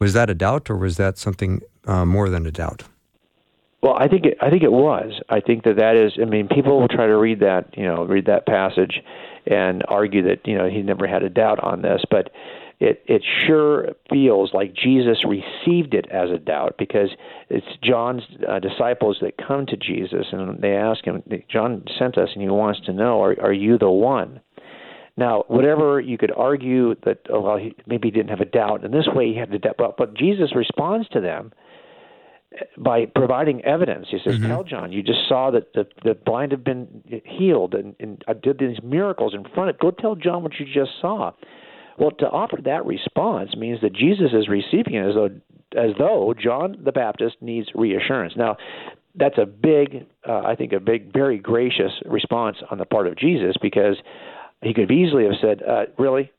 Was 0.00 0.14
that 0.14 0.30
a 0.30 0.34
doubt, 0.34 0.70
or 0.70 0.76
was 0.76 0.96
that 0.96 1.18
something 1.18 1.60
uh, 1.86 2.04
more 2.04 2.30
than 2.30 2.46
a 2.46 2.50
doubt? 2.50 2.84
Well, 3.82 3.94
I 3.98 4.08
think 4.08 4.26
it, 4.26 4.38
I 4.40 4.50
think 4.50 4.62
it 4.62 4.72
was. 4.72 5.20
I 5.28 5.40
think 5.40 5.64
that 5.64 5.76
that 5.76 5.96
is. 5.96 6.12
I 6.20 6.24
mean, 6.24 6.48
people 6.48 6.80
will 6.80 6.88
try 6.88 7.06
to 7.06 7.16
read 7.16 7.40
that, 7.40 7.76
you 7.76 7.84
know, 7.84 8.04
read 8.04 8.26
that 8.26 8.46
passage, 8.46 9.02
and 9.46 9.82
argue 9.88 10.22
that 10.22 10.46
you 10.46 10.56
know 10.56 10.68
he 10.68 10.82
never 10.82 11.06
had 11.06 11.22
a 11.22 11.28
doubt 11.28 11.60
on 11.60 11.82
this, 11.82 12.02
but 12.10 12.30
it 12.78 13.02
it 13.06 13.22
sure 13.46 13.88
feels 14.08 14.52
like 14.54 14.74
Jesus 14.74 15.24
received 15.24 15.94
it 15.94 16.06
as 16.10 16.30
a 16.30 16.38
doubt 16.38 16.76
because 16.78 17.10
it's 17.48 17.66
John's 17.82 18.22
uh, 18.48 18.58
disciples 18.58 19.18
that 19.20 19.36
come 19.36 19.66
to 19.66 19.76
Jesus 19.76 20.26
and 20.32 20.60
they 20.60 20.72
ask 20.72 21.04
him. 21.04 21.22
John 21.50 21.84
sent 21.98 22.16
us, 22.18 22.30
and 22.32 22.42
he 22.42 22.48
wants 22.48 22.80
to 22.86 22.92
know, 22.92 23.22
are 23.22 23.36
are 23.40 23.52
you 23.52 23.78
the 23.78 23.90
one? 23.90 24.40
Now, 25.20 25.44
whatever 25.48 26.00
you 26.00 26.16
could 26.16 26.32
argue 26.34 26.94
that, 27.04 27.18
oh, 27.28 27.42
well, 27.42 27.58
he, 27.58 27.74
maybe 27.86 28.08
he 28.08 28.10
didn't 28.10 28.30
have 28.30 28.40
a 28.40 28.46
doubt, 28.46 28.86
and 28.86 28.94
this 28.94 29.06
way 29.06 29.26
he 29.30 29.36
had 29.36 29.50
the 29.50 29.58
doubt, 29.58 29.74
but, 29.76 29.98
but 29.98 30.14
Jesus 30.14 30.56
responds 30.56 31.06
to 31.10 31.20
them 31.20 31.52
by 32.78 33.04
providing 33.04 33.62
evidence. 33.62 34.06
He 34.10 34.18
says, 34.24 34.36
mm-hmm. 34.36 34.46
"Tell 34.48 34.64
John, 34.64 34.92
you 34.92 35.02
just 35.02 35.28
saw 35.28 35.50
that 35.50 35.74
the 35.74 35.86
the 36.02 36.14
blind 36.14 36.52
have 36.52 36.64
been 36.64 37.04
healed, 37.26 37.74
and, 37.74 37.94
and 38.00 38.24
I 38.26 38.32
did 38.32 38.58
these 38.58 38.78
miracles 38.82 39.34
in 39.34 39.44
front 39.54 39.68
of. 39.68 39.78
Go 39.78 39.90
tell 39.90 40.14
John 40.14 40.42
what 40.42 40.58
you 40.58 40.64
just 40.64 40.92
saw." 41.02 41.32
Well, 41.98 42.12
to 42.12 42.26
offer 42.26 42.56
that 42.64 42.86
response 42.86 43.54
means 43.54 43.82
that 43.82 43.92
Jesus 43.92 44.32
is 44.32 44.48
receiving 44.48 44.94
it 44.94 45.06
as 45.06 45.14
though 45.14 45.28
as 45.76 45.90
though 45.98 46.34
John 46.42 46.78
the 46.82 46.92
Baptist 46.92 47.36
needs 47.42 47.68
reassurance. 47.74 48.32
Now, 48.36 48.56
that's 49.14 49.36
a 49.38 49.44
big, 49.44 50.06
uh, 50.26 50.40
I 50.46 50.54
think, 50.56 50.72
a 50.72 50.80
big, 50.80 51.12
very 51.12 51.38
gracious 51.38 51.92
response 52.06 52.56
on 52.70 52.78
the 52.78 52.86
part 52.86 53.06
of 53.06 53.16
Jesus 53.16 53.54
because 53.60 53.96
he 54.62 54.74
could 54.74 54.90
easily 54.90 55.24
have 55.24 55.34
said, 55.40 55.62
uh, 55.62 55.86
"Really, 55.98 56.30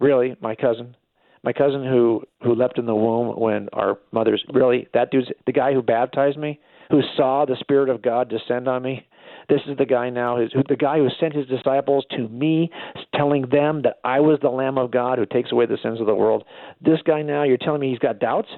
really, 0.00 0.36
my 0.40 0.54
cousin, 0.54 0.96
my 1.42 1.52
cousin 1.52 1.84
who 1.84 2.22
who 2.42 2.54
leapt 2.54 2.78
in 2.78 2.86
the 2.86 2.94
womb 2.94 3.38
when 3.38 3.68
our 3.72 3.98
mothers 4.12 4.44
really 4.52 4.88
that 4.94 5.10
dude's 5.10 5.28
the 5.46 5.52
guy 5.52 5.72
who 5.72 5.82
baptized 5.82 6.38
me, 6.38 6.60
who 6.90 7.00
saw 7.16 7.44
the 7.44 7.56
Spirit 7.56 7.88
of 7.88 8.02
God 8.02 8.28
descend 8.28 8.68
on 8.68 8.82
me." 8.82 9.06
This 9.48 9.60
is 9.68 9.76
the 9.76 9.86
guy 9.86 10.10
now, 10.10 10.36
who's, 10.36 10.52
the 10.68 10.76
guy 10.76 10.98
who 10.98 11.08
sent 11.20 11.32
his 11.32 11.46
disciples 11.46 12.04
to 12.16 12.28
me, 12.28 12.68
telling 13.14 13.42
them 13.42 13.82
that 13.82 13.98
I 14.02 14.18
was 14.18 14.40
the 14.42 14.48
Lamb 14.48 14.76
of 14.76 14.90
God 14.90 15.18
who 15.18 15.26
takes 15.26 15.52
away 15.52 15.66
the 15.66 15.78
sins 15.80 16.00
of 16.00 16.06
the 16.06 16.14
world. 16.16 16.44
This 16.80 16.98
guy 17.06 17.22
now, 17.22 17.44
you're 17.44 17.56
telling 17.56 17.80
me 17.80 17.90
he's 17.90 18.00
got 18.00 18.18
doubts? 18.18 18.48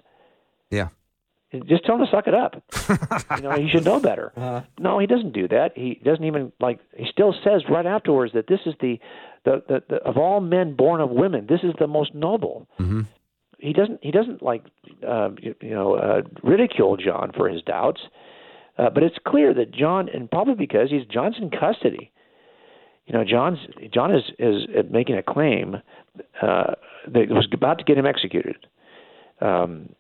Yeah. 0.70 0.88
Just 1.66 1.84
tell 1.84 1.94
him 1.94 2.04
to 2.04 2.10
suck 2.10 2.26
it 2.26 2.34
up. 2.34 2.62
you 3.36 3.42
know, 3.42 3.52
he 3.52 3.70
should 3.70 3.84
know 3.84 4.00
better. 4.00 4.32
Uh-huh. 4.36 4.62
No, 4.78 4.98
he 4.98 5.06
doesn't 5.06 5.32
do 5.32 5.48
that. 5.48 5.72
He 5.74 6.00
doesn't 6.04 6.24
even 6.24 6.52
like. 6.60 6.78
He 6.96 7.06
still 7.10 7.34
says 7.42 7.62
right 7.70 7.86
afterwards 7.86 8.34
that 8.34 8.48
this 8.48 8.60
is 8.66 8.74
the, 8.80 8.98
the, 9.44 9.62
the, 9.66 9.82
the 9.88 9.96
of 9.96 10.18
all 10.18 10.40
men 10.40 10.76
born 10.76 11.00
of 11.00 11.10
women, 11.10 11.46
this 11.48 11.60
is 11.62 11.72
the 11.78 11.86
most 11.86 12.14
noble. 12.14 12.68
Mm-hmm 12.78 13.02
he 13.58 13.72
doesn't 13.72 13.98
he 14.02 14.10
doesn't 14.10 14.42
like 14.42 14.64
uh, 15.06 15.30
you, 15.40 15.54
you 15.60 15.70
know 15.70 15.94
uh, 15.94 16.22
ridicule 16.42 16.96
John 16.96 17.32
for 17.36 17.48
his 17.48 17.62
doubts. 17.62 18.00
Uh, 18.78 18.90
but 18.90 19.02
it's 19.02 19.16
clear 19.26 19.52
that 19.54 19.72
John, 19.72 20.08
and 20.08 20.30
probably 20.30 20.54
because 20.54 20.90
he's 20.90 21.04
John's 21.04 21.36
in 21.40 21.50
custody. 21.50 22.12
You 23.06 23.14
know, 23.14 23.24
John's 23.24 23.58
John 23.92 24.14
is 24.14 24.22
is 24.38 24.62
making 24.90 25.16
a 25.16 25.22
claim 25.22 25.76
uh, 26.40 26.74
that 27.12 27.28
was 27.30 27.48
about 27.52 27.78
to 27.78 27.84
get 27.84 27.98
him 27.98 28.06
executed. 28.06 28.56
Um, 29.40 29.90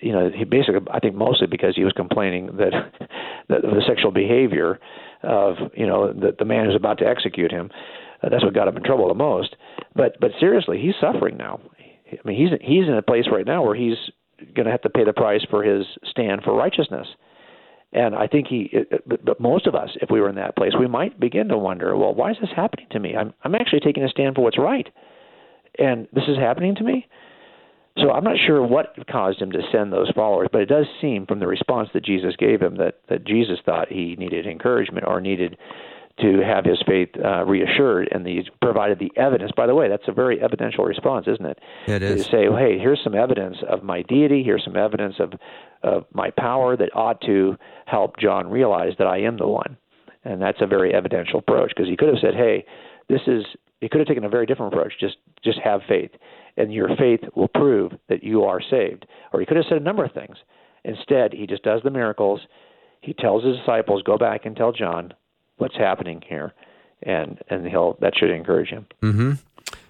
you 0.00 0.12
know, 0.12 0.30
he 0.34 0.44
basically, 0.44 0.80
I 0.90 1.00
think, 1.00 1.14
mostly 1.14 1.46
because 1.46 1.76
he 1.76 1.84
was 1.84 1.92
complaining 1.92 2.46
that, 2.56 2.72
that 3.48 3.62
the 3.62 3.82
sexual 3.86 4.10
behavior 4.10 4.78
of 5.22 5.56
you 5.74 5.86
know 5.86 6.12
the, 6.12 6.34
the 6.38 6.44
man 6.44 6.66
who's 6.66 6.76
about 6.76 6.98
to 6.98 7.06
execute 7.06 7.50
him. 7.50 7.70
Uh, 8.22 8.28
that's 8.30 8.42
what 8.42 8.54
got 8.54 8.68
him 8.68 8.76
in 8.76 8.82
trouble 8.82 9.08
the 9.08 9.14
most. 9.14 9.56
But 9.94 10.16
but 10.20 10.30
seriously, 10.40 10.80
he's 10.80 10.94
suffering 11.00 11.36
now. 11.36 11.60
I 12.10 12.16
mean, 12.24 12.38
he's 12.38 12.58
he's 12.60 12.88
in 12.88 12.94
a 12.94 13.02
place 13.02 13.26
right 13.30 13.46
now 13.46 13.62
where 13.64 13.74
he's 13.74 13.96
going 14.54 14.66
to 14.66 14.72
have 14.72 14.82
to 14.82 14.90
pay 14.90 15.04
the 15.04 15.12
price 15.12 15.44
for 15.50 15.62
his 15.62 15.86
stand 16.04 16.42
for 16.42 16.54
righteousness. 16.54 17.06
And 17.92 18.14
I 18.14 18.26
think 18.26 18.48
he, 18.48 18.70
but 19.06 19.40
most 19.40 19.66
of 19.66 19.74
us, 19.74 19.90
if 20.02 20.10
we 20.10 20.20
were 20.20 20.28
in 20.28 20.34
that 20.34 20.56
place, 20.56 20.72
we 20.78 20.88
might 20.88 21.18
begin 21.18 21.48
to 21.48 21.56
wonder, 21.56 21.96
well, 21.96 22.14
why 22.14 22.32
is 22.32 22.36
this 22.40 22.50
happening 22.54 22.86
to 22.90 23.00
me? 23.00 23.16
I'm, 23.16 23.32
I'm 23.42 23.54
actually 23.54 23.80
taking 23.80 24.02
a 24.02 24.08
stand 24.08 24.34
for 24.34 24.42
what's 24.42 24.58
right, 24.58 24.86
and 25.78 26.06
this 26.12 26.24
is 26.28 26.36
happening 26.36 26.74
to 26.74 26.84
me. 26.84 27.06
So 27.98 28.10
I'm 28.10 28.24
not 28.24 28.36
sure 28.46 28.66
what 28.66 28.94
caused 29.10 29.40
him 29.40 29.52
to 29.52 29.60
send 29.72 29.92
those 29.92 30.10
followers, 30.14 30.48
but 30.52 30.60
it 30.60 30.66
does 30.68 30.86
seem 31.00 31.26
from 31.26 31.38
the 31.40 31.46
response 31.46 31.88
that 31.94 32.04
Jesus 32.04 32.34
gave 32.36 32.60
him 32.60 32.76
that 32.76 33.00
that 33.08 33.24
Jesus 33.24 33.58
thought 33.64 33.88
he 33.88 34.16
needed 34.16 34.46
encouragement 34.46 35.06
or 35.06 35.20
needed 35.20 35.56
to 36.20 36.40
have 36.40 36.64
his 36.64 36.82
faith 36.86 37.10
uh, 37.22 37.44
reassured, 37.44 38.08
and 38.10 38.26
he 38.26 38.48
provided 38.62 38.98
the 38.98 39.12
evidence. 39.16 39.52
By 39.54 39.66
the 39.66 39.74
way, 39.74 39.88
that's 39.88 40.08
a 40.08 40.12
very 40.12 40.42
evidential 40.42 40.84
response, 40.84 41.26
isn't 41.28 41.44
it? 41.44 41.58
It 41.86 42.02
is. 42.02 42.24
To 42.24 42.30
say, 42.30 42.48
well, 42.48 42.58
hey, 42.58 42.78
here's 42.78 43.00
some 43.04 43.14
evidence 43.14 43.58
of 43.68 43.82
my 43.82 44.02
deity. 44.02 44.42
Here's 44.42 44.64
some 44.64 44.76
evidence 44.76 45.16
of 45.18 45.32
of 45.82 46.04
my 46.12 46.30
power 46.30 46.76
that 46.76 46.90
ought 46.94 47.20
to 47.22 47.56
help 47.86 48.18
John 48.18 48.50
realize 48.50 48.92
that 48.98 49.06
I 49.06 49.18
am 49.18 49.36
the 49.36 49.46
one. 49.46 49.76
And 50.24 50.42
that's 50.42 50.60
a 50.60 50.66
very 50.66 50.92
evidential 50.92 51.38
approach 51.38 51.72
because 51.76 51.88
he 51.88 51.96
could 51.96 52.08
have 52.08 52.18
said, 52.20 52.34
hey, 52.34 52.64
this 53.08 53.20
is. 53.26 53.44
He 53.82 53.90
could 53.90 53.98
have 53.98 54.08
taken 54.08 54.24
a 54.24 54.28
very 54.30 54.46
different 54.46 54.72
approach. 54.72 54.94
Just 54.98 55.16
just 55.44 55.58
have 55.62 55.82
faith, 55.86 56.10
and 56.56 56.72
your 56.72 56.88
faith 56.96 57.20
will 57.34 57.48
prove 57.48 57.92
that 58.08 58.22
you 58.24 58.44
are 58.44 58.60
saved. 58.60 59.06
Or 59.32 59.40
he 59.40 59.46
could 59.46 59.56
have 59.56 59.66
said 59.68 59.78
a 59.78 59.84
number 59.84 60.04
of 60.04 60.12
things. 60.12 60.36
Instead, 60.84 61.32
he 61.32 61.46
just 61.46 61.62
does 61.62 61.82
the 61.82 61.90
miracles. 61.90 62.40
He 63.00 63.12
tells 63.12 63.44
his 63.44 63.56
disciples, 63.58 64.02
"Go 64.02 64.16
back 64.18 64.46
and 64.46 64.56
tell 64.56 64.72
John 64.72 65.12
what's 65.58 65.76
happening 65.76 66.22
here," 66.28 66.52
and 67.02 67.38
and 67.48 67.66
he'll 67.66 67.96
that 68.00 68.16
should 68.16 68.30
encourage 68.30 68.68
him. 68.70 68.86
Mm-hmm. 69.02 69.32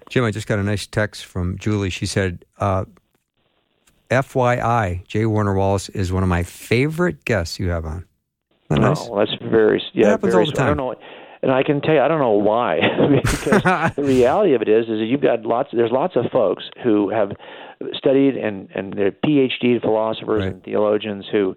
Jim, 0.09 0.23
I 0.23 0.31
just 0.31 0.47
got 0.47 0.59
a 0.59 0.63
nice 0.63 0.87
text 0.87 1.25
from 1.25 1.57
Julie. 1.57 1.89
She 1.89 2.05
said, 2.05 2.45
uh, 2.59 2.85
"FYI, 4.09 5.05
J. 5.05 5.25
Warner 5.25 5.53
Wallace 5.53 5.89
is 5.89 6.11
one 6.13 6.23
of 6.23 6.29
my 6.29 6.43
favorite 6.43 7.25
guests 7.25 7.59
you 7.59 7.69
have 7.69 7.85
on." 7.85 8.05
Isn't 8.71 8.81
that 8.81 8.97
Oh, 9.09 9.15
nice? 9.15 9.29
that's 9.31 9.41
very 9.43 9.81
yeah. 9.93 10.05
That 10.05 10.09
happens 10.11 10.33
very, 10.33 10.45
all 10.45 10.51
the 10.51 10.57
I 10.57 10.65
time. 10.65 10.77
don't 10.77 10.77
know, 10.77 10.95
and 11.41 11.51
I 11.51 11.63
can 11.63 11.81
tell 11.81 11.93
you, 11.95 12.01
I 12.01 12.07
don't 12.07 12.19
know 12.19 12.31
why. 12.31 12.79
because 13.11 13.93
the 13.95 14.03
reality 14.03 14.53
of 14.53 14.61
it 14.61 14.69
is, 14.69 14.83
is 14.85 14.99
that 14.99 15.05
you've 15.05 15.21
got 15.21 15.45
lots. 15.45 15.69
There's 15.73 15.91
lots 15.91 16.15
of 16.15 16.25
folks 16.31 16.63
who 16.83 17.09
have 17.09 17.31
studied 17.93 18.35
and 18.37 18.69
and 18.73 18.93
they're 18.93 19.11
PhD 19.11 19.79
philosophers 19.81 20.41
Right. 20.43 20.53
and 20.53 20.63
theologians 20.63 21.25
who. 21.31 21.55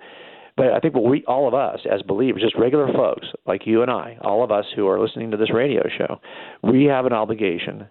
But 0.56 0.72
I 0.74 0.80
think 0.80 0.94
what 0.94 1.04
we, 1.04 1.24
all 1.26 1.48
of 1.48 1.54
us 1.54 1.80
as 1.90 2.02
believers, 2.02 2.42
just 2.42 2.54
regular 2.56 2.92
folks 2.92 3.28
like 3.46 3.66
you 3.66 3.80
and 3.80 3.90
I, 3.90 4.18
all 4.20 4.44
of 4.44 4.50
us 4.50 4.66
who 4.76 4.86
are 4.88 5.00
listening 5.00 5.30
to 5.30 5.38
this 5.38 5.50
radio 5.54 5.84
show, 5.96 6.20
we 6.62 6.84
have 6.84 7.06
an 7.06 7.14
obligation 7.14 7.86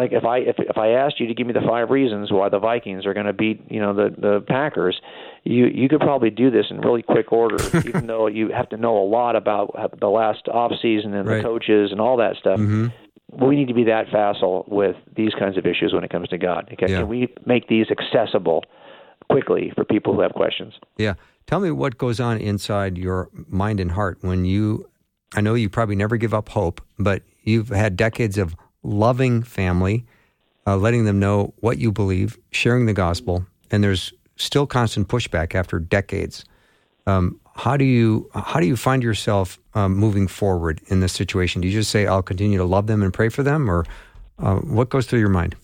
like 0.00 0.12
if 0.12 0.24
I 0.24 0.38
if 0.38 0.56
if 0.58 0.76
I 0.78 0.88
asked 0.90 1.18
you 1.20 1.26
to 1.26 1.34
give 1.34 1.46
me 1.46 1.52
the 1.52 1.60
five 1.66 1.90
reasons 1.90 2.30
why 2.32 2.48
the 2.48 2.58
Vikings 2.58 3.06
are 3.06 3.14
going 3.14 3.26
to 3.26 3.32
beat 3.32 3.62
you 3.70 3.80
know 3.80 3.92
the 3.94 4.14
the 4.16 4.44
Packers, 4.46 5.00
you 5.44 5.66
you 5.66 5.88
could 5.88 6.00
probably 6.00 6.30
do 6.30 6.50
this 6.50 6.66
in 6.70 6.80
really 6.80 7.02
quick 7.02 7.32
order, 7.32 7.56
even 7.86 8.06
though 8.06 8.26
you 8.26 8.48
have 8.50 8.68
to 8.70 8.76
know 8.76 8.96
a 8.98 9.06
lot 9.06 9.36
about 9.36 9.74
the 10.00 10.08
last 10.08 10.48
off 10.48 10.72
season 10.82 11.14
and 11.14 11.28
Right. 11.28 11.38
the 11.38 11.42
coaches 11.42 11.90
and 11.92 12.00
all 12.00 12.16
that 12.18 12.36
stuff. 12.36 12.58
Mhm. 12.60 12.92
We 13.32 13.56
need 13.56 13.68
to 13.68 13.74
be 13.74 13.84
that 13.84 14.06
facile 14.10 14.64
with 14.68 14.96
these 15.16 15.32
kinds 15.38 15.58
of 15.58 15.66
issues 15.66 15.92
when 15.92 16.04
it 16.04 16.10
comes 16.10 16.28
to 16.28 16.38
God. 16.38 16.68
Okay, 16.72 16.86
Yeah. 16.92 16.98
can 17.00 17.08
we 17.08 17.28
make 17.44 17.66
these 17.68 17.86
accessible 17.90 18.62
quickly 19.30 19.72
for 19.74 19.84
people 19.84 20.14
who 20.14 20.20
have 20.20 20.32
questions? 20.32 20.74
Yeah. 20.96 21.14
Tell 21.46 21.60
me 21.60 21.70
what 21.70 21.98
goes 21.98 22.20
on 22.20 22.38
inside 22.38 22.98
your 22.98 23.28
mind 23.48 23.80
and 23.80 23.90
heart 23.92 24.18
when 24.20 24.44
you. 24.44 24.88
I 25.34 25.40
know 25.40 25.54
you 25.54 25.68
probably 25.68 25.96
never 25.96 26.16
give 26.16 26.32
up 26.32 26.48
hope, 26.50 26.80
but 26.98 27.22
you've 27.42 27.68
had 27.68 27.96
decades 27.96 28.38
of 28.38 28.54
loving 28.86 29.42
family, 29.42 30.06
uh, 30.66 30.76
letting 30.76 31.04
them 31.04 31.18
know 31.18 31.54
what 31.60 31.78
you 31.78 31.92
believe, 31.92 32.38
sharing 32.50 32.86
the 32.86 32.92
gospel, 32.92 33.46
and 33.70 33.82
there's 33.82 34.12
still 34.36 34.66
constant 34.66 35.08
pushback 35.08 35.54
after 35.54 35.78
decades. 35.78 36.44
Um, 37.06 37.40
how 37.54 37.76
do 37.76 37.84
you 37.84 38.28
how 38.34 38.60
do 38.60 38.66
you 38.66 38.76
find 38.76 39.02
yourself 39.02 39.58
um, 39.74 39.96
moving 39.96 40.28
forward 40.28 40.80
in 40.88 41.00
this 41.00 41.12
situation? 41.12 41.60
Do 41.60 41.68
you 41.68 41.74
just 41.74 41.90
say, 41.90 42.06
"I'll 42.06 42.22
continue 42.22 42.58
to 42.58 42.64
love 42.64 42.86
them 42.86 43.02
and 43.02 43.12
pray 43.12 43.28
for 43.28 43.42
them," 43.42 43.70
or 43.70 43.86
uh, 44.38 44.56
what 44.56 44.90
goes 44.90 45.06
through 45.06 45.20
your 45.20 45.28
mind? 45.30 45.56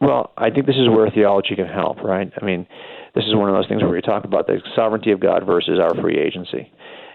Well, 0.00 0.32
I 0.36 0.50
think 0.50 0.66
this 0.66 0.76
is 0.76 0.88
where 0.88 1.10
theology 1.10 1.56
can 1.56 1.66
help, 1.66 2.02
right? 2.02 2.30
I 2.40 2.44
mean, 2.44 2.66
this 3.14 3.24
is 3.24 3.34
one 3.34 3.48
of 3.48 3.54
those 3.54 3.68
things 3.68 3.82
where 3.82 3.90
we 3.90 4.00
talk 4.00 4.24
about 4.24 4.46
the 4.46 4.60
sovereignty 4.74 5.12
of 5.12 5.20
God 5.20 5.46
versus 5.46 5.78
our 5.80 5.94
free 5.94 6.18
agency. 6.18 6.70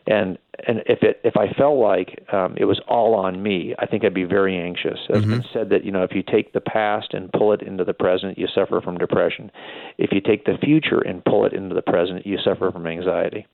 And 0.08 0.38
and 0.68 0.82
if 0.88 1.04
it 1.04 1.22
if 1.24 1.38
I 1.38 1.52
felt 1.54 1.78
like 1.78 2.26
um, 2.34 2.56
it 2.58 2.66
was 2.66 2.82
all 2.88 3.16
on 3.16 3.42
me, 3.42 3.76
I 3.80 3.86
think 3.86 4.04
I'd 4.04 4.14
be 4.14 4.24
very 4.24 4.58
anxious. 4.58 5.00
It's 5.10 5.26
been 5.26 5.46
said 5.54 5.70
that 5.70 5.86
you 5.86 5.92
know 5.92 6.04
if 6.04 6.12
you 6.14 6.24
take 6.24 6.54
the 6.54 6.62
past 6.62 7.14
and 7.14 7.32
pull 7.32 7.54
it 7.54 7.62
into 7.62 7.84
the 7.84 7.94
present, 7.94 8.38
you 8.38 8.48
suffer 8.48 8.82
from 8.82 8.98
depression. 8.98 9.52
If 9.98 10.12
you 10.12 10.22
take 10.22 10.46
the 10.46 10.58
future 10.62 11.00
and 11.00 11.24
pull 11.24 11.46
it 11.46 11.54
into 11.54 11.76
the 11.76 11.82
present, 11.82 12.26
you 12.26 12.38
suffer 12.44 12.72
from 12.72 12.88
anxiety. 12.88 13.46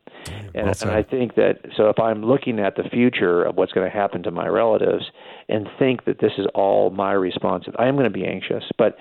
And, 0.56 0.66
Well 0.68 0.76
and 0.82 0.92
I 0.92 1.04
think 1.04 1.36
that 1.36 1.60
so 1.76 1.90
if 1.90 2.00
I'm 2.00 2.24
looking 2.24 2.60
at 2.60 2.76
the 2.76 2.84
future 2.84 3.44
of 3.44 3.56
what's 3.56 3.72
going 3.72 3.90
to 3.90 3.96
happen 3.96 4.24
to 4.24 4.32
my 4.32 4.48
relatives 4.48 5.06
and 5.50 5.68
think 5.78 6.06
that 6.06 6.20
this 6.20 6.32
is 6.38 6.48
all 6.56 6.90
my 6.90 7.14
responsibility, 7.14 7.84
I 7.84 7.88
am 7.88 7.96
going 7.96 8.06
to 8.06 8.10
be 8.10 8.26
anxious. 8.26 8.64
But 8.78 8.98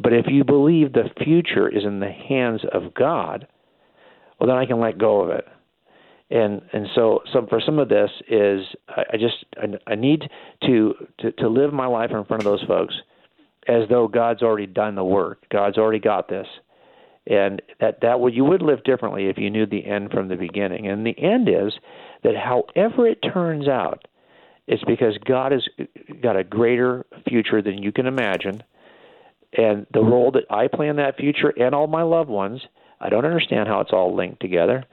but 0.00 0.12
if 0.12 0.26
you 0.28 0.44
believe 0.44 0.92
the 0.92 1.10
future 1.22 1.68
is 1.68 1.84
in 1.84 2.00
the 2.00 2.12
hands 2.12 2.60
of 2.72 2.94
God, 2.94 3.48
well 4.38 4.46
then 4.48 4.56
I 4.56 4.66
can 4.66 4.78
let 4.80 4.98
go 4.98 5.22
of 5.22 5.30
it. 5.30 5.46
And 6.30 6.62
and 6.72 6.86
so 6.94 7.20
so 7.32 7.46
for 7.48 7.60
some 7.60 7.78
of 7.78 7.88
this 7.88 8.10
is 8.28 8.60
I, 8.88 9.02
I 9.12 9.16
just 9.16 9.44
I, 9.56 9.92
I 9.92 9.94
need 9.96 10.28
to, 10.64 10.94
to 11.18 11.32
to 11.32 11.48
live 11.48 11.72
my 11.72 11.86
life 11.86 12.10
in 12.12 12.24
front 12.24 12.42
of 12.42 12.44
those 12.44 12.62
folks 12.66 12.94
as 13.66 13.88
though 13.88 14.08
God's 14.08 14.42
already 14.42 14.66
done 14.66 14.94
the 14.94 15.04
work. 15.04 15.44
God's 15.50 15.76
already 15.76 15.98
got 15.98 16.28
this 16.28 16.46
and 17.26 17.60
that 17.80 18.00
that 18.02 18.20
would 18.20 18.34
you 18.34 18.44
would 18.44 18.62
live 18.62 18.82
differently 18.84 19.28
if 19.28 19.38
you 19.38 19.50
knew 19.50 19.66
the 19.66 19.86
end 19.86 20.10
from 20.10 20.28
the 20.28 20.36
beginning. 20.36 20.88
And 20.88 21.06
the 21.06 21.18
end 21.18 21.48
is 21.48 21.72
that 22.22 22.34
however 22.36 23.06
it 23.06 23.20
turns 23.32 23.68
out, 23.68 24.06
it's 24.66 24.82
because 24.84 25.18
God 25.24 25.52
has 25.52 25.66
got 26.22 26.36
a 26.36 26.44
greater 26.44 27.04
future 27.28 27.62
than 27.62 27.82
you 27.82 27.92
can 27.92 28.06
imagine, 28.06 28.62
and 29.56 29.86
the 29.92 30.02
role 30.02 30.30
that 30.32 30.44
I 30.50 30.68
play 30.68 30.88
in 30.88 30.96
that 30.96 31.16
future 31.16 31.50
and 31.50 31.74
all 31.74 31.86
my 31.86 32.02
loved 32.02 32.30
ones, 32.30 32.62
I 33.00 33.08
don't 33.08 33.24
understand 33.24 33.68
how 33.68 33.80
it's 33.80 33.92
all 33.92 34.14
linked 34.14 34.40
together. 34.40 34.84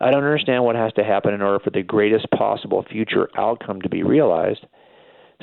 I 0.00 0.10
don't 0.10 0.24
understand 0.24 0.64
what 0.64 0.76
has 0.76 0.92
to 0.94 1.04
happen 1.04 1.34
in 1.34 1.42
order 1.42 1.62
for 1.62 1.70
the 1.70 1.82
greatest 1.82 2.30
possible 2.30 2.84
future 2.90 3.28
outcome 3.36 3.80
to 3.82 3.88
be 3.88 4.02
realized. 4.02 4.66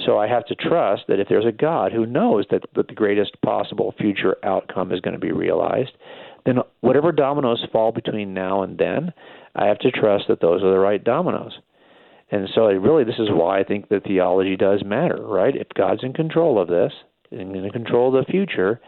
So 0.06 0.18
I 0.18 0.28
have 0.28 0.46
to 0.48 0.56
trust 0.56 1.04
that 1.08 1.20
if 1.20 1.28
there's 1.28 1.46
a 1.46 1.52
God 1.52 1.92
who 1.92 2.06
knows 2.06 2.46
that, 2.50 2.64
that 2.76 2.88
the 2.88 2.94
greatest 2.94 3.40
possible 3.42 3.94
future 4.00 4.38
outcome 4.44 4.92
is 4.92 5.02
going 5.02 5.14
to 5.14 5.20
be 5.20 5.32
realized, 5.32 5.92
then 6.46 6.60
whatever 6.80 7.12
dominoes 7.12 7.66
fall 7.72 7.92
between 7.92 8.34
now 8.34 8.64
and 8.64 8.78
then, 8.78 9.14
I 9.56 9.66
have 9.68 9.80
to 9.80 9.92
trust 9.92 10.26
that 10.28 10.42
those 10.42 10.64
are 10.64 10.72
the 10.72 10.80
right 10.80 11.04
dominoes. 11.04 11.54
And 12.32 12.48
so, 12.56 12.68
really, 12.68 13.04
this 13.04 13.20
is 13.20 13.28
why 13.30 13.60
I 13.60 13.64
think 13.64 13.90
that 13.90 14.06
theology 14.06 14.56
does 14.56 14.84
matter, 14.86 15.22
right? 15.22 15.56
If 15.56 15.68
God's 15.76 16.04
in 16.04 16.14
control 16.14 16.60
of 16.62 16.70
this, 16.70 16.94
in 17.30 17.70
control 17.72 18.16
of 18.16 18.26
the 18.26 18.32
future, 18.32 18.80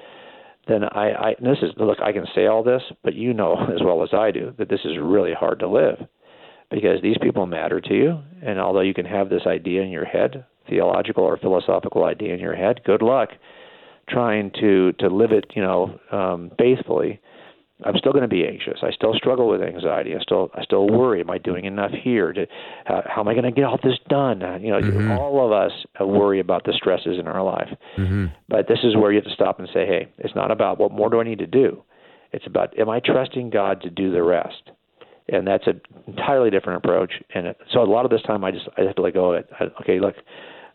then 0.68 0.84
I, 0.84 1.12
I 1.12 1.36
this 1.40 1.58
is 1.62 1.72
look, 1.78 2.00
I 2.02 2.12
can 2.12 2.26
say 2.34 2.48
all 2.48 2.64
this, 2.64 2.82
but 3.04 3.16
you 3.16 3.34
know 3.34 3.56
as 3.74 3.82
well 3.84 4.04
as 4.04 4.10
I 4.14 4.32
do 4.32 4.54
that 4.58 4.70
this 4.70 4.82
is 4.86 4.98
really 5.02 5.34
hard 5.34 5.60
to 5.60 5.68
live 5.68 5.98
because 6.72 7.02
these 7.02 7.18
people 7.22 7.46
matter 7.46 7.80
to 7.80 7.94
you, 7.94 8.20
and 8.42 8.60
although 8.60 8.82
you 8.82 8.94
can 8.94 9.06
have 9.06 9.30
this 9.30 9.44
idea 9.46 9.82
in 9.82 9.90
your 9.90 10.06
head, 10.06 10.46
theological 10.68 11.24
or 11.24 11.38
philosophical 11.38 12.04
idea 12.04 12.34
in 12.34 12.40
your 12.40 12.56
head, 12.56 12.82
good 12.84 13.02
luck 13.02 13.30
trying 14.10 14.52
to 14.60 14.92
to 14.94 15.08
live 15.08 15.32
it, 15.32 15.46
you 15.56 15.62
know, 15.62 16.00
um, 16.12 16.52
faithfully. 16.58 17.20
I'm 17.86 17.98
still 17.98 18.12
going 18.12 18.24
to 18.24 18.28
be 18.28 18.46
anxious. 18.48 18.80
I 18.82 18.92
still 18.92 19.14
struggle 19.16 19.48
with 19.48 19.62
anxiety. 19.62 20.16
I 20.16 20.20
still 20.20 20.50
I 20.56 20.64
still 20.64 20.88
worry. 20.88 21.22
Am 21.22 21.30
I 21.30 21.38
doing 21.38 21.66
enough 21.66 21.92
here? 21.92 22.34
To, 22.34 22.46
how, 22.86 23.04
how 23.08 23.22
am 23.22 23.28
I 23.28 23.34
going 23.34 23.46
to 23.46 23.52
get 23.52 23.66
all 23.66 23.80
this 23.84 24.00
done? 24.10 24.42
Uh, 24.44 24.58
You 24.62 24.72
know, 24.72 24.80
Mhm. 24.82 25.10
all 25.10 25.46
of 25.46 25.52
us 25.52 25.72
uh, 26.00 26.06
worry 26.08 26.40
about 26.40 26.64
the 26.64 26.74
stresses 26.74 27.20
in 27.20 27.28
our 27.28 27.44
life. 27.44 27.70
hmm 27.96 28.26
But 28.50 28.68
this 28.68 28.80
is 28.84 28.96
where 28.96 29.12
you 29.12 29.18
have 29.18 29.26
to 29.26 29.34
stop 29.34 29.60
and 29.60 29.68
say, 29.74 29.86
hey, 29.86 30.08
it's 30.20 30.36
not 30.36 30.52
about 30.52 30.80
what 30.80 30.92
more 30.92 31.10
do 31.10 31.20
I 31.20 31.24
need 31.24 31.40
to 31.40 31.48
do. 31.48 31.84
It's 32.32 32.48
about 32.48 32.78
am 32.80 32.90
I 32.90 33.00
trusting 33.00 33.50
God 33.50 33.82
to 33.82 33.90
do 33.90 34.12
the 34.12 34.24
rest? 34.24 34.72
And 35.30 35.48
that's 35.48 35.68
an 35.68 35.80
entirely 36.08 36.50
different 36.50 36.78
approach. 36.84 37.14
And 37.34 37.48
it, 37.48 37.58
so 37.72 37.82
a 37.82 37.86
lot 37.86 38.04
of 38.06 38.12
this 38.12 38.22
time, 38.24 38.44
I 38.44 38.52
just 38.52 38.68
I 38.78 38.82
have 38.82 38.96
to 38.96 39.02
let 39.02 39.14
go 39.14 39.34
of 39.34 39.36
it. 39.40 39.50
I, 39.60 39.64
okay, 39.82 40.00
look, 40.00 40.16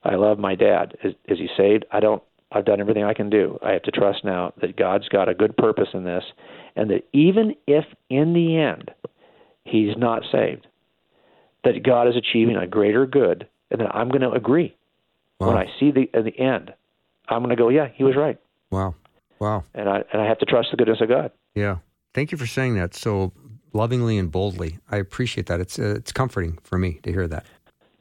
I 0.04 0.14
love 0.14 0.38
my 0.38 0.54
dad. 0.54 0.96
Is, 1.04 1.14
is 1.26 1.38
he 1.38 1.48
saved? 1.56 1.84
I 1.92 2.00
don't. 2.00 2.22
I've 2.50 2.64
done 2.64 2.80
everything 2.80 3.04
I 3.04 3.12
can 3.12 3.28
do. 3.28 3.58
I 3.62 3.72
have 3.72 3.82
to 3.82 3.90
trust 3.90 4.24
now 4.24 4.54
that 4.62 4.74
God's 4.76 5.06
got 5.10 5.28
a 5.28 5.34
good 5.34 5.54
purpose 5.58 5.88
in 5.92 6.04
this, 6.04 6.24
and 6.76 6.90
that 6.90 7.06
even 7.12 7.54
if 7.66 7.84
in 8.10 8.32
the 8.32 8.56
end 8.58 8.90
he's 9.64 9.96
not 9.96 10.22
saved, 10.30 10.66
that 11.64 11.82
God 11.82 12.08
is 12.08 12.16
achieving 12.16 12.56
a 12.56 12.66
greater 12.66 13.06
good, 13.06 13.46
and 13.70 13.80
that 13.80 13.94
I'm 13.94 14.08
going 14.08 14.22
to 14.22 14.32
agree 14.32 14.74
Wow. 15.40 15.48
when 15.48 15.56
I 15.56 15.66
see 15.78 15.90
the 15.92 16.10
at 16.14 16.24
the 16.24 16.36
end. 16.38 16.72
I'm 17.28 17.40
going 17.42 17.50
to 17.54 17.56
go, 17.56 17.68
yeah, 17.68 17.88
he 17.94 18.02
was 18.04 18.16
right, 18.16 18.38
Wow. 18.70 18.94
Wow. 19.38 19.64
and 19.74 19.88
I 19.88 20.02
and 20.12 20.22
I 20.22 20.26
have 20.26 20.38
to 20.38 20.46
trust 20.46 20.70
the 20.70 20.76
goodness 20.76 21.00
of 21.00 21.08
God. 21.08 21.30
Yeah. 21.54 21.76
Thank 22.14 22.32
you 22.32 22.38
for 22.38 22.46
saying 22.46 22.74
that 22.76 22.94
so 22.94 23.32
lovingly 23.72 24.18
and 24.18 24.32
boldly. 24.32 24.78
I 24.90 24.96
appreciate 24.96 25.46
that. 25.46 25.60
It's 25.60 25.78
uh, 25.78 25.94
it's 25.96 26.10
comforting 26.12 26.58
for 26.64 26.78
me 26.78 27.00
to 27.02 27.12
hear 27.12 27.28
that. 27.28 27.44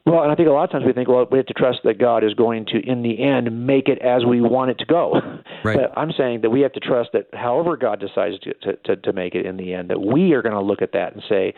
Well, 0.08 0.22
and 0.22 0.32
I 0.32 0.34
think 0.34 0.48
a 0.48 0.52
lot 0.52 0.64
of 0.64 0.70
times 0.70 0.84
we 0.86 0.92
think, 0.92 1.08
well, 1.08 1.26
we 1.30 1.38
have 1.38 1.46
to 1.46 1.54
trust 1.54 1.80
that 1.84 1.98
God 1.98 2.24
is 2.24 2.32
going 2.34 2.64
to, 2.66 2.78
in 2.78 3.02
the 3.02 3.22
end, 3.22 3.66
make 3.66 3.88
it 3.88 3.98
as 4.00 4.24
we 4.24 4.40
want 4.40 4.70
it 4.70 4.78
to 4.78 4.86
go. 4.86 5.14
Right. 5.64 5.76
But 5.76 5.98
I'm 5.98 6.12
saying 6.16 6.42
that 6.42 6.50
we 6.50 6.60
have 6.60 6.72
to 6.74 6.80
trust 6.80 7.10
that 7.14 7.26
however 7.32 7.76
God 7.76 7.98
decides 7.98 8.38
to, 8.40 8.54
to, 8.62 8.76
to, 8.84 8.96
to 8.96 9.12
make 9.12 9.34
it 9.34 9.44
in 9.44 9.56
the 9.56 9.74
end, 9.74 9.90
that 9.90 10.00
we 10.00 10.32
are 10.34 10.40
going 10.40 10.54
to 10.54 10.60
look 10.60 10.82
at 10.82 10.92
that 10.92 11.14
and 11.14 11.22
say, 11.28 11.52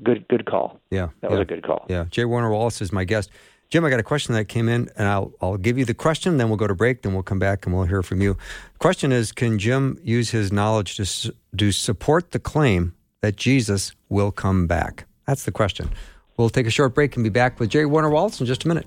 good 0.00 0.26
good 0.28 0.46
call. 0.46 0.80
Yeah. 0.92 1.08
That 1.20 1.30
yeah. 1.30 1.36
was 1.36 1.40
a 1.40 1.44
good 1.44 1.64
call. 1.64 1.84
Yeah. 1.88 2.04
J. 2.08 2.24
Warner 2.24 2.50
Wallace 2.50 2.80
is 2.80 2.92
my 2.92 3.02
guest. 3.02 3.30
Jim, 3.68 3.84
I 3.84 3.90
got 3.90 3.98
a 3.98 4.04
question 4.04 4.34
that 4.34 4.44
came 4.44 4.68
in, 4.68 4.90
and 4.96 5.08
I'll 5.08 5.32
I'll 5.40 5.56
give 5.56 5.76
you 5.76 5.84
the 5.84 5.94
question, 5.94 6.36
then 6.36 6.48
we'll 6.48 6.56
go 6.56 6.66
to 6.66 6.74
break, 6.74 7.02
then 7.02 7.14
we'll 7.14 7.22
come 7.22 7.38
back 7.38 7.66
and 7.66 7.74
we'll 7.74 7.86
hear 7.86 8.02
from 8.02 8.20
you. 8.20 8.36
Question 8.78 9.10
is, 9.10 9.32
can 9.32 9.58
Jim 9.58 9.98
use 10.02 10.30
his 10.30 10.52
knowledge 10.52 10.96
to 10.96 11.34
to 11.56 11.72
support 11.72 12.30
the 12.30 12.38
claim 12.38 12.94
that 13.22 13.36
Jesus 13.36 13.92
will 14.08 14.30
come 14.30 14.66
back? 14.66 15.06
That's 15.26 15.44
the 15.44 15.52
question. 15.52 15.90
We'll 16.36 16.50
take 16.50 16.66
a 16.66 16.70
short 16.70 16.94
break 16.94 17.16
and 17.16 17.24
be 17.24 17.30
back 17.30 17.60
with 17.60 17.70
J. 17.70 17.84
Warner 17.84 18.10
Wallace 18.10 18.40
in 18.40 18.46
just 18.46 18.64
a 18.64 18.68
minute. 18.68 18.86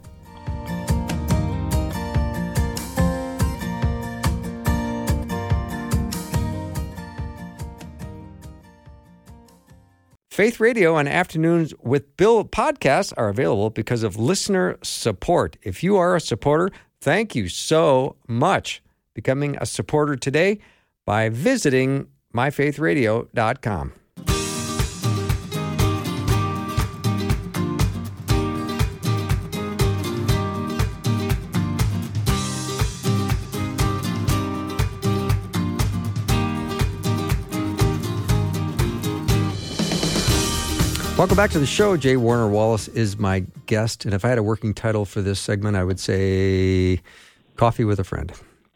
Faith 10.35 10.59
Radio 10.59 10.97
and 10.97 11.07
Afternoons 11.07 11.73
with 11.81 12.17
Bill 12.17 12.43
podcasts 12.43 13.13
are 13.15 13.29
available 13.29 13.69
because 13.69 14.03
of 14.03 14.17
listener 14.17 14.77
support. 14.83 15.55
If 15.63 15.81
you 15.81 15.95
are 15.95 16.13
a 16.13 16.19
supporter, 16.19 16.71
thank 16.99 17.35
you 17.35 17.47
so 17.47 18.17
much. 18.27 18.83
Becoming 19.13 19.55
a 19.61 19.65
supporter 19.65 20.17
today 20.17 20.59
by 21.05 21.29
visiting 21.29 22.07
myfaithradio.com. 22.33 23.93
Welcome 41.17 41.37
back 41.37 41.51
to 41.51 41.59
the 41.59 41.65
show. 41.65 41.95
J. 41.95 42.17
Warner 42.17 42.49
Wallace 42.49 42.89
is 42.89 43.17
my 43.17 43.45
guest. 43.67 44.03
And 44.03 44.13
if 44.13 44.25
I 44.25 44.27
had 44.27 44.37
a 44.37 44.43
working 44.43 44.73
title 44.73 45.05
for 45.05 45.21
this 45.21 45.39
segment, 45.39 45.77
I 45.77 45.83
would 45.85 45.97
say 45.97 46.99
Coffee 47.55 47.85
with 47.85 48.01
a 48.01 48.03
Friend, 48.03 48.33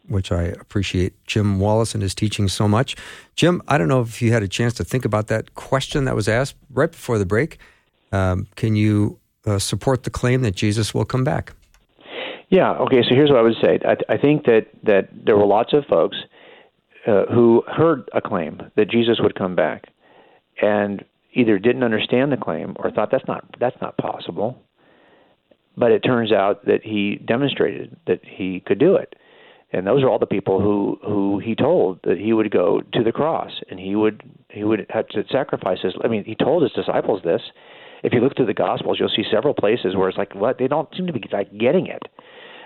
which 0.08 0.32
I 0.32 0.44
appreciate 0.44 1.12
Jim 1.26 1.60
Wallace 1.60 1.92
and 1.92 2.02
his 2.02 2.14
teaching 2.14 2.48
so 2.48 2.66
much. 2.66 2.96
Jim, 3.36 3.60
I 3.68 3.76
don't 3.76 3.88
know 3.88 4.00
if 4.00 4.22
you 4.22 4.32
had 4.32 4.42
a 4.42 4.48
chance 4.48 4.72
to 4.74 4.84
think 4.84 5.04
about 5.04 5.26
that 5.26 5.54
question 5.54 6.06
that 6.06 6.16
was 6.16 6.28
asked 6.28 6.56
right 6.70 6.90
before 6.90 7.18
the 7.18 7.26
break. 7.26 7.58
Um, 8.10 8.46
can 8.56 8.74
you 8.74 9.18
uh, 9.44 9.58
support 9.58 10.04
the 10.04 10.10
claim 10.10 10.40
that 10.40 10.54
Jesus 10.54 10.94
will 10.94 11.04
come 11.04 11.24
back? 11.24 11.52
Yeah. 12.48 12.72
Okay. 12.72 13.02
So 13.06 13.14
here's 13.14 13.28
what 13.28 13.38
I 13.38 13.42
would 13.42 13.56
say. 13.62 13.78
I, 13.84 14.14
I 14.14 14.16
think 14.16 14.46
that 14.46 14.66
that 14.84 15.10
there 15.12 15.36
were 15.36 15.46
lots 15.46 15.74
of 15.74 15.84
folks 15.84 16.16
uh, 17.06 17.26
who 17.26 17.62
heard 17.66 18.08
a 18.14 18.22
claim 18.22 18.62
that 18.76 18.90
Jesus 18.90 19.18
would 19.20 19.34
come 19.34 19.54
back, 19.54 19.88
and 20.62 21.04
either 21.32 21.58
didn't 21.58 21.84
understand 21.84 22.32
the 22.32 22.36
claim 22.36 22.76
or 22.78 22.90
thought 22.90 23.10
that's 23.10 23.26
not 23.28 23.44
that's 23.58 23.80
not 23.80 23.96
possible. 23.96 24.62
But 25.76 25.92
it 25.92 26.00
turns 26.00 26.32
out 26.32 26.66
that 26.66 26.82
he 26.82 27.16
demonstrated 27.24 27.96
that 28.06 28.20
he 28.24 28.62
could 28.66 28.78
do 28.78 28.96
it. 28.96 29.14
And 29.72 29.86
those 29.86 30.02
are 30.02 30.08
all 30.08 30.18
the 30.18 30.26
people 30.26 30.60
who 30.60 30.98
who 31.02 31.38
he 31.38 31.54
told 31.54 32.00
that 32.02 32.18
he 32.18 32.32
would 32.32 32.50
go 32.50 32.82
to 32.92 33.04
the 33.04 33.12
cross 33.12 33.52
and 33.70 33.78
he 33.78 33.94
would 33.94 34.22
he 34.50 34.64
would 34.64 34.86
have 34.90 35.08
to 35.08 35.22
sacrifice 35.30 35.78
his 35.82 35.94
I 36.04 36.08
mean 36.08 36.24
he 36.24 36.34
told 36.34 36.62
his 36.62 36.72
disciples 36.72 37.22
this. 37.22 37.42
If 38.02 38.12
you 38.12 38.20
look 38.20 38.36
through 38.36 38.46
the 38.46 38.54
gospels 38.54 38.98
you'll 38.98 39.12
see 39.14 39.24
several 39.30 39.54
places 39.54 39.94
where 39.94 40.08
it's 40.08 40.18
like 40.18 40.34
what 40.34 40.58
they 40.58 40.68
don't 40.68 40.88
seem 40.96 41.06
to 41.06 41.12
be 41.12 41.22
like 41.32 41.56
getting 41.56 41.86
it. 41.86 42.02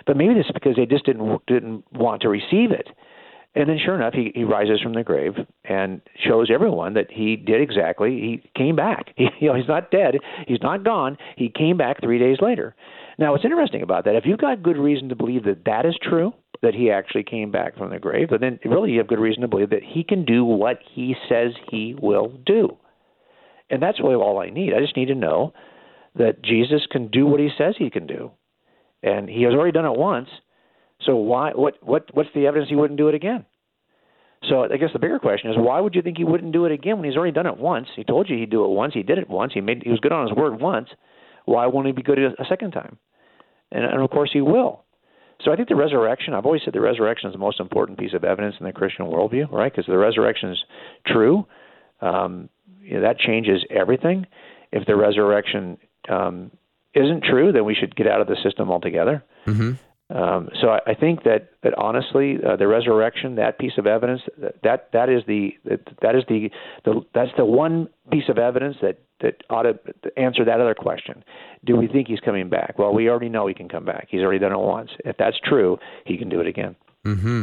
But 0.06 0.16
maybe 0.16 0.34
this 0.34 0.46
is 0.46 0.52
because 0.52 0.76
they 0.76 0.86
just 0.86 1.04
didn't 1.04 1.46
didn't 1.46 1.84
want 1.92 2.22
to 2.22 2.28
receive 2.28 2.70
it. 2.70 2.88
And 3.56 3.68
then, 3.68 3.78
sure 3.82 3.94
enough, 3.94 4.14
he, 4.14 4.32
he 4.34 4.42
rises 4.42 4.80
from 4.80 4.94
the 4.94 5.04
grave 5.04 5.34
and 5.64 6.00
shows 6.26 6.50
everyone 6.52 6.94
that 6.94 7.06
he 7.10 7.36
did 7.36 7.60
exactly. 7.60 8.10
He 8.10 8.50
came 8.56 8.76
back. 8.76 9.12
He, 9.16 9.28
you 9.40 9.48
know, 9.48 9.54
he's 9.54 9.68
not 9.68 9.90
dead. 9.92 10.16
He's 10.48 10.62
not 10.62 10.84
gone. 10.84 11.16
He 11.36 11.48
came 11.48 11.76
back 11.76 12.00
three 12.00 12.18
days 12.18 12.38
later. 12.40 12.74
Now, 13.16 13.30
what's 13.30 13.44
interesting 13.44 13.82
about 13.82 14.04
that, 14.06 14.16
if 14.16 14.24
you've 14.26 14.40
got 14.40 14.62
good 14.62 14.76
reason 14.76 15.08
to 15.08 15.14
believe 15.14 15.44
that 15.44 15.64
that 15.66 15.86
is 15.86 15.94
true, 16.02 16.32
that 16.62 16.74
he 16.74 16.90
actually 16.90 17.22
came 17.22 17.52
back 17.52 17.76
from 17.76 17.90
the 17.90 17.98
grave, 17.98 18.28
but 18.30 18.40
then 18.40 18.58
really 18.64 18.90
you 18.90 18.98
have 18.98 19.06
good 19.06 19.20
reason 19.20 19.42
to 19.42 19.48
believe 19.48 19.70
that 19.70 19.84
he 19.84 20.02
can 20.02 20.24
do 20.24 20.44
what 20.44 20.80
he 20.92 21.14
says 21.28 21.52
he 21.70 21.94
will 22.00 22.32
do. 22.44 22.76
And 23.70 23.80
that's 23.80 24.00
really 24.00 24.14
all 24.14 24.40
I 24.40 24.50
need. 24.50 24.74
I 24.74 24.80
just 24.80 24.96
need 24.96 25.08
to 25.08 25.14
know 25.14 25.52
that 26.16 26.42
Jesus 26.42 26.86
can 26.90 27.08
do 27.08 27.26
what 27.26 27.40
he 27.40 27.50
says 27.56 27.74
he 27.78 27.90
can 27.90 28.06
do. 28.06 28.32
And 29.02 29.28
he 29.28 29.42
has 29.42 29.52
already 29.52 29.72
done 29.72 29.84
it 29.84 29.96
once. 29.96 30.28
So 31.02 31.16
why? 31.16 31.52
What? 31.52 31.74
What? 31.82 32.08
What's 32.14 32.30
the 32.34 32.46
evidence 32.46 32.68
he 32.68 32.76
wouldn't 32.76 32.98
do 32.98 33.08
it 33.08 33.14
again? 33.14 33.44
So 34.48 34.64
I 34.64 34.76
guess 34.76 34.90
the 34.92 34.98
bigger 34.98 35.18
question 35.18 35.50
is 35.50 35.56
why 35.56 35.80
would 35.80 35.94
you 35.94 36.02
think 36.02 36.18
he 36.18 36.24
wouldn't 36.24 36.52
do 36.52 36.66
it 36.66 36.72
again 36.72 36.96
when 36.96 37.08
he's 37.08 37.16
already 37.16 37.32
done 37.32 37.46
it 37.46 37.56
once? 37.56 37.88
He 37.96 38.04
told 38.04 38.28
you 38.28 38.36
he'd 38.36 38.50
do 38.50 38.64
it 38.64 38.68
once. 38.68 38.94
He 38.94 39.02
did 39.02 39.18
it 39.18 39.28
once. 39.28 39.52
He 39.54 39.60
made 39.60 39.82
he 39.82 39.90
was 39.90 40.00
good 40.00 40.12
on 40.12 40.28
his 40.28 40.36
word 40.36 40.60
once. 40.60 40.88
Why 41.46 41.66
won't 41.66 41.86
he 41.86 41.92
be 41.92 42.02
good 42.02 42.18
a 42.18 42.44
second 42.48 42.72
time? 42.72 42.98
And, 43.72 43.84
and 43.84 44.02
of 44.02 44.10
course 44.10 44.30
he 44.32 44.40
will. 44.40 44.84
So 45.42 45.52
I 45.52 45.56
think 45.56 45.68
the 45.68 45.76
resurrection. 45.76 46.34
I've 46.34 46.46
always 46.46 46.62
said 46.64 46.74
the 46.74 46.80
resurrection 46.80 47.28
is 47.28 47.34
the 47.34 47.38
most 47.38 47.60
important 47.60 47.98
piece 47.98 48.14
of 48.14 48.24
evidence 48.24 48.54
in 48.60 48.66
the 48.66 48.72
Christian 48.72 49.06
worldview, 49.06 49.50
right? 49.50 49.72
Because 49.72 49.86
the 49.86 49.98
resurrection 49.98 50.50
is 50.52 50.58
true. 51.06 51.46
Um, 52.00 52.48
you 52.80 52.94
know, 52.94 53.00
that 53.00 53.18
changes 53.18 53.64
everything. 53.70 54.26
If 54.72 54.86
the 54.86 54.96
resurrection 54.96 55.78
um, 56.08 56.50
isn't 56.94 57.24
true, 57.24 57.52
then 57.52 57.64
we 57.64 57.74
should 57.74 57.96
get 57.96 58.06
out 58.06 58.20
of 58.20 58.26
the 58.26 58.36
system 58.42 58.70
altogether. 58.70 59.24
Mm-hmm. 59.46 59.72
Um, 60.14 60.48
so 60.60 60.68
I, 60.68 60.78
I 60.86 60.94
think 60.94 61.24
that 61.24 61.50
that 61.64 61.76
honestly, 61.76 62.38
uh, 62.46 62.54
the 62.54 62.68
resurrection, 62.68 63.34
that 63.34 63.58
piece 63.58 63.72
of 63.78 63.86
evidence, 63.86 64.20
that 64.62 64.88
that 64.92 65.08
is 65.08 65.22
the 65.26 65.50
that, 65.64 65.80
that 66.02 66.14
is 66.14 66.22
the, 66.28 66.50
the 66.84 67.00
that's 67.12 67.32
the 67.36 67.44
one 67.44 67.88
piece 68.12 68.28
of 68.28 68.38
evidence 68.38 68.76
that 68.80 69.00
that 69.20 69.42
ought 69.50 69.62
to 69.62 69.76
answer 70.16 70.44
that 70.44 70.60
other 70.60 70.74
question. 70.74 71.24
Do 71.64 71.76
we 71.76 71.88
think 71.88 72.06
he's 72.06 72.20
coming 72.20 72.48
back? 72.48 72.78
Well, 72.78 72.94
we 72.94 73.08
already 73.08 73.28
know 73.28 73.48
he 73.48 73.54
can 73.54 73.68
come 73.68 73.84
back. 73.84 74.06
He's 74.08 74.20
already 74.20 74.38
done 74.38 74.52
it 74.52 74.58
once. 74.58 74.90
If 75.04 75.16
that's 75.16 75.38
true, 75.44 75.78
he 76.06 76.16
can 76.16 76.28
do 76.28 76.40
it 76.40 76.46
again. 76.46 76.76
Hmm. 77.04 77.42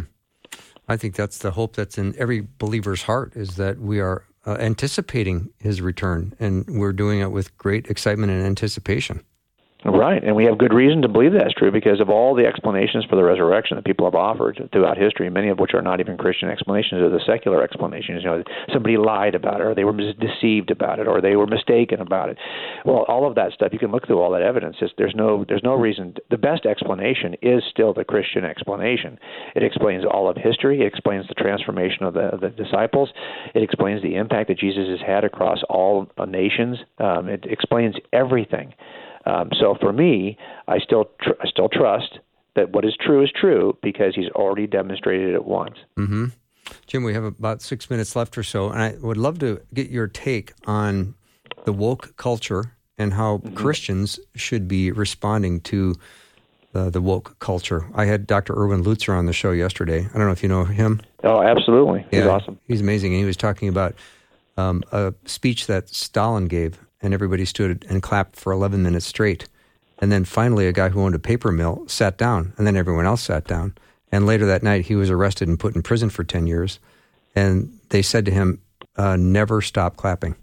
I 0.87 0.95
think 0.95 1.15
that's 1.15 1.39
the 1.39 1.51
hope 1.51 1.75
that's 1.75 1.97
in 1.97 2.15
every 2.17 2.47
believer's 2.57 3.03
heart 3.03 3.33
is 3.35 3.57
that 3.57 3.79
we 3.79 3.99
are 3.99 4.25
uh, 4.45 4.57
anticipating 4.59 5.49
his 5.59 5.81
return, 5.81 6.33
and 6.39 6.65
we're 6.79 6.93
doing 6.93 7.19
it 7.19 7.31
with 7.31 7.57
great 7.57 7.87
excitement 7.87 8.31
and 8.31 8.43
anticipation. 8.45 9.23
Right, 9.83 10.23
and 10.23 10.35
we 10.35 10.45
have 10.45 10.59
good 10.59 10.73
reason 10.73 11.01
to 11.01 11.07
believe 11.07 11.33
that's 11.33 11.55
true 11.55 11.71
because 11.71 11.99
of 11.99 12.09
all 12.09 12.35
the 12.35 12.45
explanations 12.45 13.03
for 13.05 13.15
the 13.15 13.23
resurrection 13.23 13.77
that 13.77 13.85
people 13.85 14.05
have 14.05 14.13
offered 14.13 14.69
throughout 14.71 14.95
history, 14.95 15.27
many 15.31 15.49
of 15.49 15.57
which 15.57 15.73
are 15.73 15.81
not 15.81 15.99
even 15.99 16.17
Christian 16.17 16.49
explanations, 16.49 17.01
or 17.01 17.09
the 17.09 17.19
secular 17.25 17.63
explanations. 17.63 18.21
You 18.21 18.29
know, 18.29 18.43
somebody 18.71 18.97
lied 18.97 19.33
about 19.33 19.59
it, 19.59 19.63
or 19.63 19.73
they 19.73 19.83
were 19.83 19.97
deceived 20.13 20.69
about 20.69 20.99
it, 20.99 21.07
or 21.07 21.19
they 21.19 21.35
were 21.35 21.47
mistaken 21.47 21.99
about 21.99 22.29
it. 22.29 22.37
Well, 22.85 23.05
all 23.07 23.27
of 23.27 23.33
that 23.35 23.53
stuff 23.53 23.73
you 23.73 23.79
can 23.79 23.89
look 23.89 24.05
through 24.05 24.21
all 24.21 24.31
that 24.33 24.43
evidence. 24.43 24.77
There's 24.99 25.15
no 25.15 25.45
there's 25.47 25.63
no 25.63 25.73
reason. 25.73 26.13
The 26.29 26.37
best 26.37 26.67
explanation 26.67 27.35
is 27.41 27.63
still 27.71 27.91
the 27.91 28.03
Christian 28.03 28.45
explanation. 28.45 29.17
It 29.55 29.63
explains 29.63 30.05
all 30.05 30.29
of 30.29 30.37
history. 30.37 30.81
It 30.81 30.87
explains 30.87 31.27
the 31.27 31.33
transformation 31.33 32.03
of 32.03 32.13
the, 32.13 32.37
the 32.39 32.49
disciples. 32.49 33.09
It 33.55 33.63
explains 33.63 34.03
the 34.03 34.15
impact 34.15 34.49
that 34.49 34.59
Jesus 34.59 34.87
has 34.89 34.99
had 35.05 35.23
across 35.23 35.63
all 35.69 36.07
nations. 36.27 36.77
Um, 36.99 37.29
it 37.29 37.45
explains 37.49 37.95
everything. 38.13 38.75
Um, 39.25 39.49
so 39.59 39.75
for 39.79 39.93
me, 39.93 40.37
I 40.67 40.79
still 40.79 41.05
tr- 41.21 41.39
I 41.41 41.47
still 41.47 41.69
trust 41.69 42.19
that 42.55 42.71
what 42.71 42.85
is 42.85 42.95
true 42.99 43.23
is 43.23 43.31
true 43.31 43.77
because 43.81 44.15
he's 44.15 44.29
already 44.31 44.67
demonstrated 44.67 45.33
it 45.33 45.45
once. 45.45 45.77
Mm-hmm. 45.97 46.25
Jim, 46.87 47.03
we 47.03 47.13
have 47.13 47.23
about 47.23 47.61
six 47.61 47.89
minutes 47.89 48.15
left 48.15 48.37
or 48.37 48.43
so, 48.43 48.69
and 48.69 48.81
I 48.81 48.95
would 49.01 49.17
love 49.17 49.39
to 49.39 49.61
get 49.73 49.89
your 49.89 50.07
take 50.07 50.53
on 50.65 51.15
the 51.65 51.73
woke 51.73 52.15
culture 52.17 52.75
and 52.97 53.13
how 53.13 53.37
mm-hmm. 53.37 53.55
Christians 53.55 54.19
should 54.35 54.67
be 54.67 54.91
responding 54.91 55.59
to 55.61 55.95
the, 56.73 56.89
the 56.89 57.01
woke 57.01 57.37
culture. 57.39 57.85
I 57.93 58.05
had 58.05 58.27
Dr. 58.27 58.53
Erwin 58.53 58.83
Lutzer 58.83 59.17
on 59.17 59.25
the 59.25 59.33
show 59.33 59.51
yesterday. 59.51 60.07
I 60.13 60.17
don't 60.17 60.27
know 60.27 60.31
if 60.31 60.43
you 60.43 60.49
know 60.49 60.65
him. 60.65 61.01
Oh, 61.23 61.41
absolutely. 61.41 62.05
He's 62.11 62.19
yeah, 62.19 62.29
awesome. 62.29 62.59
He's 62.67 62.81
amazing. 62.81 63.13
And 63.13 63.19
he 63.19 63.25
was 63.25 63.37
talking 63.37 63.67
about 63.67 63.95
um, 64.57 64.83
a 64.91 65.13
speech 65.25 65.67
that 65.67 65.89
Stalin 65.89 66.47
gave 66.47 66.79
and 67.01 67.13
everybody 67.13 67.45
stood 67.45 67.85
and 67.89 68.01
clapped 68.01 68.35
for 68.35 68.51
11 68.51 68.81
minutes 68.83 69.05
straight. 69.05 69.47
And 69.99 70.11
then 70.11 70.25
finally, 70.25 70.67
a 70.67 70.73
guy 70.73 70.89
who 70.89 71.01
owned 71.01 71.15
a 71.15 71.19
paper 71.19 71.51
mill 71.51 71.83
sat 71.87 72.17
down, 72.17 72.53
and 72.57 72.65
then 72.65 72.75
everyone 72.75 73.05
else 73.05 73.21
sat 73.21 73.45
down. 73.45 73.75
And 74.11 74.25
later 74.25 74.45
that 74.47 74.63
night, 74.63 74.85
he 74.85 74.95
was 74.95 75.09
arrested 75.09 75.47
and 75.47 75.59
put 75.59 75.75
in 75.75 75.83
prison 75.83 76.09
for 76.09 76.23
10 76.23 76.47
years. 76.47 76.79
And 77.35 77.79
they 77.89 78.01
said 78.01 78.25
to 78.25 78.31
him, 78.31 78.61
uh, 78.97 79.15
never 79.15 79.61
stop 79.61 79.95
clapping. 79.95 80.35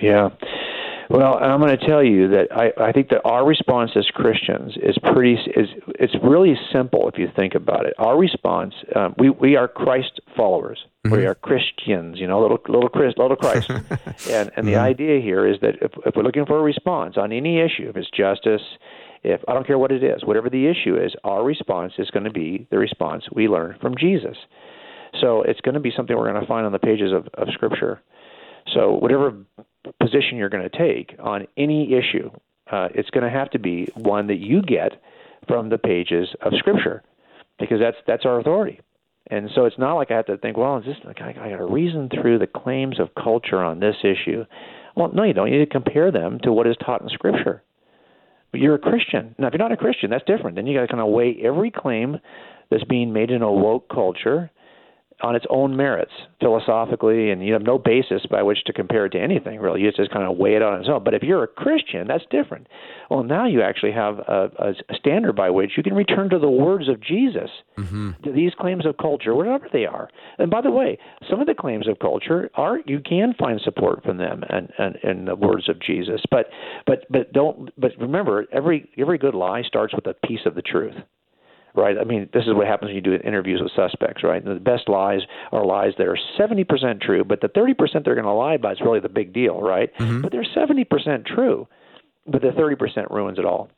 Yeah. 0.00 0.30
Well, 1.12 1.36
I'm 1.36 1.60
going 1.60 1.76
to 1.76 1.86
tell 1.86 2.02
you 2.02 2.26
that 2.28 2.48
I, 2.50 2.72
I 2.88 2.90
think 2.92 3.10
that 3.10 3.20
our 3.26 3.46
response 3.46 3.90
as 3.96 4.06
Christians 4.14 4.72
is 4.82 4.96
pretty 5.12 5.34
is 5.34 5.68
it's 6.00 6.14
really 6.24 6.54
simple 6.72 7.06
if 7.06 7.18
you 7.18 7.28
think 7.36 7.54
about 7.54 7.84
it. 7.84 7.92
Our 7.98 8.18
response, 8.18 8.72
um, 8.96 9.14
we 9.18 9.28
we 9.28 9.54
are 9.54 9.68
Christ 9.68 10.22
followers. 10.34 10.78
Mm-hmm. 11.04 11.14
We 11.14 11.26
are 11.26 11.34
Christians, 11.34 12.18
you 12.18 12.26
know, 12.26 12.40
little 12.40 12.58
little 12.66 12.88
Christ, 12.88 13.18
little 13.18 13.36
Christ. 13.36 13.68
and 13.70 13.84
and 13.86 14.50
mm-hmm. 14.50 14.66
the 14.68 14.76
idea 14.76 15.20
here 15.20 15.46
is 15.46 15.60
that 15.60 15.74
if, 15.82 15.92
if 16.06 16.16
we're 16.16 16.22
looking 16.22 16.46
for 16.46 16.58
a 16.58 16.62
response 16.62 17.18
on 17.18 17.30
any 17.30 17.60
issue, 17.60 17.90
if 17.90 17.96
it's 17.98 18.08
justice, 18.10 18.62
if 19.22 19.42
I 19.46 19.52
don't 19.52 19.66
care 19.66 19.78
what 19.78 19.92
it 19.92 20.02
is, 20.02 20.24
whatever 20.24 20.48
the 20.48 20.66
issue 20.66 20.96
is, 20.96 21.14
our 21.24 21.44
response 21.44 21.92
is 21.98 22.08
going 22.08 22.24
to 22.24 22.32
be 22.32 22.66
the 22.70 22.78
response 22.78 23.24
we 23.30 23.48
learn 23.48 23.76
from 23.82 23.96
Jesus. 23.98 24.38
So 25.20 25.42
it's 25.42 25.60
going 25.60 25.74
to 25.74 25.80
be 25.80 25.92
something 25.94 26.16
we're 26.16 26.30
going 26.30 26.40
to 26.40 26.48
find 26.48 26.64
on 26.64 26.72
the 26.72 26.78
pages 26.78 27.12
of, 27.12 27.28
of 27.34 27.52
Scripture. 27.52 28.00
So 28.72 28.92
whatever 28.92 29.34
position 30.00 30.36
you're 30.36 30.48
going 30.48 30.68
to 30.68 30.78
take 30.78 31.16
on 31.18 31.46
any 31.56 31.94
issue, 31.94 32.30
uh, 32.70 32.88
it's 32.94 33.10
going 33.10 33.24
to 33.24 33.30
have 33.30 33.50
to 33.50 33.58
be 33.58 33.88
one 33.96 34.28
that 34.28 34.38
you 34.38 34.62
get 34.62 35.00
from 35.48 35.68
the 35.68 35.78
pages 35.78 36.28
of 36.40 36.52
Scripture, 36.58 37.02
because 37.58 37.80
that's 37.80 37.96
that's 38.06 38.24
our 38.24 38.38
authority. 38.40 38.80
And 39.30 39.50
so 39.54 39.64
it's 39.64 39.78
not 39.78 39.94
like 39.94 40.10
I 40.10 40.16
have 40.16 40.26
to 40.26 40.36
think, 40.36 40.56
well, 40.56 40.78
is 40.78 40.84
this 40.84 40.96
like 41.04 41.20
I, 41.20 41.32
got 41.32 41.56
to 41.56 41.64
reason 41.64 42.08
through 42.08 42.38
the 42.38 42.46
claims 42.46 43.00
of 43.00 43.14
culture 43.14 43.62
on 43.62 43.80
this 43.80 43.96
issue? 44.02 44.44
Well, 44.96 45.10
no, 45.12 45.22
you 45.22 45.32
don't. 45.32 45.50
You 45.50 45.58
need 45.58 45.64
to 45.64 45.70
compare 45.70 46.10
them 46.10 46.38
to 46.42 46.52
what 46.52 46.66
is 46.66 46.76
taught 46.84 47.02
in 47.02 47.08
Scripture. 47.08 47.62
But 48.50 48.60
you're 48.60 48.74
a 48.74 48.78
Christian. 48.78 49.34
Now, 49.38 49.46
if 49.46 49.54
you're 49.54 49.58
not 49.58 49.72
a 49.72 49.76
Christian, 49.76 50.10
that's 50.10 50.24
different. 50.26 50.56
Then 50.56 50.66
you 50.66 50.76
got 50.76 50.82
to 50.82 50.88
kind 50.88 51.00
of 51.00 51.08
weigh 51.08 51.38
every 51.42 51.70
claim 51.70 52.18
that's 52.70 52.84
being 52.84 53.12
made 53.12 53.30
in 53.30 53.42
a 53.42 53.50
woke 53.50 53.88
culture 53.88 54.50
on 55.22 55.36
its 55.36 55.46
own 55.50 55.76
merits 55.76 56.12
philosophically, 56.40 57.30
and 57.30 57.46
you 57.46 57.52
have 57.52 57.62
no 57.62 57.78
basis 57.78 58.26
by 58.28 58.42
which 58.42 58.64
to 58.64 58.72
compare 58.72 59.06
it 59.06 59.10
to 59.10 59.20
anything 59.20 59.60
really. 59.60 59.80
You 59.80 59.92
just 59.92 60.10
kind 60.10 60.30
of 60.30 60.36
weigh 60.36 60.56
it 60.56 60.62
on 60.62 60.80
its 60.80 60.88
own. 60.88 61.04
But 61.04 61.14
if 61.14 61.22
you're 61.22 61.44
a 61.44 61.48
Christian, 61.48 62.08
that's 62.08 62.24
different. 62.30 62.66
Well, 63.08 63.22
now 63.22 63.46
you 63.46 63.62
actually 63.62 63.92
have 63.92 64.18
a, 64.18 64.50
a 64.58 64.94
standard 64.94 65.36
by 65.36 65.50
which 65.50 65.72
you 65.76 65.82
can 65.82 65.94
return 65.94 66.28
to 66.30 66.38
the 66.38 66.50
words 66.50 66.88
of 66.88 67.00
Jesus, 67.00 67.50
mm-hmm. 67.78 68.10
to 68.24 68.32
these 68.32 68.52
claims 68.58 68.84
of 68.84 68.96
culture, 68.96 69.34
whatever 69.34 69.68
they 69.72 69.86
are. 69.86 70.08
And 70.38 70.50
by 70.50 70.60
the 70.60 70.70
way, 70.70 70.98
some 71.30 71.40
of 71.40 71.46
the 71.46 71.54
claims 71.54 71.86
of 71.86 71.98
culture 72.00 72.50
are 72.54 72.80
you 72.86 73.00
can 73.00 73.34
find 73.38 73.60
support 73.60 74.02
from 74.02 74.18
them 74.18 74.42
and 74.48 74.70
and, 74.78 74.96
and 75.02 75.28
the 75.28 75.36
words 75.36 75.68
of 75.68 75.80
Jesus. 75.80 76.20
But 76.30 76.46
but 76.86 77.06
but 77.10 77.32
don't. 77.32 77.70
But 77.78 77.92
remember, 78.00 78.46
every 78.52 78.90
every 78.98 79.18
good 79.18 79.34
lie 79.34 79.62
starts 79.62 79.94
with 79.94 80.06
a 80.06 80.14
piece 80.26 80.46
of 80.46 80.54
the 80.54 80.62
truth 80.62 80.94
right? 81.74 81.96
I 81.98 82.04
mean, 82.04 82.28
this 82.32 82.44
is 82.44 82.54
what 82.54 82.66
happens 82.66 82.88
when 82.88 82.96
you 82.96 83.00
do 83.00 83.14
interviews 83.14 83.60
with 83.62 83.72
suspects, 83.74 84.22
right? 84.22 84.42
And 84.42 84.56
the 84.56 84.60
best 84.60 84.88
lies 84.88 85.20
are 85.52 85.64
lies 85.64 85.92
that 85.98 86.06
are 86.06 86.18
70% 86.38 87.00
true, 87.00 87.24
but 87.24 87.40
the 87.40 87.48
30% 87.48 88.04
they're 88.04 88.14
going 88.14 88.24
to 88.24 88.32
lie 88.32 88.54
about 88.54 88.72
is 88.72 88.80
really 88.80 89.00
the 89.00 89.08
big 89.08 89.32
deal, 89.32 89.60
right? 89.60 89.94
Mm-hmm. 89.98 90.22
But 90.22 90.32
they're 90.32 90.44
70% 90.44 91.26
true, 91.26 91.66
but 92.26 92.42
the 92.42 92.48
30% 92.48 93.10
ruins 93.10 93.38
it 93.38 93.44
all. 93.44 93.70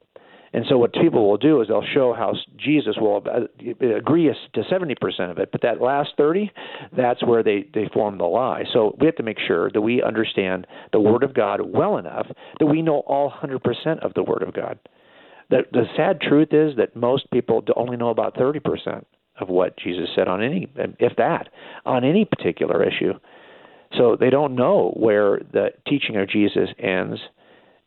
And 0.55 0.64
so 0.68 0.78
what 0.78 0.92
people 0.92 1.28
will 1.28 1.36
do 1.36 1.61
is 1.61 1.68
they'll 1.68 1.82
show 1.82 2.14
how 2.14 2.32
Jesus 2.57 2.95
will 2.97 3.24
uh, 3.26 3.97
agree 3.97 4.32
to 4.55 4.61
70% 4.62 5.30
of 5.30 5.38
it, 5.38 5.51
but 5.51 5.62
that 5.62 5.80
last 5.82 6.11
30, 6.16 6.51
that's 6.97 7.24
where 7.26 7.42
they, 7.42 7.66
they 7.74 7.90
form 7.92 8.18
the 8.18 8.24
lie. 8.24 8.62
So 8.72 8.97
we 9.01 9.07
have 9.07 9.16
to 9.16 9.24
make 9.24 9.38
sure 9.45 9.68
that 9.72 9.80
we 9.80 10.01
understand 10.01 10.68
the 10.92 11.01
Word 11.01 11.24
of 11.24 11.34
God 11.34 11.61
well 11.61 11.99
enough 11.99 12.28
that 12.61 12.66
we 12.66 12.82
know 12.82 13.01
all 13.01 13.32
100% 13.32 14.05
of 14.05 14.14
the 14.14 14.22
Word 14.22 14.45
of 14.45 14.55
God. 14.55 14.78
The, 15.55 15.63
the 15.71 15.85
sad 15.97 16.21
truth 16.21 16.49
is 16.51 16.75
that 16.79 16.97
most 16.97 17.31
people 17.31 17.63
only 17.77 17.97
know 17.97 18.09
about 18.09 18.35
30% 18.35 19.05
of 19.39 19.49
what 19.49 19.79
Jesus 19.79 20.09
said 20.17 20.27
on 20.27 20.43
any, 20.43 20.69
if 20.99 21.15
that, 21.17 21.49
on 21.87 22.03
any 22.03 22.25
particular 22.25 22.83
issue. 22.83 23.13
So 23.97 24.17
they 24.19 24.31
don't 24.31 24.57
know 24.57 24.93
where 24.97 25.39
the 25.53 25.69
teaching 25.87 26.17
of 26.17 26.29
Jesus 26.29 26.71
ends 26.77 27.21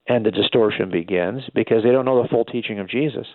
and 0.07 0.25
the 0.25 0.31
distortion 0.31 0.89
begins 0.89 1.43
because 1.53 1.83
they 1.83 1.91
don't 1.91 2.05
know 2.05 2.23
the 2.23 2.29
full 2.29 2.45
teaching 2.45 2.79
of 2.79 2.87
Jesus. 2.87 3.27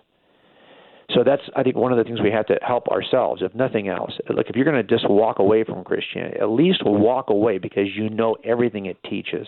So 1.10 1.22
that's, 1.22 1.42
I 1.54 1.62
think, 1.62 1.76
one 1.76 1.92
of 1.92 1.98
the 1.98 2.04
things 2.04 2.22
we 2.22 2.30
have 2.30 2.46
to 2.46 2.58
help 2.66 2.88
ourselves, 2.88 3.42
if 3.42 3.54
nothing 3.54 3.88
else. 3.88 4.12
Look, 4.30 4.46
if 4.48 4.56
you're 4.56 4.64
going 4.64 4.76
to 4.76 4.82
just 4.82 5.10
walk 5.10 5.40
away 5.40 5.62
from 5.62 5.84
Christianity, 5.84 6.38
at 6.40 6.48
least 6.48 6.80
walk 6.86 7.28
away 7.28 7.58
because 7.58 7.88
you 7.94 8.08
know 8.08 8.36
everything 8.44 8.86
it 8.86 8.96
teaches. 9.04 9.46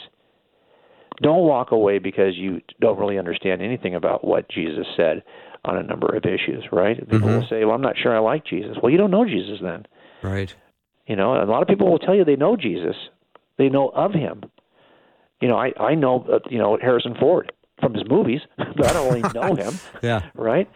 Don't 1.22 1.46
walk 1.46 1.70
away 1.70 1.98
because 1.98 2.36
you 2.36 2.60
don't 2.80 2.98
really 2.98 3.18
understand 3.18 3.62
anything 3.62 3.94
about 3.94 4.24
what 4.24 4.48
Jesus 4.50 4.86
said 4.96 5.22
on 5.64 5.76
a 5.76 5.82
number 5.82 6.14
of 6.14 6.24
issues, 6.24 6.64
right? 6.72 6.98
People 6.98 7.28
mm-hmm. 7.28 7.40
will 7.40 7.46
say, 7.48 7.64
"Well, 7.64 7.74
I'm 7.74 7.82
not 7.82 7.96
sure 7.96 8.14
I 8.14 8.18
like 8.18 8.44
Jesus." 8.44 8.76
Well, 8.82 8.90
you 8.90 8.98
don't 8.98 9.10
know 9.10 9.24
Jesus 9.24 9.58
then. 9.62 9.86
Right. 10.22 10.54
You 11.06 11.16
know, 11.16 11.42
a 11.42 11.44
lot 11.44 11.62
of 11.62 11.68
people 11.68 11.90
will 11.90 11.98
tell 11.98 12.14
you 12.14 12.24
they 12.24 12.36
know 12.36 12.56
Jesus. 12.56 12.96
They 13.58 13.68
know 13.68 13.88
of 13.88 14.12
him. 14.12 14.44
You 15.40 15.48
know, 15.48 15.56
I 15.56 15.72
I 15.78 15.94
know 15.94 16.26
uh, 16.30 16.38
you 16.50 16.58
know 16.58 16.78
Harrison 16.80 17.14
Ford 17.18 17.52
from 17.80 17.94
his 17.94 18.04
movies, 18.08 18.40
but 18.56 18.86
I 18.86 18.92
don't 18.92 19.12
really 19.12 19.32
know 19.32 19.54
him. 19.62 19.78
yeah. 20.02 20.30
Right? 20.34 20.68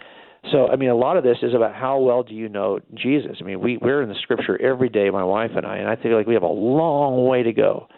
So, 0.52 0.68
I 0.68 0.76
mean, 0.76 0.88
a 0.88 0.94
lot 0.94 1.16
of 1.16 1.24
this 1.24 1.38
is 1.42 1.52
about 1.52 1.74
how 1.74 1.98
well 1.98 2.22
do 2.22 2.34
you 2.34 2.48
know 2.48 2.78
Jesus? 2.94 3.38
I 3.40 3.44
mean, 3.44 3.60
we 3.60 3.76
we're 3.76 4.02
in 4.02 4.08
the 4.08 4.14
Scripture 4.22 4.60
every 4.60 4.88
day, 4.88 5.10
my 5.10 5.24
wife 5.24 5.50
and 5.56 5.66
I, 5.66 5.78
and 5.78 5.88
I 5.88 5.96
feel 5.96 6.16
like 6.16 6.26
we 6.26 6.34
have 6.34 6.42
a 6.42 6.46
long 6.46 7.26
way 7.26 7.42
to 7.42 7.52
go 7.52 7.88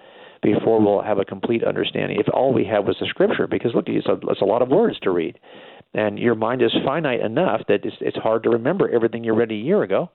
before 0.43 0.80
we'll 0.80 1.03
have 1.03 1.18
a 1.18 1.24
complete 1.24 1.64
understanding. 1.64 2.18
If 2.18 2.26
all 2.32 2.53
we 2.53 2.64
have 2.64 2.86
was 2.86 2.97
the 3.01 3.07
scripture, 3.07 3.47
because 3.47 3.72
look, 3.74 3.88
it's 3.88 4.07
a, 4.07 4.18
it's 4.28 4.41
a 4.41 4.47
lot 4.47 4.62
of 4.62 4.68
words 4.68 4.99
to 5.01 5.11
read, 5.11 5.38
and 5.95 6.18
your 6.18 6.34
mind 6.34 6.62
is 6.62 6.72
finite 6.84 7.20
enough 7.20 7.62
that 7.68 7.84
it's, 7.84 7.97
it's 8.01 8.16
hard 8.16 8.43
to 8.45 8.51
remember 8.51 8.88
everything 8.88 9.24
you 9.24 9.34
read 9.34 9.51
a 9.51 9.55
year 9.55 9.82
ago. 9.82 10.11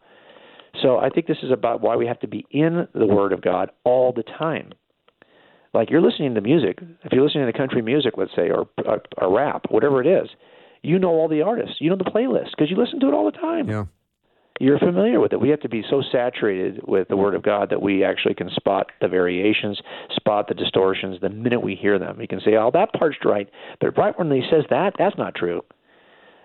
So 0.82 0.98
I 0.98 1.10
think 1.10 1.28
this 1.28 1.38
is 1.42 1.52
about 1.52 1.82
why 1.82 1.96
we 1.96 2.08
have 2.08 2.20
to 2.20 2.28
be 2.28 2.46
in 2.52 2.88
the 2.94 3.06
Word 3.06 3.34
of 3.34 3.42
God 3.42 3.72
all 3.84 4.12
the 4.12 4.24
time. 4.24 4.74
Like 5.74 5.90
you're 5.90 6.02
listening 6.02 6.36
to 6.36 6.42
music, 6.42 6.80
if 7.04 7.12
you're 7.12 7.24
listening 7.24 7.46
to 7.46 7.58
country 7.58 7.82
music, 7.82 8.14
let's 8.18 8.32
say, 8.36 8.50
or, 8.50 8.68
or 9.18 9.36
rap, 9.36 9.66
whatever 9.70 10.02
it 10.02 10.08
is, 10.08 10.30
you 10.82 11.00
know 11.00 11.10
all 11.10 11.28
the 11.28 11.42
artists, 11.42 11.78
you 11.80 11.90
know 11.90 11.98
the 11.98 12.04
playlist 12.04 12.52
because 12.52 12.70
you 12.70 12.78
listen 12.78 13.00
to 13.02 13.08
it 13.08 13.14
all 13.14 13.26
the 13.26 13.38
time. 13.38 13.70
Yeah 13.70 13.86
you're 14.60 14.80
familiar 14.80 15.20
with 15.20 15.34
it. 15.34 15.42
We 15.42 15.50
have 15.50 15.60
to 15.62 15.70
be 15.70 15.84
so 15.90 16.02
saturated 16.12 16.82
with 16.88 17.10
the 17.10 17.18
Word 17.18 17.36
of 17.36 17.44
God 17.44 17.70
that 17.72 17.82
we 17.82 18.04
actually 18.04 18.36
can 18.36 18.50
spot 18.56 18.92
the 19.02 19.08
variations, 19.08 19.82
spot 20.16 20.48
the 20.48 20.54
distortions 20.54 21.20
the 21.22 21.30
minute 21.30 21.62
we 21.62 21.76
hear 21.76 22.00
them. 22.00 22.22
You 22.22 22.28
can 22.28 22.40
say, 22.40 22.56
"Oh, 22.56 22.72
that 22.72 22.94
part's 22.94 23.18
right," 23.26 23.50
but 23.80 23.98
right 23.98 24.18
when 24.18 24.32
he 24.32 24.48
says 24.50 24.64
that, 24.70 24.94
that's 24.98 25.18
not 25.18 25.36
true. 25.36 25.64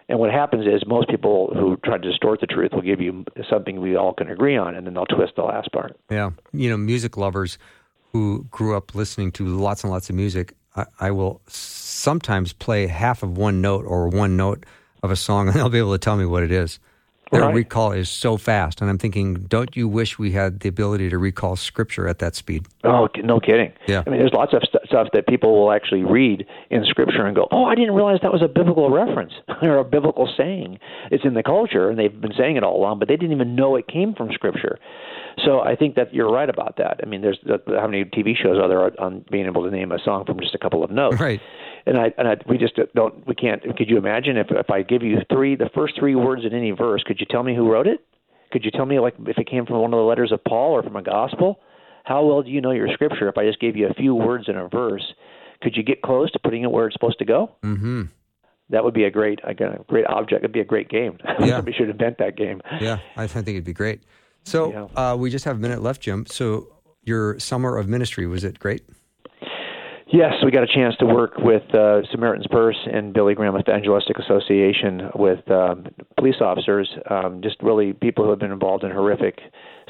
And 0.08 0.18
what 0.18 0.32
happens 0.32 0.66
is 0.66 0.84
most 0.88 1.08
people 1.08 1.52
who 1.54 1.76
try 1.84 1.96
to 1.98 2.10
distort 2.10 2.40
the 2.40 2.48
truth 2.48 2.72
will 2.72 2.82
give 2.82 3.00
you 3.00 3.24
something 3.48 3.80
we 3.80 3.94
all 3.94 4.12
can 4.12 4.28
agree 4.28 4.56
on, 4.56 4.74
and 4.74 4.84
then 4.84 4.94
they'll 4.94 5.06
twist 5.06 5.34
the 5.36 5.42
last 5.42 5.70
part. 5.70 5.96
Yeah, 6.10 6.30
you 6.52 6.68
know, 6.68 6.76
music 6.76 7.16
lovers 7.16 7.58
who 8.12 8.46
grew 8.50 8.76
up 8.76 8.94
listening 8.94 9.30
to 9.32 9.46
lots 9.46 9.84
and 9.84 9.92
lots 9.92 10.10
of 10.10 10.16
music, 10.16 10.54
I, 10.74 10.86
I 10.98 11.10
will 11.12 11.40
sometimes 11.46 12.52
play 12.52 12.86
half 12.86 13.22
of 13.22 13.38
one 13.38 13.60
note 13.60 13.84
or 13.86 14.08
one 14.08 14.36
note 14.36 14.66
of 15.02 15.10
a 15.10 15.16
song, 15.16 15.46
and 15.48 15.56
they'll 15.56 15.68
be 15.68 15.78
able 15.78 15.92
to 15.92 15.98
tell 15.98 16.16
me 16.16 16.26
what 16.26 16.42
it 16.42 16.50
is. 16.50 16.80
Their 17.30 17.42
right. 17.42 17.54
recall 17.54 17.92
is 17.92 18.10
so 18.10 18.36
fast. 18.36 18.80
And 18.80 18.90
I'm 18.90 18.98
thinking, 18.98 19.34
don't 19.34 19.76
you 19.76 19.86
wish 19.86 20.18
we 20.18 20.32
had 20.32 20.60
the 20.60 20.68
ability 20.68 21.10
to 21.10 21.18
recall 21.18 21.54
scripture 21.54 22.08
at 22.08 22.18
that 22.18 22.34
speed? 22.34 22.66
Oh, 22.82 23.08
no 23.22 23.38
kidding. 23.38 23.72
Yeah. 23.86 24.02
I 24.04 24.10
mean, 24.10 24.18
there's 24.18 24.32
lots 24.32 24.52
of 24.52 24.62
st- 24.64 24.84
stuff 24.86 25.08
that 25.12 25.28
people 25.28 25.60
will 25.60 25.70
actually 25.70 26.02
read 26.02 26.44
in 26.70 26.84
scripture 26.84 27.24
and 27.24 27.36
go, 27.36 27.46
oh, 27.52 27.64
I 27.64 27.76
didn't 27.76 27.94
realize 27.94 28.18
that 28.22 28.32
was 28.32 28.42
a 28.42 28.48
biblical 28.48 28.90
reference 28.90 29.32
or 29.62 29.76
a 29.76 29.84
biblical 29.84 30.28
saying. 30.36 30.80
It's 31.12 31.24
in 31.24 31.34
the 31.34 31.44
culture, 31.44 31.88
and 31.88 31.98
they've 31.98 32.20
been 32.20 32.34
saying 32.36 32.56
it 32.56 32.64
all 32.64 32.76
along, 32.76 32.98
but 32.98 33.06
they 33.06 33.16
didn't 33.16 33.32
even 33.32 33.54
know 33.54 33.76
it 33.76 33.86
came 33.86 34.12
from 34.14 34.32
scripture. 34.32 34.78
So 35.44 35.60
I 35.60 35.76
think 35.76 35.94
that 35.94 36.12
you're 36.12 36.30
right 36.30 36.50
about 36.50 36.76
that. 36.78 36.98
I 37.02 37.06
mean, 37.06 37.22
there's 37.22 37.38
how 37.46 37.86
many 37.86 38.04
TV 38.04 38.36
shows 38.36 38.58
are 38.58 38.68
there 38.68 39.00
on 39.00 39.24
being 39.30 39.46
able 39.46 39.62
to 39.62 39.70
name 39.70 39.92
a 39.92 39.98
song 40.04 40.24
from 40.24 40.40
just 40.40 40.54
a 40.54 40.58
couple 40.58 40.82
of 40.82 40.90
notes? 40.90 41.20
Right 41.20 41.40
and 41.86 41.98
I 41.98 42.12
and 42.18 42.28
I, 42.28 42.36
we 42.48 42.58
just 42.58 42.78
don't 42.94 43.26
we 43.26 43.34
can't. 43.34 43.62
Could 43.76 43.88
you 43.88 43.98
imagine 43.98 44.36
if 44.36 44.48
if 44.50 44.70
I 44.70 44.82
give 44.82 45.02
you 45.02 45.18
three 45.30 45.56
the 45.56 45.70
first 45.74 45.94
three 45.98 46.14
words 46.14 46.42
in 46.44 46.54
any 46.54 46.70
verse? 46.70 47.02
Could 47.04 47.20
you 47.20 47.26
tell 47.28 47.42
me 47.42 47.54
who 47.54 47.70
wrote 47.70 47.86
it? 47.86 48.06
Could 48.52 48.64
you 48.64 48.70
tell 48.70 48.86
me 48.86 48.98
like 48.98 49.14
if 49.26 49.38
it 49.38 49.48
came 49.48 49.66
from 49.66 49.80
one 49.80 49.92
of 49.92 49.98
the 49.98 50.04
letters 50.04 50.32
of 50.32 50.42
Paul 50.44 50.72
or 50.72 50.82
from 50.82 50.96
a 50.96 51.02
gospel? 51.02 51.60
How 52.04 52.24
well 52.24 52.42
do 52.42 52.50
you 52.50 52.60
know 52.60 52.72
your 52.72 52.88
scripture? 52.92 53.28
If 53.28 53.38
I 53.38 53.46
just 53.46 53.60
gave 53.60 53.76
you 53.76 53.88
a 53.88 53.94
few 53.94 54.14
words 54.14 54.48
in 54.48 54.56
a 54.56 54.68
verse, 54.68 55.14
could 55.62 55.76
you 55.76 55.82
get 55.82 56.02
close 56.02 56.30
to 56.32 56.38
putting 56.38 56.62
it 56.62 56.70
where 56.70 56.86
it's 56.86 56.94
supposed 56.94 57.18
to 57.18 57.24
go? 57.24 57.52
Mm-hmm. 57.62 58.04
That 58.70 58.84
would 58.84 58.94
be 58.94 59.04
a 59.04 59.10
great, 59.10 59.40
a 59.44 59.54
great 59.54 60.06
object. 60.06 60.42
It'd 60.44 60.52
be 60.52 60.60
a 60.60 60.64
great 60.64 60.88
game. 60.88 61.18
Yeah. 61.40 61.56
Somebody 61.56 61.76
should 61.76 61.88
invent 61.88 62.18
that 62.18 62.36
game. 62.36 62.60
Yeah, 62.80 62.98
I 63.16 63.26
think 63.26 63.48
it'd 63.48 63.64
be 63.64 63.72
great. 63.72 64.02
So 64.44 64.72
yeah. 64.72 65.12
uh, 65.12 65.16
we 65.16 65.30
just 65.30 65.44
have 65.44 65.56
a 65.56 65.58
minute 65.58 65.82
left, 65.82 66.02
Jim. 66.02 66.26
So 66.26 66.68
your 67.02 67.38
summer 67.38 67.76
of 67.76 67.88
ministry 67.88 68.26
was 68.26 68.44
it 68.44 68.58
great? 68.58 68.82
Yes, 70.12 70.34
we 70.44 70.50
got 70.50 70.64
a 70.64 70.66
chance 70.66 70.96
to 70.96 71.06
work 71.06 71.34
with 71.38 71.62
uh, 71.72 72.00
Samaritan's 72.10 72.48
Purse 72.50 72.76
and 72.92 73.14
Billy 73.14 73.34
Graham 73.36 73.56
Evangelistic 73.56 74.18
Association 74.18 75.08
with 75.14 75.48
um, 75.48 75.86
police 76.18 76.40
officers, 76.40 76.90
um, 77.08 77.40
just 77.40 77.56
really 77.62 77.92
people 77.92 78.24
who 78.24 78.30
have 78.30 78.40
been 78.40 78.50
involved 78.50 78.82
in 78.82 78.90
horrific 78.90 79.38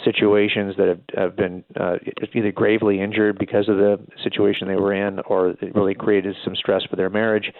situations 0.04 0.74
that 0.76 0.88
have, 0.88 1.00
have 1.16 1.36
been 1.36 1.64
uh, 1.78 1.94
either 2.34 2.52
gravely 2.52 3.00
injured 3.00 3.38
because 3.38 3.66
of 3.70 3.78
the 3.78 3.98
situation 4.22 4.68
they 4.68 4.76
were 4.76 4.92
in 4.92 5.20
or 5.20 5.50
it 5.50 5.74
really 5.74 5.94
created 5.94 6.36
some 6.44 6.54
stress 6.54 6.82
for 6.84 6.96
their 6.96 7.08
marriage. 7.08 7.50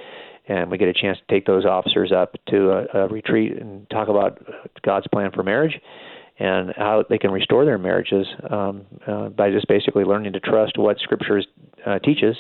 And 0.47 0.71
we 0.71 0.77
get 0.77 0.89
a 0.89 0.93
chance 0.93 1.17
to 1.17 1.35
take 1.35 1.47
those 1.47 1.65
officers 1.65 2.13
up 2.13 2.35
to 2.49 2.73
a, 2.73 3.05
a 3.05 3.09
retreat 3.09 3.57
and 3.57 3.89
talk 3.89 4.09
about 4.09 4.39
God's 4.83 5.07
plan 5.11 5.31
for 5.33 5.43
marriage 5.43 5.81
and 6.41 6.72
how 6.76 7.05
they 7.09 7.18
can 7.18 7.30
restore 7.30 7.66
their 7.66 7.78
marriages 7.78 8.26
um, 8.51 8.86
uh, 9.07 9.28
by 9.28 9.51
just 9.51 9.68
basically 9.68 10.05
learning 10.05 10.32
to 10.32 10.41
trust 10.41 10.78
what 10.78 10.99
Scripture 10.99 11.43
uh, 11.86 11.99
teaches. 11.99 12.34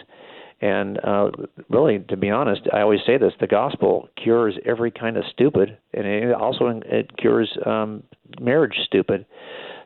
And 0.62 0.98
uh, 1.04 1.30
really, 1.68 2.00
to 2.08 2.16
be 2.16 2.30
honest, 2.30 2.62
I 2.72 2.80
always 2.80 3.00
say 3.06 3.18
this: 3.18 3.32
the 3.40 3.46
gospel 3.46 4.08
cures 4.22 4.58
every 4.66 4.90
kind 4.90 5.16
of 5.16 5.24
stupid, 5.30 5.78
and 5.94 6.06
it 6.06 6.32
also 6.32 6.80
it 6.86 7.16
cures 7.18 7.50
um, 7.64 8.02
marriage 8.40 8.74
stupid. 8.84 9.26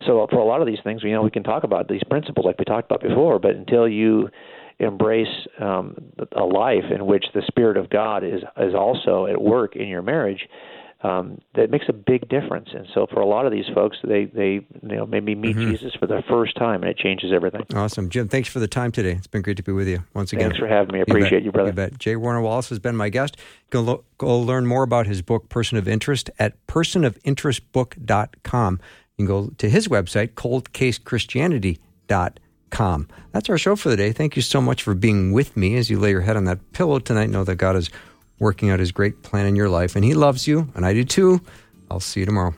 So 0.07 0.27
for 0.31 0.39
a 0.39 0.45
lot 0.45 0.61
of 0.61 0.67
these 0.67 0.81
things, 0.85 1.03
you 1.03 1.13
know, 1.13 1.23
we 1.23 1.31
can 1.31 1.45
talk 1.45 1.65
about 1.65 1.89
these 1.89 2.03
principles 2.09 2.45
like 2.47 2.59
we 2.59 2.65
talked 2.65 2.91
about 2.91 3.03
before, 3.03 3.39
but 3.39 3.53
until 3.53 3.89
you 3.89 4.29
embrace 4.81 5.29
um, 5.61 5.97
a 6.37 6.45
life 6.45 6.85
in 6.93 7.07
which 7.07 7.25
the 7.35 7.43
Spirit 7.47 7.77
of 7.77 7.91
God 7.91 8.25
is 8.25 8.43
is 8.59 8.75
also 8.75 9.27
at 9.27 9.41
work 9.41 9.77
in 9.77 9.87
your 9.87 10.03
marriage, 10.03 10.49
um, 11.05 11.39
that 11.55 11.71
makes 11.71 11.85
a 11.89 11.93
big 11.93 12.29
difference. 12.31 12.71
And 12.73 12.89
so 12.95 13.07
for 13.13 13.21
a 13.21 13.27
lot 13.27 13.45
of 13.45 13.53
these 13.53 13.67
folks, 13.75 13.99
they 14.03 14.25
they 14.25 14.67
you 14.83 14.83
know 14.83 15.05
maybe 15.05 15.35
meet 15.35 15.55
mm-hmm. 15.55 15.71
Jesus 15.71 15.93
for 16.01 16.07
the 16.07 16.23
first 16.29 16.57
time, 16.57 16.83
and 16.83 16.91
it 16.91 16.97
changes 16.97 17.31
everything. 17.33 17.67
Awesome, 17.75 18.09
Jim. 18.09 18.29
Thanks 18.29 18.49
for 18.49 18.59
the 18.59 18.67
time 18.67 18.91
today. 18.91 19.13
It's 19.13 19.27
been 19.27 19.43
great 19.43 19.59
to 19.59 19.63
be 19.63 19.73
with 19.73 19.87
you 19.87 20.03
once 20.15 20.33
again. 20.33 20.49
Thanks 20.49 20.59
for 20.59 20.67
having 20.67 20.95
me. 20.95 21.01
I 21.01 21.03
appreciate 21.03 21.43
you, 21.43 21.49
you, 21.49 21.53
brother. 21.53 21.69
You 21.69 21.75
bet. 21.75 21.99
J. 21.99 22.17
Warner 22.17 22.41
Wallace 22.41 22.71
has 22.71 22.79
been 22.79 22.97
my 22.97 23.11
guest. 23.11 23.37
Go, 23.69 23.83
lo- 23.83 24.05
go 24.17 24.41
learn 24.41 24.67
more 24.67 24.83
about 24.83 25.07
his 25.07 25.21
book, 25.21 25.51
Person 25.51 25.77
of 25.77 25.87
Interest, 25.87 26.31
at 26.39 26.55
personofinterestbook.com. 26.67 28.81
You 29.17 29.27
can 29.27 29.27
go 29.27 29.49
to 29.59 29.69
his 29.69 29.89
website, 29.89 30.33
coldcasechristianity.com. 30.33 33.09
That's 33.33 33.51
our 33.51 33.59
show 33.59 33.77
for 33.77 33.91
the 33.91 33.97
day. 33.97 34.13
Thank 34.13 34.37
you 34.37 34.43
so 34.43 34.63
much 34.63 34.83
for 34.83 34.95
being 34.95 35.33
with 35.33 35.57
me 35.57 35.77
as 35.77 35.89
you 35.91 36.01
lay 36.01 36.11
your 36.11 36.23
head 36.23 36.37
on 36.37 36.45
that 36.45 36.73
pillow 36.73 36.99
tonight. 36.99 37.31
Know 37.31 37.45
that 37.45 37.55
God 37.57 37.77
is 37.77 37.91
working 38.39 38.71
out 38.71 38.81
his 38.81 38.93
great 38.93 39.23
plan 39.23 39.47
in 39.47 39.57
your 39.57 39.69
life. 39.69 39.97
And 39.97 40.05
he 40.05 40.15
loves 40.15 40.47
you, 40.47 40.69
and 40.75 40.85
I 40.85 40.93
do 40.93 41.05
too. 41.05 41.41
I'll 41.91 42.01
see 42.01 42.21
you 42.21 42.27
tomorrow. 42.27 42.55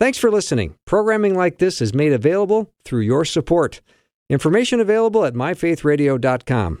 Thanks 0.00 0.18
for 0.18 0.30
listening. 0.30 0.74
Programming 0.86 1.36
like 1.36 1.58
this 1.58 1.80
is 1.82 1.92
made 1.92 2.12
available 2.12 2.70
through 2.84 3.00
your 3.00 3.24
support. 3.24 3.80
Information 4.30 4.78
available 4.80 5.24
at 5.24 5.34
myfaithradio.com. 5.34 6.76